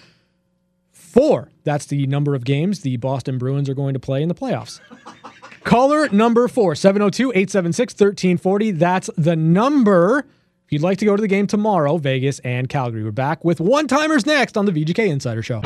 four. 0.92 1.50
That's 1.64 1.86
the 1.86 2.06
number 2.06 2.36
of 2.36 2.44
games 2.44 2.82
the 2.82 2.96
Boston 2.96 3.38
Bruins 3.38 3.68
are 3.68 3.74
going 3.74 3.94
to 3.94 4.00
play 4.00 4.22
in 4.22 4.28
the 4.28 4.36
playoffs. 4.36 4.80
Caller 5.64 6.08
number 6.08 6.48
four, 6.48 6.74
702 6.74 7.30
876 7.30 7.94
1340. 7.94 8.70
That's 8.72 9.10
the 9.16 9.36
number. 9.36 10.20
If 10.66 10.72
you'd 10.72 10.82
like 10.82 10.98
to 10.98 11.04
go 11.04 11.16
to 11.16 11.20
the 11.20 11.28
game 11.28 11.46
tomorrow, 11.46 11.96
Vegas 11.98 12.38
and 12.40 12.68
Calgary. 12.68 13.02
We're 13.04 13.10
back 13.10 13.44
with 13.44 13.60
one 13.60 13.88
timers 13.88 14.24
next 14.24 14.56
on 14.56 14.66
the 14.66 14.72
VGK 14.72 15.08
Insider 15.08 15.42
Show. 15.42 15.62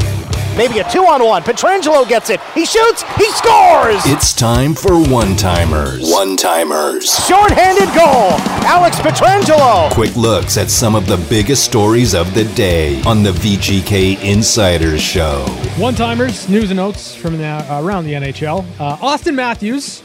Maybe 0.57 0.79
a 0.79 0.89
two 0.89 1.05
on 1.05 1.25
one. 1.25 1.43
Pietrangelo 1.43 2.09
gets 2.09 2.31
it. 2.31 2.41
He 2.55 2.65
shoots. 2.65 3.03
He 3.17 3.29
scores. 3.33 4.01
It's 4.07 4.33
time 4.33 4.75
for 4.75 5.03
one 5.03 5.35
timers. 5.37 6.11
One 6.13 6.37
timers. 6.37 7.13
Short-handed 7.27 7.89
goal. 7.89 8.31
Alex 8.65 8.97
Pietrangelo. 8.99 9.91
Quick 9.93 10.15
looks 10.15 10.57
at 10.57 10.71
some 10.71 10.95
of 10.95 11.09
the 11.09 11.17
biggest 11.29 11.65
stories 11.65 12.15
of 12.15 12.35
the 12.35 12.45
day 12.55 13.03
on 13.03 13.25
the 13.25 13.33
VGK 13.33 14.23
Insiders 14.23 15.03
Show. 15.03 15.45
One 15.77 15.97
timers, 15.97 16.49
news 16.49 16.71
and 16.71 16.77
notes 16.77 17.15
from 17.17 17.37
the, 17.39 17.45
uh, 17.45 17.83
around 17.83 18.05
the 18.05 18.13
NHL. 18.13 18.65
Uh, 18.79 18.97
Auston 18.99 19.35
Matthews 19.35 20.03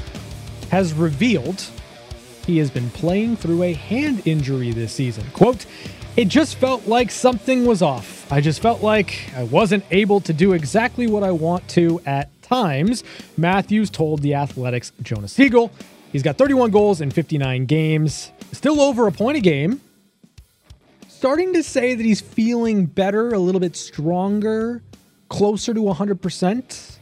has 0.71 0.93
revealed 0.93 1.63
he 2.47 2.57
has 2.57 2.71
been 2.71 2.89
playing 2.89 3.38
through 3.38 3.62
a 3.62 3.73
hand 3.73 4.23
injury 4.25 4.71
this 4.71 4.93
season. 4.93 5.25
Quote, 5.33 5.67
it 6.17 6.27
just 6.27 6.55
felt 6.55 6.88
like 6.88 7.12
something 7.12 7.65
was 7.65 7.83
off. 7.83 8.18
I 8.32 8.42
just 8.42 8.62
felt 8.62 8.84
like 8.84 9.32
I 9.36 9.44
wasn't 9.44 9.84
able 9.89 10.22
to 10.22 10.34
do 10.34 10.54
exactly 10.54 11.08
what 11.08 11.24
I 11.24 11.32
want 11.32 11.68
to 11.70 12.00
at 12.06 12.30
times, 12.44 13.04
Matthews 13.38 13.89
told 13.89 14.22
the 14.22 14.34
Athletic's 14.36 14.92
Jonas 15.02 15.34
Siegel. 15.34 15.72
He's 16.12 16.24
got 16.24 16.38
31 16.38 16.72
goals 16.72 17.02
in 17.02 17.12
59 17.12 17.65
games, 17.65 18.32
still 18.52 18.82
over 18.82 19.08
a 19.08 19.12
point 19.12 19.38
a 19.38 19.42
game. 19.42 19.82
Starting 21.08 21.54
to 21.54 21.63
say 21.63 21.96
that 21.96 22.04
he's 22.04 22.22
feeling 22.22 22.86
better, 22.86 23.30
a 23.30 23.39
little 23.39 23.60
bit 23.60 23.76
stronger, 23.76 24.82
closer 25.30 25.74
to 25.74 25.82
100%. 25.82 26.98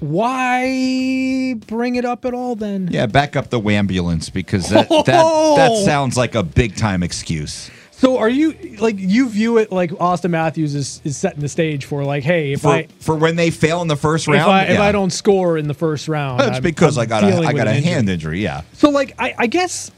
why 0.00 1.54
bring 1.66 1.96
it 1.96 2.04
up 2.04 2.24
at 2.24 2.34
all 2.34 2.56
then? 2.56 2.88
Yeah, 2.90 3.06
back 3.06 3.36
up 3.36 3.50
the 3.50 3.60
ambulance 3.60 4.30
because 4.30 4.68
that 4.70 4.88
that 4.88 5.06
that 5.06 5.22
oh! 5.24 5.84
sounds 5.84 6.16
like 6.16 6.34
a 6.34 6.42
big 6.42 6.76
time 6.76 7.02
excuse. 7.02 7.70
So 7.98 8.18
are 8.18 8.28
you 8.28 8.52
like 8.78 8.96
you 8.98 9.26
view 9.28 9.56
it 9.56 9.72
like 9.72 9.90
Auston 9.92 10.28
Matthews 10.30 10.74
is, 10.74 11.00
is 11.04 11.16
setting 11.16 11.40
the 11.40 11.48
stage 11.48 11.86
for 11.86 12.04
like, 12.04 12.24
hey, 12.24 12.52
if 12.52 12.60
For, 12.60 12.68
I 12.68 12.86
for 13.00 13.16
when 13.16 13.36
they 13.36 13.50
fail 13.50 13.80
in 13.80 13.88
the 13.88 13.96
first 13.96 14.28
if 14.28 14.34
round, 14.34 14.50
I 14.52 14.64
if. 14.64 14.78
I 14.78 14.92
don't 14.92 15.10
score 15.10 15.56
in 15.56 15.66
the 15.66 15.72
first 15.74 16.06
round, 16.06 16.40
That's 16.40 16.52
I'm- 16.54 16.62
because 16.62 16.98
I'm 16.98 17.02
i 17.02 17.06
got 17.06 17.24
a 17.24 17.36
I 17.38 17.52
got 17.54 17.66
a 17.66 17.70
an 17.70 17.76
injury. 17.76 17.92
hand 17.92 18.08
injury. 18.10 18.40
Yeah, 18.42 18.62
So 18.74 18.90
like 18.90 19.14
I, 19.18 19.34
I 19.38 19.46
guess 19.46 19.90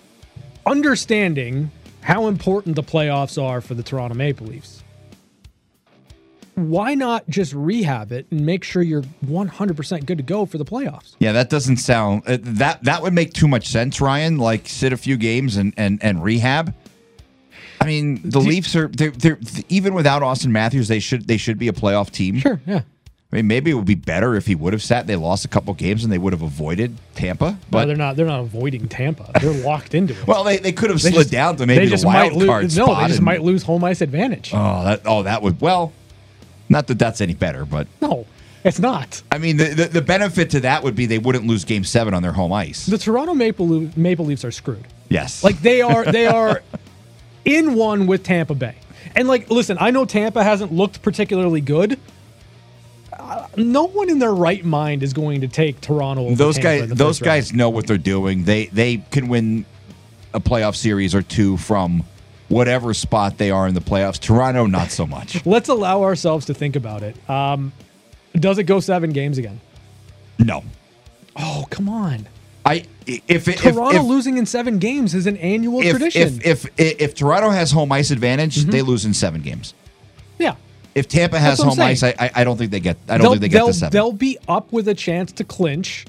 understanding 0.64 1.72
how 2.00 2.28
important 2.28 2.76
the 2.76 2.84
playoffs 2.84 3.42
are 3.42 3.60
for 3.60 3.74
the 3.74 3.82
Toronto 3.82 4.14
Maple 4.14 4.46
Leafs. 4.46 4.84
Why 6.54 6.94
not 6.94 7.28
just 7.28 7.52
rehab 7.52 8.10
it 8.12 8.26
and 8.30 8.44
make 8.44 8.64
sure 8.64 8.82
you're 8.82 9.02
100% 9.26 10.06
good 10.06 10.18
to 10.18 10.24
go 10.24 10.44
for 10.46 10.58
the 10.58 10.64
playoffs? 10.64 11.14
yeah. 11.18 11.32
That 11.32 11.50
doesn't 11.50 11.76
sound 11.78 12.22
uh, 12.26 12.38
that 12.40 12.84
that 12.84 13.02
would 13.02 13.12
make 13.12 13.32
too 13.32 13.48
much 13.48 13.68
sense, 13.68 14.00
Ryan. 14.00 14.38
Like 14.38 14.68
sit 14.68 14.92
a 14.92 14.96
few 14.96 15.16
games 15.16 15.56
and 15.56 15.74
and 15.76 15.98
and 16.02 16.22
rehab. 16.22 16.74
I 17.80 17.84
mean, 17.86 18.20
the 18.24 18.40
Leafs 18.40 18.74
are 18.76 18.88
they're, 18.88 19.10
they're 19.10 19.38
even 19.68 19.94
without 19.94 20.22
Auston 20.22 20.48
Matthews, 20.50 20.88
they 20.88 20.98
should 21.00 21.26
they 21.28 21.36
should 21.36 21.58
be 21.58 21.68
a 21.68 21.72
playoff 21.72 22.10
team. 22.10 22.38
Sure, 22.38 22.60
yeah. 22.66 22.82
I 23.30 23.36
mean, 23.36 23.46
maybe 23.46 23.70
it 23.70 23.74
would 23.74 23.84
be 23.84 23.94
better 23.94 24.34
if 24.36 24.46
he 24.46 24.54
would 24.54 24.72
have 24.72 24.82
sat. 24.82 25.06
They 25.06 25.14
lost 25.14 25.44
a 25.44 25.48
couple 25.48 25.74
games 25.74 26.02
and 26.02 26.10
they 26.10 26.16
would 26.16 26.32
have 26.32 26.40
avoided 26.40 26.96
Tampa. 27.14 27.58
But 27.70 27.70
But 27.70 27.84
they're 27.86 27.96
not 27.96 28.16
they're 28.16 28.24
not 28.26 28.40
avoiding 28.40 28.88
Tampa. 28.88 29.30
They're 29.40 29.52
locked 29.52 29.94
into 29.94 30.14
it. 30.18 30.26
well, 30.26 30.44
they, 30.44 30.56
they 30.56 30.72
could 30.72 30.88
have 30.90 31.00
They 31.02 31.10
slid 31.10 31.24
just- 31.24 31.30
down 31.32 31.56
to 31.56 31.66
maybe 31.66 31.86
the 31.94 32.02
wild 32.06 32.32
card 32.46 32.64
lose, 32.64 32.74
spot. 32.74 32.88
No, 32.88 32.94
they 32.96 33.06
just 33.08 33.18
and- 33.18 33.24
might 33.26 33.42
lose 33.42 33.62
home 33.64 33.84
ice 33.84 34.00
advantage. 34.00 34.52
Oh, 34.54 34.84
that 34.84 35.02
oh 35.04 35.22
that 35.24 35.42
would 35.42 35.60
well, 35.60 35.92
not 36.70 36.86
that 36.86 36.98
that's 36.98 37.20
any 37.20 37.34
better, 37.34 37.64
but 37.66 37.86
no, 38.00 38.24
it's 38.64 38.78
not. 38.78 39.22
I 39.30 39.36
mean 39.38 39.58
the, 39.58 39.66
the 39.74 39.84
the 39.88 40.02
benefit 40.02 40.48
to 40.50 40.60
that 40.60 40.82
would 40.82 40.96
be 40.96 41.04
they 41.06 41.18
wouldn't 41.18 41.46
lose 41.46 41.64
Game 41.66 41.84
Seven 41.84 42.14
on 42.14 42.22
their 42.22 42.32
home 42.32 42.52
ice. 42.52 42.86
The 42.86 42.98
Toronto 42.98 43.34
Maple 43.34 43.66
Maple 43.94 44.24
Leafs 44.24 44.44
are 44.44 44.50
screwed. 44.50 44.86
Yes, 45.10 45.44
Like 45.44 45.60
they 45.60 45.82
are 45.82 46.04
they 46.10 46.26
are 46.26 46.62
in 47.48 47.74
one 47.74 48.06
with 48.06 48.22
Tampa 48.22 48.54
Bay. 48.54 48.74
And 49.16 49.26
like 49.26 49.50
listen, 49.50 49.76
I 49.80 49.90
know 49.90 50.04
Tampa 50.04 50.44
hasn't 50.44 50.72
looked 50.72 51.02
particularly 51.02 51.60
good. 51.60 51.98
Uh, 53.12 53.46
no 53.56 53.84
one 53.84 54.10
in 54.10 54.18
their 54.18 54.34
right 54.34 54.64
mind 54.64 55.02
is 55.02 55.12
going 55.12 55.40
to 55.40 55.48
take 55.48 55.80
Toronto 55.80 56.26
over 56.26 56.34
those 56.36 56.56
Tampa 56.58 56.86
guys 56.86 56.96
those 56.98 57.18
first 57.18 57.26
round. 57.26 57.36
guys 57.36 57.52
know 57.52 57.70
what 57.70 57.86
they're 57.86 57.98
doing. 57.98 58.44
They 58.44 58.66
they 58.66 58.98
can 59.10 59.28
win 59.28 59.64
a 60.34 60.40
playoff 60.40 60.76
series 60.76 61.14
or 61.14 61.22
two 61.22 61.56
from 61.56 62.04
whatever 62.48 62.94
spot 62.94 63.38
they 63.38 63.50
are 63.50 63.66
in 63.66 63.74
the 63.74 63.80
playoffs. 63.80 64.20
Toronto, 64.20 64.66
not 64.66 64.90
so 64.90 65.06
much. 65.06 65.44
Let's 65.46 65.68
allow 65.68 66.02
ourselves 66.02 66.46
to 66.46 66.54
think 66.54 66.76
about 66.76 67.02
it. 67.02 67.16
Um, 67.28 67.72
does 68.34 68.58
it 68.58 68.64
go 68.64 68.78
7 68.80 69.10
games 69.10 69.36
again? 69.38 69.60
No, 70.38 70.62
Oh, 71.36 71.66
come 71.70 71.88
on. 71.88 72.26
I 72.68 72.84
if 73.06 73.48
it, 73.48 73.58
Toronto 73.58 74.00
if, 74.00 74.04
losing 74.04 74.36
in 74.36 74.44
7 74.44 74.78
games 74.78 75.14
is 75.14 75.26
an 75.26 75.38
annual 75.38 75.80
if, 75.80 75.90
tradition. 75.90 76.22
if, 76.22 76.46
if 76.46 76.64
if 76.78 77.00
if 77.00 77.14
Toronto 77.14 77.50
has 77.50 77.70
home 77.70 77.90
ice 77.92 78.10
advantage, 78.10 78.58
mm-hmm. 78.58 78.70
they 78.70 78.82
lose 78.82 79.04
in 79.04 79.14
seven 79.14 79.40
games. 79.40 79.74
yeah. 80.38 80.54
If 80.94 81.06
Tampa 81.06 81.38
has 81.38 81.60
home 81.60 81.78
ice, 81.78 82.02
I. 82.02 82.30
I 82.34 82.42
don't 82.42 82.56
think 82.56 82.72
they 82.72 82.80
get. 82.80 82.96
I 83.08 83.18
don't 83.18 83.22
they'll, 83.22 83.30
think 83.32 83.42
they 83.42 83.48
get 83.48 83.66
to 83.66 83.72
seven. 83.72 83.92
they'll 83.92 84.12
be 84.12 84.36
up 84.48 84.72
with 84.72 84.88
a 84.88 84.94
chance 84.94 85.30
to 85.32 85.44
clinch 85.44 86.06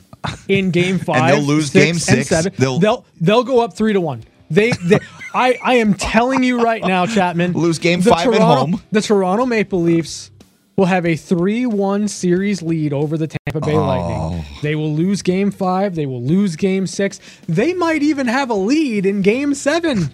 in 0.48 0.72
game 0.72 0.98
five. 0.98 1.18
and 1.22 1.30
they'll 1.30 1.48
lose 1.48 1.72
six, 1.72 1.86
game 1.86 1.92
and 1.92 2.02
six. 2.02 2.30
seven. 2.30 2.54
They'll- 2.58 2.80
They'll, 2.80 3.06
they'll 3.22 3.44
go 3.44 3.60
up 3.60 3.76
three 3.76 3.94
to 3.94 4.02
one. 4.02 4.24
They, 4.50 4.72
they 4.72 5.00
I, 5.34 5.60
I 5.64 5.76
am 5.76 5.94
telling 5.94 6.44
you 6.44 6.62
right 6.62 6.82
now, 6.84 7.06
Chapman. 7.06 7.54
Lose 7.54 7.78
game 7.78 8.02
the 8.02 8.10
five 8.10 8.34
at 8.34 8.42
home. 8.42 8.82
The 8.92 9.02
Toronto 9.02 9.46
Maple 9.46 9.82
Leafs 9.82 10.32
will 10.80 10.86
have 10.86 11.06
a 11.06 11.18
3 11.18 11.66
1 11.66 12.08
series 12.08 12.62
lead 12.62 12.94
over 12.94 13.18
the 13.18 13.28
Tampa 13.28 13.60
Bay 13.60 13.76
Oh. 13.76 13.86
Lightning. 13.86 14.46
They 14.62 14.76
will 14.76 14.94
lose 14.94 15.22
game 15.22 15.52
five. 15.52 15.94
They 15.94 16.06
will 16.06 16.24
lose 16.24 16.56
game 16.56 16.88
six. 16.88 17.20
They 17.50 17.74
might 17.74 18.02
even 18.02 18.28
have 18.28 18.50
a 18.50 18.54
lead 18.54 19.06
in 19.06 19.22
game 19.22 19.54
seven, 19.54 20.10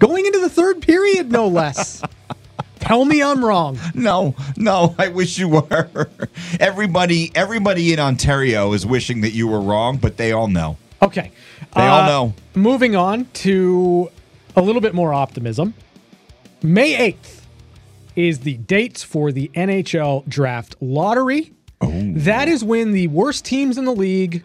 going 0.00 0.26
into 0.26 0.40
the 0.40 0.48
third 0.50 0.82
period, 0.82 1.30
no 1.30 1.46
less. 1.46 2.02
Tell 2.80 3.04
me 3.04 3.22
I'm 3.22 3.44
wrong. 3.44 3.78
No, 3.94 4.34
no, 4.56 4.96
I 4.98 5.08
wish 5.08 5.38
you 5.38 5.48
were. 5.48 6.08
Everybody, 6.60 7.30
everybody 7.36 7.92
in 7.92 8.00
Ontario 8.00 8.72
is 8.72 8.84
wishing 8.84 9.20
that 9.20 9.30
you 9.30 9.46
were 9.46 9.60
wrong, 9.60 9.96
but 9.98 10.16
they 10.16 10.32
all 10.32 10.48
know. 10.48 10.76
Okay. 11.02 11.30
They 11.76 11.82
all 11.82 12.00
uh, 12.00 12.06
know. 12.06 12.34
Moving 12.56 12.96
on 12.96 13.26
to 13.34 14.10
a 14.56 14.62
little 14.62 14.80
bit 14.80 14.92
more 14.92 15.14
optimism. 15.14 15.74
May 16.62 17.12
8th 17.12 17.39
is 18.16 18.40
the 18.40 18.56
dates 18.56 19.02
for 19.02 19.32
the 19.32 19.50
NHL 19.54 20.28
draft 20.28 20.76
lottery. 20.80 21.52
Oh. 21.80 21.90
That 22.16 22.48
is 22.48 22.62
when 22.62 22.92
the 22.92 23.08
worst 23.08 23.44
teams 23.44 23.78
in 23.78 23.84
the 23.84 23.94
league 23.94 24.44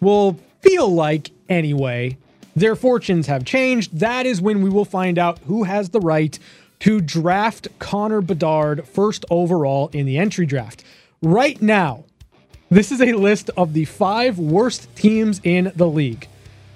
will 0.00 0.38
feel 0.60 0.88
like, 0.88 1.30
anyway, 1.48 2.16
their 2.54 2.76
fortunes 2.76 3.26
have 3.26 3.44
changed. 3.44 3.98
That 3.98 4.26
is 4.26 4.40
when 4.40 4.62
we 4.62 4.70
will 4.70 4.84
find 4.84 5.18
out 5.18 5.38
who 5.46 5.64
has 5.64 5.90
the 5.90 6.00
right 6.00 6.38
to 6.80 7.00
draft 7.00 7.68
Connor 7.78 8.20
Bedard 8.20 8.86
first 8.86 9.24
overall 9.30 9.88
in 9.92 10.06
the 10.06 10.18
entry 10.18 10.46
draft. 10.46 10.84
Right 11.22 11.60
now, 11.60 12.04
this 12.70 12.92
is 12.92 13.00
a 13.00 13.12
list 13.14 13.50
of 13.56 13.72
the 13.72 13.84
five 13.86 14.38
worst 14.38 14.94
teams 14.94 15.40
in 15.42 15.72
the 15.74 15.88
league. 15.88 16.28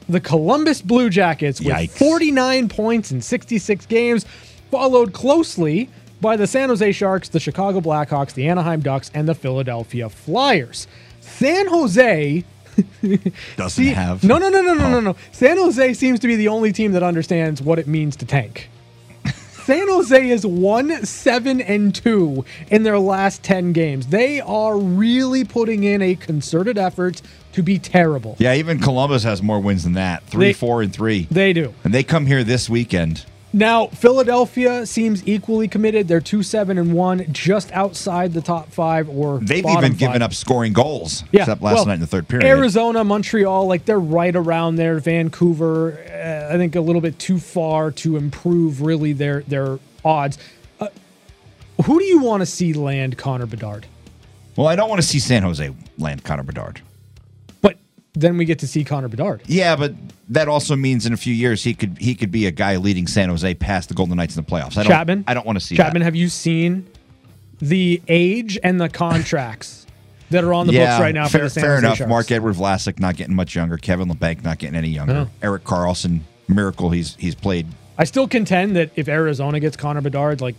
The 0.09 0.21
Columbus 0.21 0.83
Blue 0.83 1.11
Jackets 1.11 1.61
with 1.61 1.69
Yikes. 1.69 1.91
49 1.91 2.69
points 2.69 3.13
in 3.13 3.21
66 3.21 3.87
games, 3.87 4.25
followed 4.71 5.13
closely 5.13 5.89
by 6.23 6.37
the 6.37 6.47
San 6.47 6.71
Jose 6.71 6.93
Sharks, 6.93 7.29
the 7.29 7.41
Chicago 7.41 7.81
Blackhawks, 7.81 8.33
the 8.33 8.49
Anaheim 8.49 8.81
Ducks, 8.81 9.11
and 9.13 9.29
the 9.29 9.35
Philadelphia 9.35 10.09
Flyers. 10.09 10.87
San 11.21 11.67
Jose 11.69 12.45
Doesn't 13.57 13.71
See, 13.71 13.89
have. 13.89 14.25
No, 14.25 14.39
no, 14.39 14.49
no, 14.49 14.63
no, 14.63 14.73
no, 14.73 14.89
no, 14.89 14.97
oh. 14.97 15.01
no. 15.01 15.17
San 15.33 15.59
Jose 15.59 15.93
seems 15.95 16.21
to 16.21 16.27
be 16.27 16.37
the 16.37 16.49
only 16.49 16.73
team 16.73 16.93
that 16.93 17.03
understands 17.03 17.61
what 17.61 17.79
it 17.79 17.87
means 17.87 18.17
to 18.17 18.25
tank. 18.25 18.71
San 19.65 19.89
Jose 19.89 20.31
is 20.31 20.47
one, 20.47 21.05
seven, 21.05 21.61
and 21.61 21.95
two 21.95 22.45
in 22.71 22.83
their 22.83 22.99
last 22.99 23.43
10 23.43 23.73
games. 23.73 24.07
They 24.07 24.41
are 24.41 24.79
really 24.79 25.45
putting 25.45 25.85
in 25.85 26.01
a 26.01 26.15
concerted 26.15 26.79
effort 26.79 27.21
to 27.53 27.63
be 27.63 27.79
terrible. 27.79 28.37
Yeah, 28.39 28.55
even 28.55 28.79
Columbus 28.79 29.23
has 29.25 29.43
more 29.43 29.61
wins 29.61 29.85
than 29.85 29.93
that. 29.95 30.23
Three, 30.25 30.47
They- 30.47 30.53
four, 30.55 30.81
and 30.83 30.93
three. 30.93 31.27
They 31.31 31.53
do. 31.53 31.75
And 31.85 31.93
they 31.93 32.03
come 32.03 32.27
here 32.27 32.43
this 32.43 32.71
weekend. 32.71 33.27
Now, 33.55 33.89
Philadelphia 33.89 34.87
seems 34.87 35.27
equally 35.29 35.69
committed. 35.69 36.09
They're 36.09 36.21
two, 36.23 36.43
seven, 36.43 36.79
and 36.79 36.95
one, 36.95 37.27
just 37.33 37.71
outside 37.73 38.33
the 38.33 38.41
top 38.41 38.71
five 38.71 39.11
or 39.11 39.41
They've 39.41 39.65
even 39.65 39.93
given 39.93 40.15
five. 40.15 40.23
up 40.23 40.33
scoring 40.35 40.73
goals, 40.73 41.23
Yeah, 41.33 41.43
except 41.43 41.61
last 41.61 41.75
well, 41.75 41.87
night 41.87 41.95
in 41.95 42.01
the 42.01 42.07
third 42.07 42.29
period. 42.29 42.47
Arizona, 42.47 43.05
Montreal, 43.05 43.67
like 43.67 43.85
they're 43.85 44.01
right 44.01 44.35
around 44.35 44.77
there. 44.77 44.99
Vancouver, 45.01 45.99
uh, 46.11 46.55
I 46.55 46.57
think 46.57 46.77
a 46.77 46.81
little 46.81 47.03
bit 47.03 47.19
too 47.19 47.39
far 47.39 47.91
to 47.91 48.17
improve 48.17 48.81
really 48.81 49.13
their 49.13 49.43
their 49.43 49.79
odds. 50.03 50.39
Uh, 50.81 50.89
who 51.85 51.99
do 51.99 52.05
you 52.07 52.21
want 52.21 52.41
to 52.41 52.47
see 52.47 52.73
land 52.73 53.19
Connor 53.19 53.47
Bedard? 53.47 53.87
Well, 54.57 54.67
I 54.67 54.77
don't 54.77 54.89
want 54.89 55.01
to 55.01 55.07
see 55.07 55.19
San 55.19 55.43
Jose 55.43 55.75
land 55.99 56.25
Connor 56.25 56.43
Bedard. 56.43 56.81
Then 58.15 58.37
we 58.37 58.45
get 58.45 58.59
to 58.59 58.67
see 58.67 58.85
Connor 58.85 59.09
Bedard. 59.09 59.43
Yeah, 59.47 59.75
but 59.75 59.95
that 60.29 60.47
also 60.47 60.77
means 60.77 61.07
in 61.07 61.15
a 61.15 61.17
few 61.17 61.33
years 61.33 61.65
he 61.65 61.73
could 61.73 61.97
he 61.99 62.15
could 62.15 62.31
be 62.31 62.47
a 62.47 62.51
guy 62.51 62.77
leading 62.77 63.07
San 63.07 63.31
Jose 63.31 63.55
past 63.55 63.89
the 63.89 63.95
Golden 63.95 64.17
Knights 64.17 64.37
in 64.37 64.45
the 64.45 64.51
playoffs. 64.51 64.77
I 64.77 64.83
don't, 64.83 64.87
Chapman, 64.93 65.25
I 65.27 65.35
don't 65.35 65.47
want 65.47 65.59
to 65.59 65.65
see 65.65 65.77
Chapman. 65.77 66.01
that. 66.01 66.05
Have 66.05 66.17
you 66.17 66.29
seen 66.29 66.87
the 67.61 68.03
age 68.09 68.59
and 68.63 68.79
the 68.79 68.91
contracts 68.91 69.87
that 70.31 70.45
are 70.45 70.53
on 70.53 70.67
the 70.67 70.73
books 70.73 71.01
right 71.01 71.15
now 71.15 71.27
for 71.27 71.39
fair, 71.39 71.43
the 71.45 71.51
San 71.51 71.63
fair 71.63 71.75
Jose 71.77 71.87
enough. 71.87 71.99
Sharks? 71.99 72.09
Mark 72.11 72.31
Edward 72.31 72.55
Vlasic 72.55 72.99
not 72.99 73.17
getting 73.17 73.35
much 73.35 73.55
younger. 73.55 73.79
Kevin 73.79 74.09
Labanc 74.09 74.45
not 74.45 74.59
getting 74.59 74.77
any 74.77 74.89
younger. 74.89 75.13
No. 75.15 75.31
Erik 75.43 75.65
Karlsson, 75.65 76.21
miracle 76.49 76.91
he's 76.91 77.15
he's 77.17 77.35
played. 77.35 77.67
I 77.97 78.05
still 78.05 78.29
contend 78.29 78.77
that 78.77 78.91
if 78.97 79.09
Arizona 79.09 79.59
gets 79.61 79.77
Connor 79.77 80.01
Bedard, 80.03 80.41
like 80.41 80.57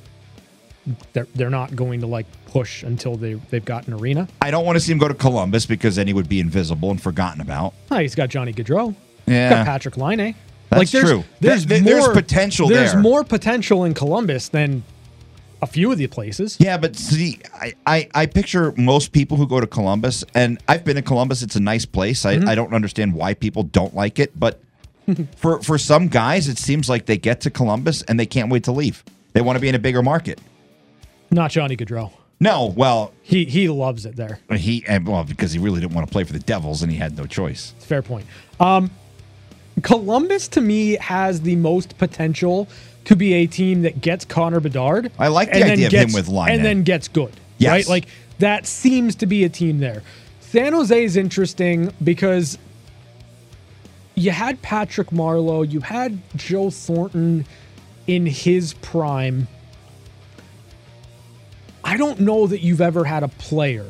they're 1.13 1.27
they're 1.35 1.49
not 1.49 1.75
going 1.75 2.01
to 2.01 2.07
like 2.07 2.25
push 2.47 2.83
until 2.83 3.15
they 3.15 3.33
they've 3.35 3.65
got 3.65 3.87
an 3.87 3.93
arena. 3.93 4.27
I 4.41 4.51
don't 4.51 4.65
want 4.65 4.75
to 4.75 4.79
see 4.79 4.91
him 4.91 4.97
go 4.97 5.07
to 5.07 5.13
Columbus 5.13 5.65
because 5.65 5.95
then 5.95 6.07
he 6.07 6.13
would 6.13 6.29
be 6.29 6.39
invisible 6.39 6.91
and 6.91 7.01
forgotten 7.01 7.41
about. 7.41 7.73
Oh, 7.91 7.97
he's 7.97 8.15
got 8.15 8.29
Johnny 8.29 8.53
Gaudreau. 8.53 8.95
Yeah. 9.25 9.63
Got 9.63 9.81
Patrik 9.81 9.97
Laine. 9.97 10.35
That's 10.69 10.91
there's, 10.91 11.03
true. 11.05 11.23
There's, 11.39 11.65
Th- 11.65 11.81
th- 11.81 11.83
more, 11.83 12.01
there's 12.03 12.07
potential 12.15 12.67
There's 12.67 12.93
there. 12.93 13.01
more 13.01 13.23
potential 13.23 13.83
in 13.83 13.93
Columbus 13.93 14.49
than 14.49 14.83
a 15.61 15.67
few 15.67 15.91
of 15.91 15.97
the 15.97 16.07
places. 16.07 16.57
Yeah, 16.59 16.77
but 16.77 16.95
see, 16.95 17.39
I, 17.53 17.73
I, 17.85 18.09
I 18.13 18.25
picture 18.25 18.73
most 18.75 19.11
people 19.13 19.37
who 19.37 19.47
go 19.47 19.59
to 19.61 19.67
Columbus, 19.67 20.23
and 20.33 20.59
I've 20.67 20.83
been 20.83 20.95
to 20.95 21.01
Columbus. 21.03 21.41
It's 21.43 21.55
a 21.55 21.59
nice 21.61 21.85
place. 21.85 22.25
I, 22.25 22.37
Mm-hmm. 22.37 22.49
I 22.49 22.55
don't 22.55 22.73
understand 22.73 23.13
why 23.13 23.33
people 23.35 23.63
don't 23.63 23.93
like 23.95 24.17
it, 24.19 24.37
but 24.37 24.59
for 25.37 25.61
for 25.61 25.77
some 25.77 26.07
guys, 26.07 26.47
it 26.49 26.57
seems 26.57 26.89
like 26.89 27.05
they 27.05 27.17
get 27.17 27.41
to 27.41 27.51
Columbus 27.51 28.01
and 28.03 28.19
they 28.19 28.25
can't 28.25 28.49
wait 28.51 28.63
to 28.65 28.71
leave. 28.71 29.03
They 29.33 29.41
want 29.41 29.55
to 29.57 29.61
be 29.61 29.69
in 29.69 29.75
a 29.75 29.79
bigger 29.79 30.01
market. 30.01 30.39
Not 31.33 31.51
Johnny 31.51 31.75
Gaudreau. 31.75 32.11
No, 32.39 32.73
well, 32.75 33.13
He 33.21 33.45
he 33.45 33.69
loves 33.69 34.05
it 34.05 34.15
there. 34.15 34.39
he 34.55 34.83
and 34.87 35.07
well 35.07 35.23
because 35.23 35.51
he 35.53 35.59
really 35.59 35.79
didn't 35.81 35.93
want 35.93 36.07
to 36.07 36.11
play 36.11 36.23
for 36.23 36.33
the 36.33 36.39
Devils 36.39 36.81
and 36.83 36.91
he 36.91 36.97
had 36.97 37.17
no 37.17 37.25
choice. 37.25 37.73
Fair 37.79 38.01
point. 38.01 38.25
Um, 38.59 38.91
Columbus 39.81 40.47
to 40.49 40.61
me 40.61 40.95
has 40.97 41.41
the 41.41 41.55
most 41.55 41.97
potential 41.97 42.67
to 43.05 43.15
be 43.15 43.33
a 43.33 43.47
team 43.47 43.81
that 43.83 44.01
gets 44.01 44.25
Connor 44.25 44.59
Bedard. 44.59 45.11
I 45.17 45.29
like 45.29 45.49
the 45.49 45.55
and 45.55 45.63
then 45.63 45.71
idea 45.73 45.87
of 45.87 45.93
him 45.93 45.99
gets- 46.07 46.13
with 46.15 46.27
Laine. 46.27 46.49
and 46.49 46.65
then 46.65 46.83
gets 46.83 47.07
good. 47.07 47.31
Yes. 47.57 47.69
Right, 47.71 47.87
like 47.87 48.05
that 48.39 48.65
seems 48.65 49.15
to 49.15 49.25
be 49.25 49.43
a 49.45 49.49
team 49.49 49.79
there. 49.79 50.03
San 50.41 50.73
Jose 50.73 51.03
is 51.03 51.15
interesting 51.17 51.91
because 52.03 52.57
you 54.15 54.31
had 54.31 54.61
Patrick 54.61 55.09
Marleau, 55.09 55.69
you 55.69 55.79
had 55.79 56.19
Joe 56.35 56.69
Thornton 56.69 57.45
in 58.05 58.25
his 58.25 58.73
prime. 58.75 59.47
I 61.93 61.97
don't 61.97 62.21
know 62.21 62.47
that 62.47 62.61
you've 62.61 62.81
ever 62.81 63.03
had 63.05 63.21
a 63.21 63.27
player 63.27 63.85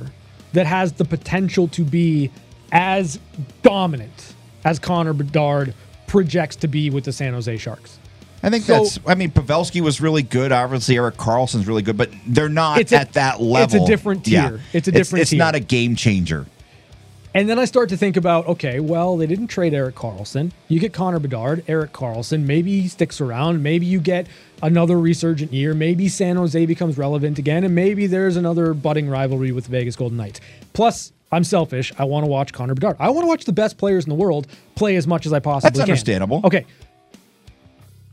that 0.51 0.65
has 0.65 0.91
the 0.91 1.05
potential 1.05 1.69
to 1.69 1.85
be 1.85 2.31
as 2.73 3.17
dominant 3.61 4.33
as 4.65 4.77
Connor 4.77 5.13
Bedard 5.13 5.73
projects 6.07 6.57
to 6.57 6.67
be 6.67 6.89
with 6.89 7.05
the 7.05 7.13
San 7.13 7.31
Jose 7.33 7.55
Sharks. 7.57 7.97
I 8.43 8.49
think 8.49 8.65
So- 8.65 8.83
that's. 8.83 8.99
I 9.07 9.15
mean, 9.15 9.31
Pavelski 9.31 9.79
was 9.79 10.01
really 10.01 10.21
good. 10.21 10.51
Obviously, 10.51 10.97
Erik 10.97 11.15
Karlsson's 11.15 11.65
really 11.65 11.81
good, 11.81 11.95
but 11.95 12.09
they're 12.27 12.49
not 12.49 12.77
It's 12.81 12.91
a- 12.91 12.97
at 12.99 13.13
that 13.13 13.41
level. 13.41 13.63
it's 13.63 13.73
a 13.73 13.87
different 13.87 14.25
tier. 14.25 14.59
It's 14.73 14.89
a 14.89 14.91
different 14.91 15.21
It's, 15.21 15.31
tier. 15.31 15.39
not 15.39 15.55
a 15.55 15.61
game 15.61 15.95
changer. 15.95 16.45
And 17.35 17.49
then 17.49 17.57
I 17.57 17.65
start 17.65 17.89
to 17.89 17.97
think 17.97 18.15
about, 18.15 18.45
okay, 18.47 18.79
well, 18.79 19.17
they 19.17 19.25
didn't 19.25 19.47
trade 19.47 19.73
Erik 19.73 19.95
Karlsson. 19.95 20.51
You 20.67 20.79
get 20.79 20.93
Connor 20.93 21.17
Bedard, 21.17 21.63
Erik 21.67 21.91
Karlsson. 21.91 22.45
Maybe 22.45 22.81
he 22.81 22.87
sticks 22.87 23.19
around. 23.19 23.63
Maybe 23.63 23.87
you 23.87 23.99
get 23.99 24.27
another 24.61 24.99
resurgent 24.99 25.51
year. 25.51 25.73
Maybe 25.73 26.07
San 26.09 26.35
Jose 26.35 26.63
becomes 26.67 26.95
relevant 26.95 27.39
again. 27.39 27.63
And 27.63 27.73
maybe 27.73 28.05
there's 28.05 28.35
another 28.35 28.75
budding 28.75 29.09
rivalry 29.09 29.51
with 29.51 29.65
the 29.65 29.71
Vegas 29.71 29.95
Golden 29.95 30.17
Knights. 30.17 30.41
Plus, 30.73 31.11
I'm 31.31 31.43
selfish. 31.43 31.91
I 31.97 32.03
want 32.03 32.23
to 32.23 32.27
watch 32.29 32.53
Connor 32.53 32.75
Bedard. 32.75 32.97
I 32.99 33.09
want 33.09 33.23
to 33.23 33.27
watch 33.27 33.45
the 33.45 33.53
best 33.53 33.79
players 33.79 34.05
in 34.05 34.09
the 34.09 34.15
world 34.15 34.45
play 34.75 34.95
as 34.95 35.07
much 35.07 35.25
as 35.25 35.33
I 35.33 35.39
possibly 35.39 35.69
That's 35.69 35.79
can. 35.79 35.79
That's 35.79 35.89
understandable. 35.89 36.41
Okay. 36.43 36.67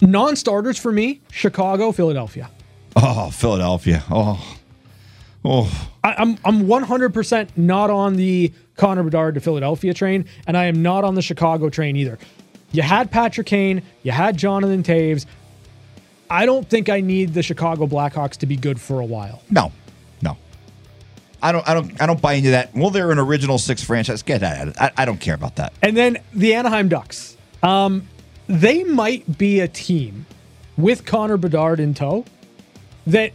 Non 0.01 0.35
starters 0.35 0.79
for 0.79 0.91
me 0.91 1.21
Chicago, 1.31 1.93
Philadelphia. 1.93 2.51
Oh, 2.97 3.31
Philadelphia. 3.31 4.03
Oh, 4.11 4.57
oh. 5.45 5.91
I, 6.03 6.15
I'm 6.15 6.39
I'm 6.45 6.67
100% 6.67 7.51
not 7.57 7.91
on 7.91 8.17
the 8.17 8.53
Connor 8.81 9.03
Bedard 9.03 9.35
to 9.35 9.41
Philadelphia 9.41 9.93
train, 9.93 10.25
and 10.47 10.57
I 10.57 10.65
am 10.65 10.81
not 10.81 11.05
on 11.05 11.15
the 11.15 11.21
Chicago 11.21 11.69
train 11.69 11.97
either. 11.97 12.19
You 12.73 12.81
had 12.81 13.11
Patrick 13.11 13.47
Kane, 13.47 13.83
you 14.03 14.11
had 14.11 14.39
Jonathan 14.39 14.83
Toews. 14.83 15.27
I 16.31 16.47
don't 16.47 16.67
think 16.67 16.89
I 16.89 17.01
need 17.01 17.35
the 17.35 17.43
Chicago 17.43 17.87
Blackhawks 17.87 18.39
to 18.39 18.47
be 18.47 18.57
good 18.57 18.81
for 18.81 19.01
a 19.01 19.05
while. 19.05 19.43
No, 19.51 19.71
no. 20.23 20.39
I 21.43 21.53
don't. 21.53 21.69
I 21.69 21.75
don't. 21.75 22.01
I 22.01 22.07
don't 22.07 22.23
buy 22.23 22.35
into 22.35 22.53
that. 22.53 22.75
Well, 22.75 22.89
they're 22.89 23.11
an 23.11 23.19
original 23.19 23.59
six 23.59 23.85
franchise. 23.85 24.23
Get 24.23 24.41
that. 24.41 24.57
out 24.57 24.69
of 24.69 24.75
it. 24.75 24.81
I, 24.81 24.93
I 24.99 25.05
don't 25.05 25.21
care 25.21 25.35
about 25.35 25.57
that. 25.57 25.75
And 25.83 25.95
then 25.95 26.19
the 26.33 26.55
Anaheim 26.55 26.89
Ducks. 26.89 27.37
Um, 27.63 28.09
they 28.47 28.85
might 28.85 29.37
be 29.37 29.61
a 29.61 29.69
team 29.69 30.25
with 30.79 31.05
Connor 31.05 31.37
Bedard 31.37 31.81
in 31.81 31.93
tow 31.93 32.25
that 33.07 33.33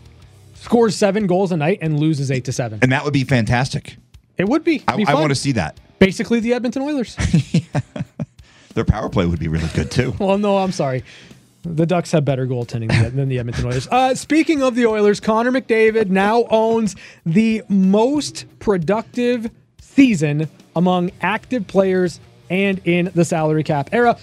scores 0.55 0.95
seven 0.95 1.27
goals 1.27 1.51
a 1.51 1.57
night 1.57 1.79
and 1.81 1.99
loses 1.99 2.31
eight 2.31 2.45
to 2.45 2.51
seven. 2.51 2.79
And 2.81 2.91
that 2.91 3.03
would 3.03 3.13
be 3.13 3.25
fantastic. 3.25 3.97
It 4.37 4.47
would 4.49 4.63
be. 4.63 4.83
I, 4.87 4.95
be 4.97 5.05
I 5.05 5.13
want 5.13 5.29
to 5.29 5.35
see 5.35 5.53
that. 5.53 5.79
Basically, 5.99 6.39
the 6.39 6.53
Edmonton 6.53 6.81
Oilers. 6.81 7.15
Their 8.73 8.83
power 8.85 9.07
play 9.09 9.25
would 9.25 9.39
be 9.39 9.47
really 9.47 9.69
good 9.73 9.89
too. 9.91 10.13
Well, 10.19 10.37
no, 10.37 10.57
I'm 10.57 10.71
sorry. 10.73 11.03
The 11.63 11.85
Ducks 11.85 12.11
have 12.11 12.25
better 12.25 12.45
goaltending 12.45 12.89
than- 12.89 13.15
than 13.15 13.29
the 13.29 13.39
Edmonton 13.39 13.65
Oilers. 13.65 13.87
Uh, 13.87 14.13
speaking 14.13 14.61
of 14.61 14.75
the 14.75 14.85
Oilers, 14.85 15.19
Connor 15.19 15.51
McDavid 15.51 16.09
now 16.09 16.43
owns 16.49 16.95
the 17.25 17.63
most 17.69 18.45
productive 18.59 19.49
season 19.79 20.49
among 20.75 21.11
active 21.21 21.65
players 21.67 22.19
and 22.49 22.81
in 22.85 23.11
the 23.15 23.25
salary 23.25 23.63
cap 23.63 23.89
era. 23.93 24.17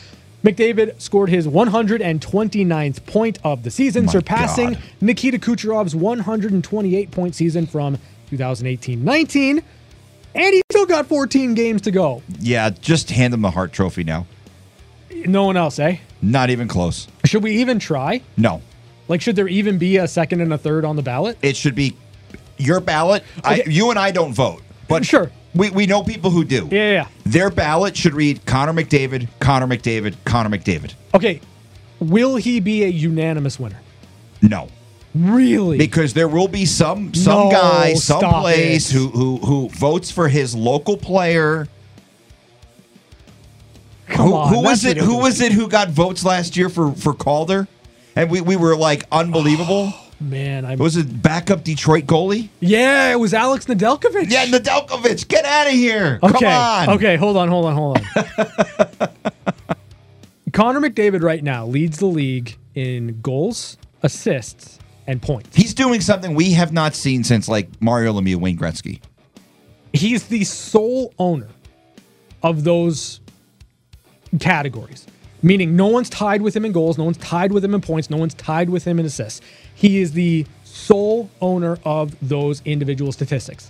McDavid 0.44 1.00
scored 1.00 1.30
his 1.30 1.46
129th 1.46 3.06
point 3.06 3.38
of 3.44 3.62
the 3.62 3.70
season, 3.70 4.06
My 4.06 4.12
surpassing 4.12 4.74
God. 4.74 4.82
Nikita 5.00 5.38
Kucherov's 5.38 5.94
128 5.96 7.10
point 7.10 7.34
season 7.34 7.66
from 7.66 7.98
2018 8.30 9.04
19. 9.04 9.62
And 10.34 10.54
he 10.54 10.62
still 10.70 10.86
got 10.86 11.06
14 11.06 11.54
games 11.54 11.82
to 11.82 11.90
go. 11.90 12.22
Yeah, 12.40 12.70
just 12.70 13.10
hand 13.10 13.34
him 13.34 13.42
the 13.42 13.50
Hart 13.50 13.72
Trophy 13.72 14.04
now. 14.04 14.26
No 15.26 15.44
one 15.44 15.56
else, 15.56 15.78
eh? 15.78 15.98
Not 16.22 16.50
even 16.50 16.68
close. 16.68 17.06
Should 17.24 17.42
we 17.42 17.56
even 17.60 17.78
try? 17.78 18.22
No, 18.36 18.62
Like, 19.08 19.20
should 19.20 19.36
there 19.36 19.48
even 19.48 19.78
be 19.78 19.98
a 19.98 20.08
second 20.08 20.40
and 20.40 20.52
a 20.52 20.58
third 20.58 20.84
on 20.84 20.96
the 20.96 21.02
ballot? 21.02 21.36
it 21.42 21.56
should 21.56 21.74
be 21.74 21.96
your 22.56 22.80
ballot. 22.80 23.22
I, 23.44 23.62
you 23.66 23.90
and 23.90 23.98
I 23.98 24.10
don't 24.10 24.32
vote, 24.32 24.62
but 24.88 25.04
Sure. 25.04 25.30
we 25.54 25.70
we 25.70 25.86
know 25.86 26.02
people 26.02 26.30
who 26.30 26.44
do. 26.44 26.68
Yeah, 26.70 26.78
yeah, 26.86 26.92
yeah. 26.92 27.06
Their 27.26 27.50
ballot 27.50 27.96
should 27.96 28.14
read 28.14 28.44
Connor 28.46 28.72
McDavid, 28.72 29.28
Connor 29.40 29.66
McDavid, 29.66 30.14
Connor 30.24 30.56
McDavid. 30.56 30.94
Okay. 31.14 31.40
Will 32.00 32.36
he 32.36 32.58
be 32.60 32.84
a 32.84 32.88
unanimous 32.88 33.58
winner? 33.60 33.80
No. 34.40 34.68
Really? 35.14 35.76
because 35.76 36.14
there 36.14 36.28
will 36.28 36.48
be 36.48 36.64
some 36.64 37.12
some 37.12 37.48
No, 37.48 37.50
guy 37.50 37.94
some 37.94 38.20
stop 38.20 38.42
place 38.42 38.90
who 38.90 39.08
who 39.08 39.36
who 39.38 39.68
votes 39.68 40.10
for 40.10 40.28
his 40.28 40.54
local 40.54 40.96
player. 40.96 41.68
Come 44.08 44.28
who, 44.28 44.34
on, 44.34 44.48
who 44.54 44.62
was 44.62 44.84
it? 44.84 44.96
Who 44.96 45.18
was 45.18 45.40
it 45.40 45.52
who 45.52 45.68
got 45.68 45.88
votes 45.90 46.24
last 46.24 46.56
year 46.56 46.68
for 46.68 46.92
for 46.92 47.12
Calder? 47.12 47.68
And 48.16 48.30
we, 48.30 48.40
we 48.40 48.56
were 48.56 48.76
like 48.76 49.04
unbelievable. 49.12 49.92
Oh, 50.22 50.24
man, 50.24 50.64
I 50.64 50.76
was 50.76 50.96
it 50.96 51.20
backup 51.20 51.64
Detroit 51.64 52.04
goalie? 52.04 52.48
Yeah, 52.60 53.10
it 53.10 53.18
was 53.18 53.34
Alex 53.34 53.64
Nedeljkovic. 53.64 54.30
Yeah, 54.30 54.46
Nedeljkovic, 54.46 55.26
get 55.26 55.44
out 55.44 55.66
of 55.66 55.72
here! 55.72 56.20
Okay. 56.22 56.38
Come 56.38 56.44
on. 56.44 56.90
Okay, 56.90 57.16
hold 57.16 57.36
on, 57.36 57.48
hold 57.48 57.64
on, 57.64 57.74
hold 57.74 57.98
on. 57.98 59.08
Connor 60.52 60.80
McDavid 60.80 61.22
right 61.22 61.42
now 61.42 61.66
leads 61.66 61.98
the 61.98 62.06
league 62.06 62.56
in 62.76 63.20
goals, 63.20 63.76
assists, 64.04 64.78
and 65.12 65.22
points. 65.22 65.54
He's 65.54 65.74
doing 65.74 66.00
something 66.00 66.34
we 66.34 66.52
have 66.52 66.72
not 66.72 66.94
seen 66.94 67.22
since 67.22 67.48
like 67.48 67.68
Mario 67.80 68.12
Lemieux, 68.14 68.36
Wayne 68.36 68.58
Gretzky. 68.58 69.00
He's 69.92 70.26
the 70.26 70.42
sole 70.44 71.12
owner 71.18 71.48
of 72.42 72.64
those 72.64 73.20
categories, 74.40 75.06
meaning 75.42 75.76
no 75.76 75.86
one's 75.86 76.08
tied 76.08 76.42
with 76.42 76.56
him 76.56 76.64
in 76.64 76.72
goals, 76.72 76.98
no 76.98 77.04
one's 77.04 77.18
tied 77.18 77.52
with 77.52 77.64
him 77.64 77.74
in 77.74 77.80
points, 77.80 78.10
no 78.10 78.16
one's 78.16 78.34
tied 78.34 78.70
with 78.70 78.84
him 78.84 78.98
in 78.98 79.06
assists. 79.06 79.42
He 79.74 80.00
is 80.00 80.12
the 80.12 80.46
sole 80.64 81.30
owner 81.40 81.78
of 81.84 82.16
those 82.26 82.62
individual 82.64 83.12
statistics. 83.12 83.68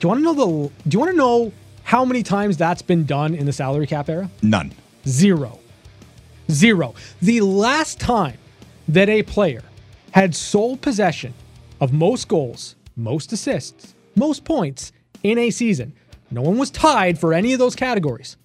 Do 0.00 0.06
you 0.06 0.08
want 0.08 0.20
to 0.20 0.24
know 0.24 0.34
the? 0.34 0.72
Do 0.88 0.94
you 0.94 0.98
want 0.98 1.12
to 1.12 1.16
know 1.16 1.52
how 1.84 2.04
many 2.04 2.22
times 2.22 2.56
that's 2.56 2.82
been 2.82 3.04
done 3.04 3.34
in 3.34 3.46
the 3.46 3.52
salary 3.52 3.86
cap 3.86 4.08
era? 4.08 4.28
None. 4.42 4.72
Zero. 5.06 5.60
Zero. 6.50 6.94
The 7.22 7.42
last 7.42 8.00
time 8.00 8.38
that 8.88 9.08
a 9.08 9.22
player 9.22 9.62
had 10.12 10.34
sole 10.34 10.76
possession 10.76 11.34
of 11.80 11.92
most 11.92 12.28
goals, 12.28 12.76
most 12.96 13.32
assists, 13.32 13.94
most 14.16 14.44
points 14.44 14.92
in 15.22 15.38
a 15.38 15.50
season, 15.50 15.92
no 16.30 16.42
one 16.42 16.58
was 16.58 16.70
tied 16.70 17.18
for 17.18 17.32
any 17.34 17.52
of 17.52 17.58
those 17.58 17.74
categories. 17.74 18.36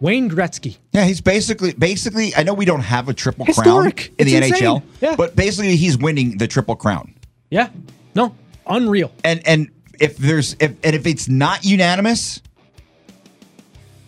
Wayne 0.00 0.30
Gretzky. 0.30 0.78
Yeah, 0.92 1.04
he's 1.04 1.20
basically 1.20 1.74
basically. 1.74 2.34
I 2.34 2.42
know 2.42 2.54
we 2.54 2.64
don't 2.64 2.80
have 2.80 3.08
a 3.10 3.14
triple 3.14 3.44
Historic. 3.44 3.96
crown 3.96 4.14
in 4.18 4.26
the 4.26 4.36
insane. 4.36 4.52
NHL, 4.54 4.82
Yeah. 5.02 5.14
but 5.14 5.36
basically 5.36 5.76
he's 5.76 5.98
winning 5.98 6.38
the 6.38 6.46
triple 6.48 6.74
crown. 6.74 7.14
Yeah. 7.50 7.68
No. 8.14 8.34
Unreal. 8.66 9.12
And 9.24 9.46
and 9.46 9.68
if 10.00 10.16
there's 10.16 10.56
if 10.58 10.72
and 10.82 10.96
if 10.96 11.06
it's 11.06 11.28
not 11.28 11.66
unanimous, 11.66 12.40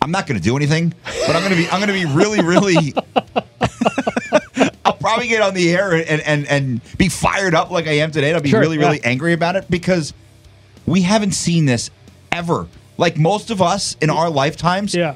I'm 0.01 0.09
not 0.09 0.25
going 0.25 0.39
to 0.39 0.43
do 0.43 0.57
anything. 0.57 0.93
But 1.27 1.35
I'm 1.35 1.43
going 1.43 1.51
to 1.51 1.57
be 1.57 1.69
I'm 1.69 1.79
going 1.79 1.87
to 2.01 2.07
be 2.07 2.11
really 2.11 2.41
really. 2.41 2.93
Probably 5.03 5.27
get 5.27 5.41
on 5.41 5.53
the 5.53 5.71
air 5.71 5.93
and 5.93 6.21
and 6.21 6.47
and 6.47 6.81
be 6.97 7.09
fired 7.09 7.53
up 7.53 7.69
like 7.71 7.87
I 7.87 7.93
am 7.97 8.11
today. 8.11 8.29
and 8.29 8.37
I'll 8.37 8.41
be 8.43 8.49
Sure, 8.49 8.59
really 8.59 8.77
really 8.77 8.97
yeah. 8.97 9.09
angry 9.09 9.33
about 9.33 9.55
it 9.55 9.69
because 9.69 10.13
we 10.85 11.01
haven't 11.01 11.33
seen 11.33 11.65
this 11.65 11.89
ever. 12.31 12.67
Like 12.97 13.17
most 13.17 13.49
of 13.51 13.61
us 13.61 13.95
in 14.01 14.09
our 14.09 14.29
lifetimes, 14.29 14.93
Yeah. 14.95 15.15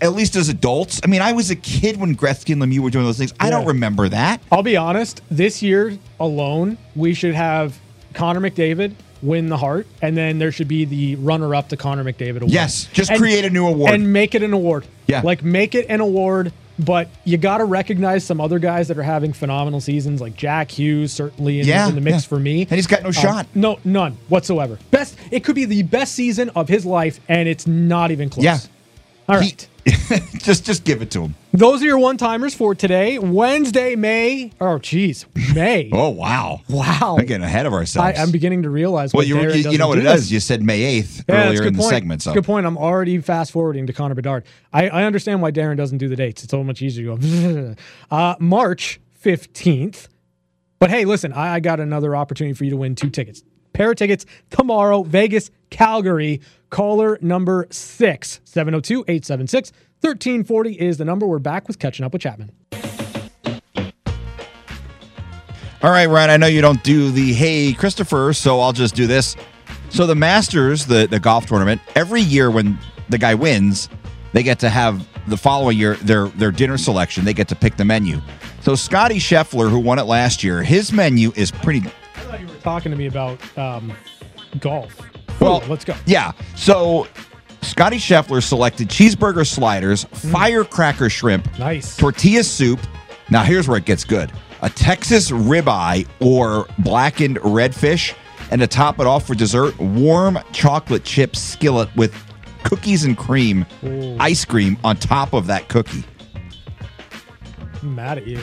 at 0.00 0.12
least 0.14 0.34
as 0.36 0.48
adults. 0.48 1.00
I 1.04 1.08
mean, 1.08 1.20
I 1.22 1.32
was 1.32 1.50
a 1.50 1.56
kid 1.56 1.98
when 1.98 2.16
Gretzky 2.16 2.52
and 2.52 2.62
Lemieux 2.62 2.80
were 2.80 2.90
doing 2.90 3.04
those 3.04 3.18
things. 3.18 3.34
I 3.38 3.50
don't 3.50 3.66
remember 3.66 4.08
that. 4.08 4.40
I'll 4.50 4.62
be 4.62 4.76
honest, 4.76 5.20
this 5.30 5.62
year 5.62 5.98
alone, 6.18 6.78
we 6.96 7.12
should 7.14 7.34
have 7.34 7.78
Connor 8.14 8.40
McDavid 8.40 8.94
win 9.22 9.48
the 9.50 9.56
Hart, 9.58 9.86
and 10.00 10.16
then 10.16 10.38
there 10.38 10.50
should 10.50 10.68
be 10.68 10.86
the 10.86 11.16
runner 11.16 11.54
up 11.54 11.68
to 11.68 11.76
Connor 11.76 12.02
McDavid 12.04 12.36
award. 12.36 12.50
Yes, 12.52 12.88
just 12.94 13.10
And- 13.10 13.20
create 13.20 13.44
a 13.44 13.50
new 13.50 13.66
award. 13.66 13.92
And 13.92 14.10
make 14.12 14.34
it 14.34 14.42
an 14.42 14.54
award. 14.54 14.86
Yeah. 15.06 15.20
Like 15.22 15.44
make 15.44 15.74
it 15.74 15.86
an 15.90 16.00
award, 16.00 16.52
but 16.84 17.08
you 17.24 17.36
got 17.36 17.58
to 17.58 17.64
recognize 17.64 18.24
some 18.24 18.40
other 18.40 18.58
guys 18.58 18.88
that 18.88 18.98
are 18.98 19.02
having 19.02 19.32
phenomenal 19.32 19.80
seasons, 19.80 20.20
like 20.20 20.36
Jack 20.36 20.70
Hughes, 20.70 21.12
certainly 21.12 21.60
in, 21.60 21.66
Yeah, 21.66 21.88
in 21.88 21.94
the 21.94 22.00
mix 22.00 22.24
yeah. 22.24 22.28
for 22.28 22.38
me. 22.38 22.62
And 22.62 22.70
he's 22.72 22.86
got 22.86 23.02
no 23.02 23.08
Um, 23.08 23.12
shot. 23.12 23.46
No, 23.54 23.78
none 23.84 24.16
whatsoever. 24.28 24.78
Best, 24.90 25.16
it 25.30 25.44
could 25.44 25.54
be 25.54 25.64
the 25.64 25.82
best 25.82 26.14
season 26.14 26.50
of 26.50 26.68
his 26.68 26.84
life, 26.86 27.20
and 27.28 27.48
it's 27.48 27.66
not 27.66 28.10
even 28.10 28.30
close. 28.30 28.44
Yeah. 28.44 28.58
All 29.28 29.38
He- 29.40 29.46
right. 29.50 29.68
just 30.38 30.64
just 30.66 30.84
give 30.84 31.02
it 31.02 31.10
to 31.12 31.22
him. 31.22 31.34
Those 31.52 31.82
are 31.82 31.86
your 31.86 31.98
one 31.98 32.16
timers 32.16 32.54
for 32.54 32.74
today, 32.74 33.18
Wednesday, 33.18 33.96
May. 33.96 34.52
Oh, 34.60 34.78
geez, 34.78 35.26
May. 35.54 35.90
Oh 35.94 36.10
wow, 36.10 36.60
Wow. 36.68 37.16
we're 37.18 37.24
getting 37.24 37.44
ahead 37.44 37.66
of 37.66 37.72
ourselves. 37.72 38.18
I'm 38.18 38.30
beginning 38.30 38.62
to 38.62 38.70
realize. 38.70 39.12
well, 39.12 39.20
what 39.20 39.26
you, 39.26 39.40
you, 39.40 39.70
you 39.70 39.78
know 39.78 39.88
what 39.88 39.98
it 39.98 40.02
this. 40.02 40.30
You 40.30 40.40
said 40.40 40.62
May 40.62 40.82
eighth 40.82 41.24
Yeah, 41.28 41.46
earlier 41.46 41.64
in 41.64 41.74
the 41.74 41.82
segment. 41.82 42.22
So 42.22 42.32
Good 42.34 42.44
point. 42.44 42.66
I'm 42.66 42.76
already 42.78 43.18
fast 43.20 43.52
forwarding 43.52 43.86
to 43.86 43.92
Connor 43.92 44.14
Bedard. 44.14 44.44
I, 44.72 44.88
I 44.88 45.04
understand 45.04 45.42
why 45.42 45.50
Darren 45.52 45.76
doesn't 45.76 45.98
do 45.98 46.08
the 46.08 46.16
dates. 46.16 46.44
It's 46.44 46.50
so 46.50 46.62
much 46.62 46.82
easier 46.82 47.16
to 47.16 47.16
go. 47.16 47.74
uh, 48.16 48.36
March 48.38 49.00
15th. 49.22 50.08
But 50.78 50.90
hey, 50.90 51.04
listen, 51.04 51.32
I, 51.32 51.54
I 51.54 51.60
got 51.60 51.80
another 51.80 52.16
opportunity 52.16 52.54
for 52.54 52.64
you 52.64 52.70
to 52.70 52.76
win 52.76 52.94
two 52.94 53.10
tickets. 53.10 53.42
Pair 53.72 53.90
of 53.92 53.96
tickets 53.96 54.26
tomorrow, 54.50 55.02
Vegas, 55.02 55.50
Calgary. 55.70 56.40
Caller 56.70 57.18
number 57.20 57.66
six, 57.70 58.40
702 58.44 59.04
876 59.06 59.72
1340 60.00 60.80
is 60.80 60.96
the 60.96 61.04
number. 61.04 61.26
We're 61.26 61.38
back 61.38 61.68
with 61.68 61.78
Catching 61.78 62.06
Up 62.06 62.12
with 62.12 62.22
Chapman. 62.22 62.52
All 65.82 65.90
right, 65.90 66.06
Ryan, 66.06 66.30
I 66.30 66.36
know 66.36 66.46
you 66.46 66.60
don't 66.60 66.82
do 66.82 67.10
the 67.10 67.32
hey, 67.32 67.72
Christopher, 67.72 68.32
so 68.32 68.60
I'll 68.60 68.72
just 68.72 68.94
do 68.94 69.06
this. 69.06 69.36
So 69.90 70.06
the 70.06 70.14
Masters, 70.14 70.86
the, 70.86 71.06
the 71.06 71.18
golf 71.18 71.46
tournament, 71.46 71.80
every 71.94 72.20
year 72.20 72.50
when 72.50 72.78
the 73.08 73.18
guy 73.18 73.34
wins, 73.34 73.88
they 74.32 74.42
get 74.42 74.58
to 74.60 74.70
have 74.70 75.06
the 75.26 75.36
following 75.36 75.76
year 75.76 75.96
their 75.96 76.28
their 76.28 76.50
dinner 76.50 76.78
selection. 76.78 77.24
They 77.24 77.34
get 77.34 77.48
to 77.48 77.56
pick 77.56 77.76
the 77.76 77.84
menu. 77.84 78.20
So 78.62 78.74
Scotty 78.74 79.16
Scheffler, 79.16 79.70
who 79.70 79.78
won 79.78 79.98
it 79.98 80.04
last 80.04 80.44
year, 80.44 80.62
his 80.62 80.92
menu 80.92 81.32
is 81.34 81.50
pretty 81.50 81.80
I 81.80 82.20
thought 82.20 82.40
you 82.40 82.46
were 82.46 82.54
Talking 82.54 82.92
to 82.92 82.98
me 82.98 83.06
about 83.06 83.40
um, 83.58 83.92
golf. 84.60 85.09
Well. 85.40 85.62
let's 85.68 85.84
go. 85.84 85.94
Yeah. 86.06 86.32
So 86.54 87.06
Scotty 87.62 87.96
Scheffler 87.96 88.42
selected 88.42 88.88
cheeseburger 88.88 89.46
sliders, 89.46 90.04
mm. 90.04 90.32
firecracker 90.32 91.10
shrimp, 91.10 91.58
Nice. 91.58 91.96
tortilla 91.96 92.42
soup. 92.44 92.80
Now 93.30 93.42
here's 93.44 93.68
where 93.68 93.78
it 93.78 93.84
gets 93.84 94.04
good: 94.04 94.32
a 94.62 94.70
Texas 94.70 95.30
ribeye 95.30 96.06
or 96.20 96.66
blackened 96.78 97.36
redfish, 97.38 98.14
and 98.50 98.60
to 98.60 98.66
top 98.66 98.98
it 99.00 99.06
off 99.06 99.26
for 99.26 99.34
dessert, 99.34 99.78
warm 99.78 100.38
chocolate 100.52 101.04
chip 101.04 101.36
skillet 101.36 101.94
with 101.96 102.14
cookies 102.64 103.04
and 103.04 103.16
cream, 103.16 103.64
ice 104.18 104.44
cream 104.44 104.76
on 104.84 104.96
top 104.96 105.32
of 105.32 105.46
that 105.46 105.68
cookie. 105.68 106.04
I'm 107.82 107.94
mad 107.94 108.18
at 108.18 108.26
you. 108.26 108.38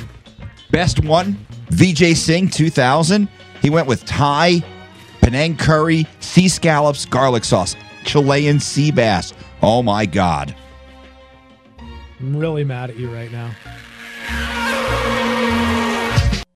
Best 0.71 1.03
one, 1.03 1.37
Vijay 1.71 2.15
Singh 2.15 2.49
2000. 2.49 3.27
He 3.61 3.69
went 3.69 3.87
with 3.87 4.05
Thai, 4.05 4.63
Penang 5.21 5.57
curry, 5.57 6.05
sea 6.19 6.47
scallops, 6.47 7.05
garlic 7.05 7.43
sauce, 7.43 7.75
Chilean 8.03 8.59
sea 8.59 8.91
bass. 8.91 9.33
Oh 9.61 9.83
my 9.83 10.05
God. 10.05 10.55
I'm 12.19 12.35
really 12.35 12.63
mad 12.63 12.89
at 12.89 12.97
you 12.97 13.13
right 13.13 13.31
now. 13.31 13.51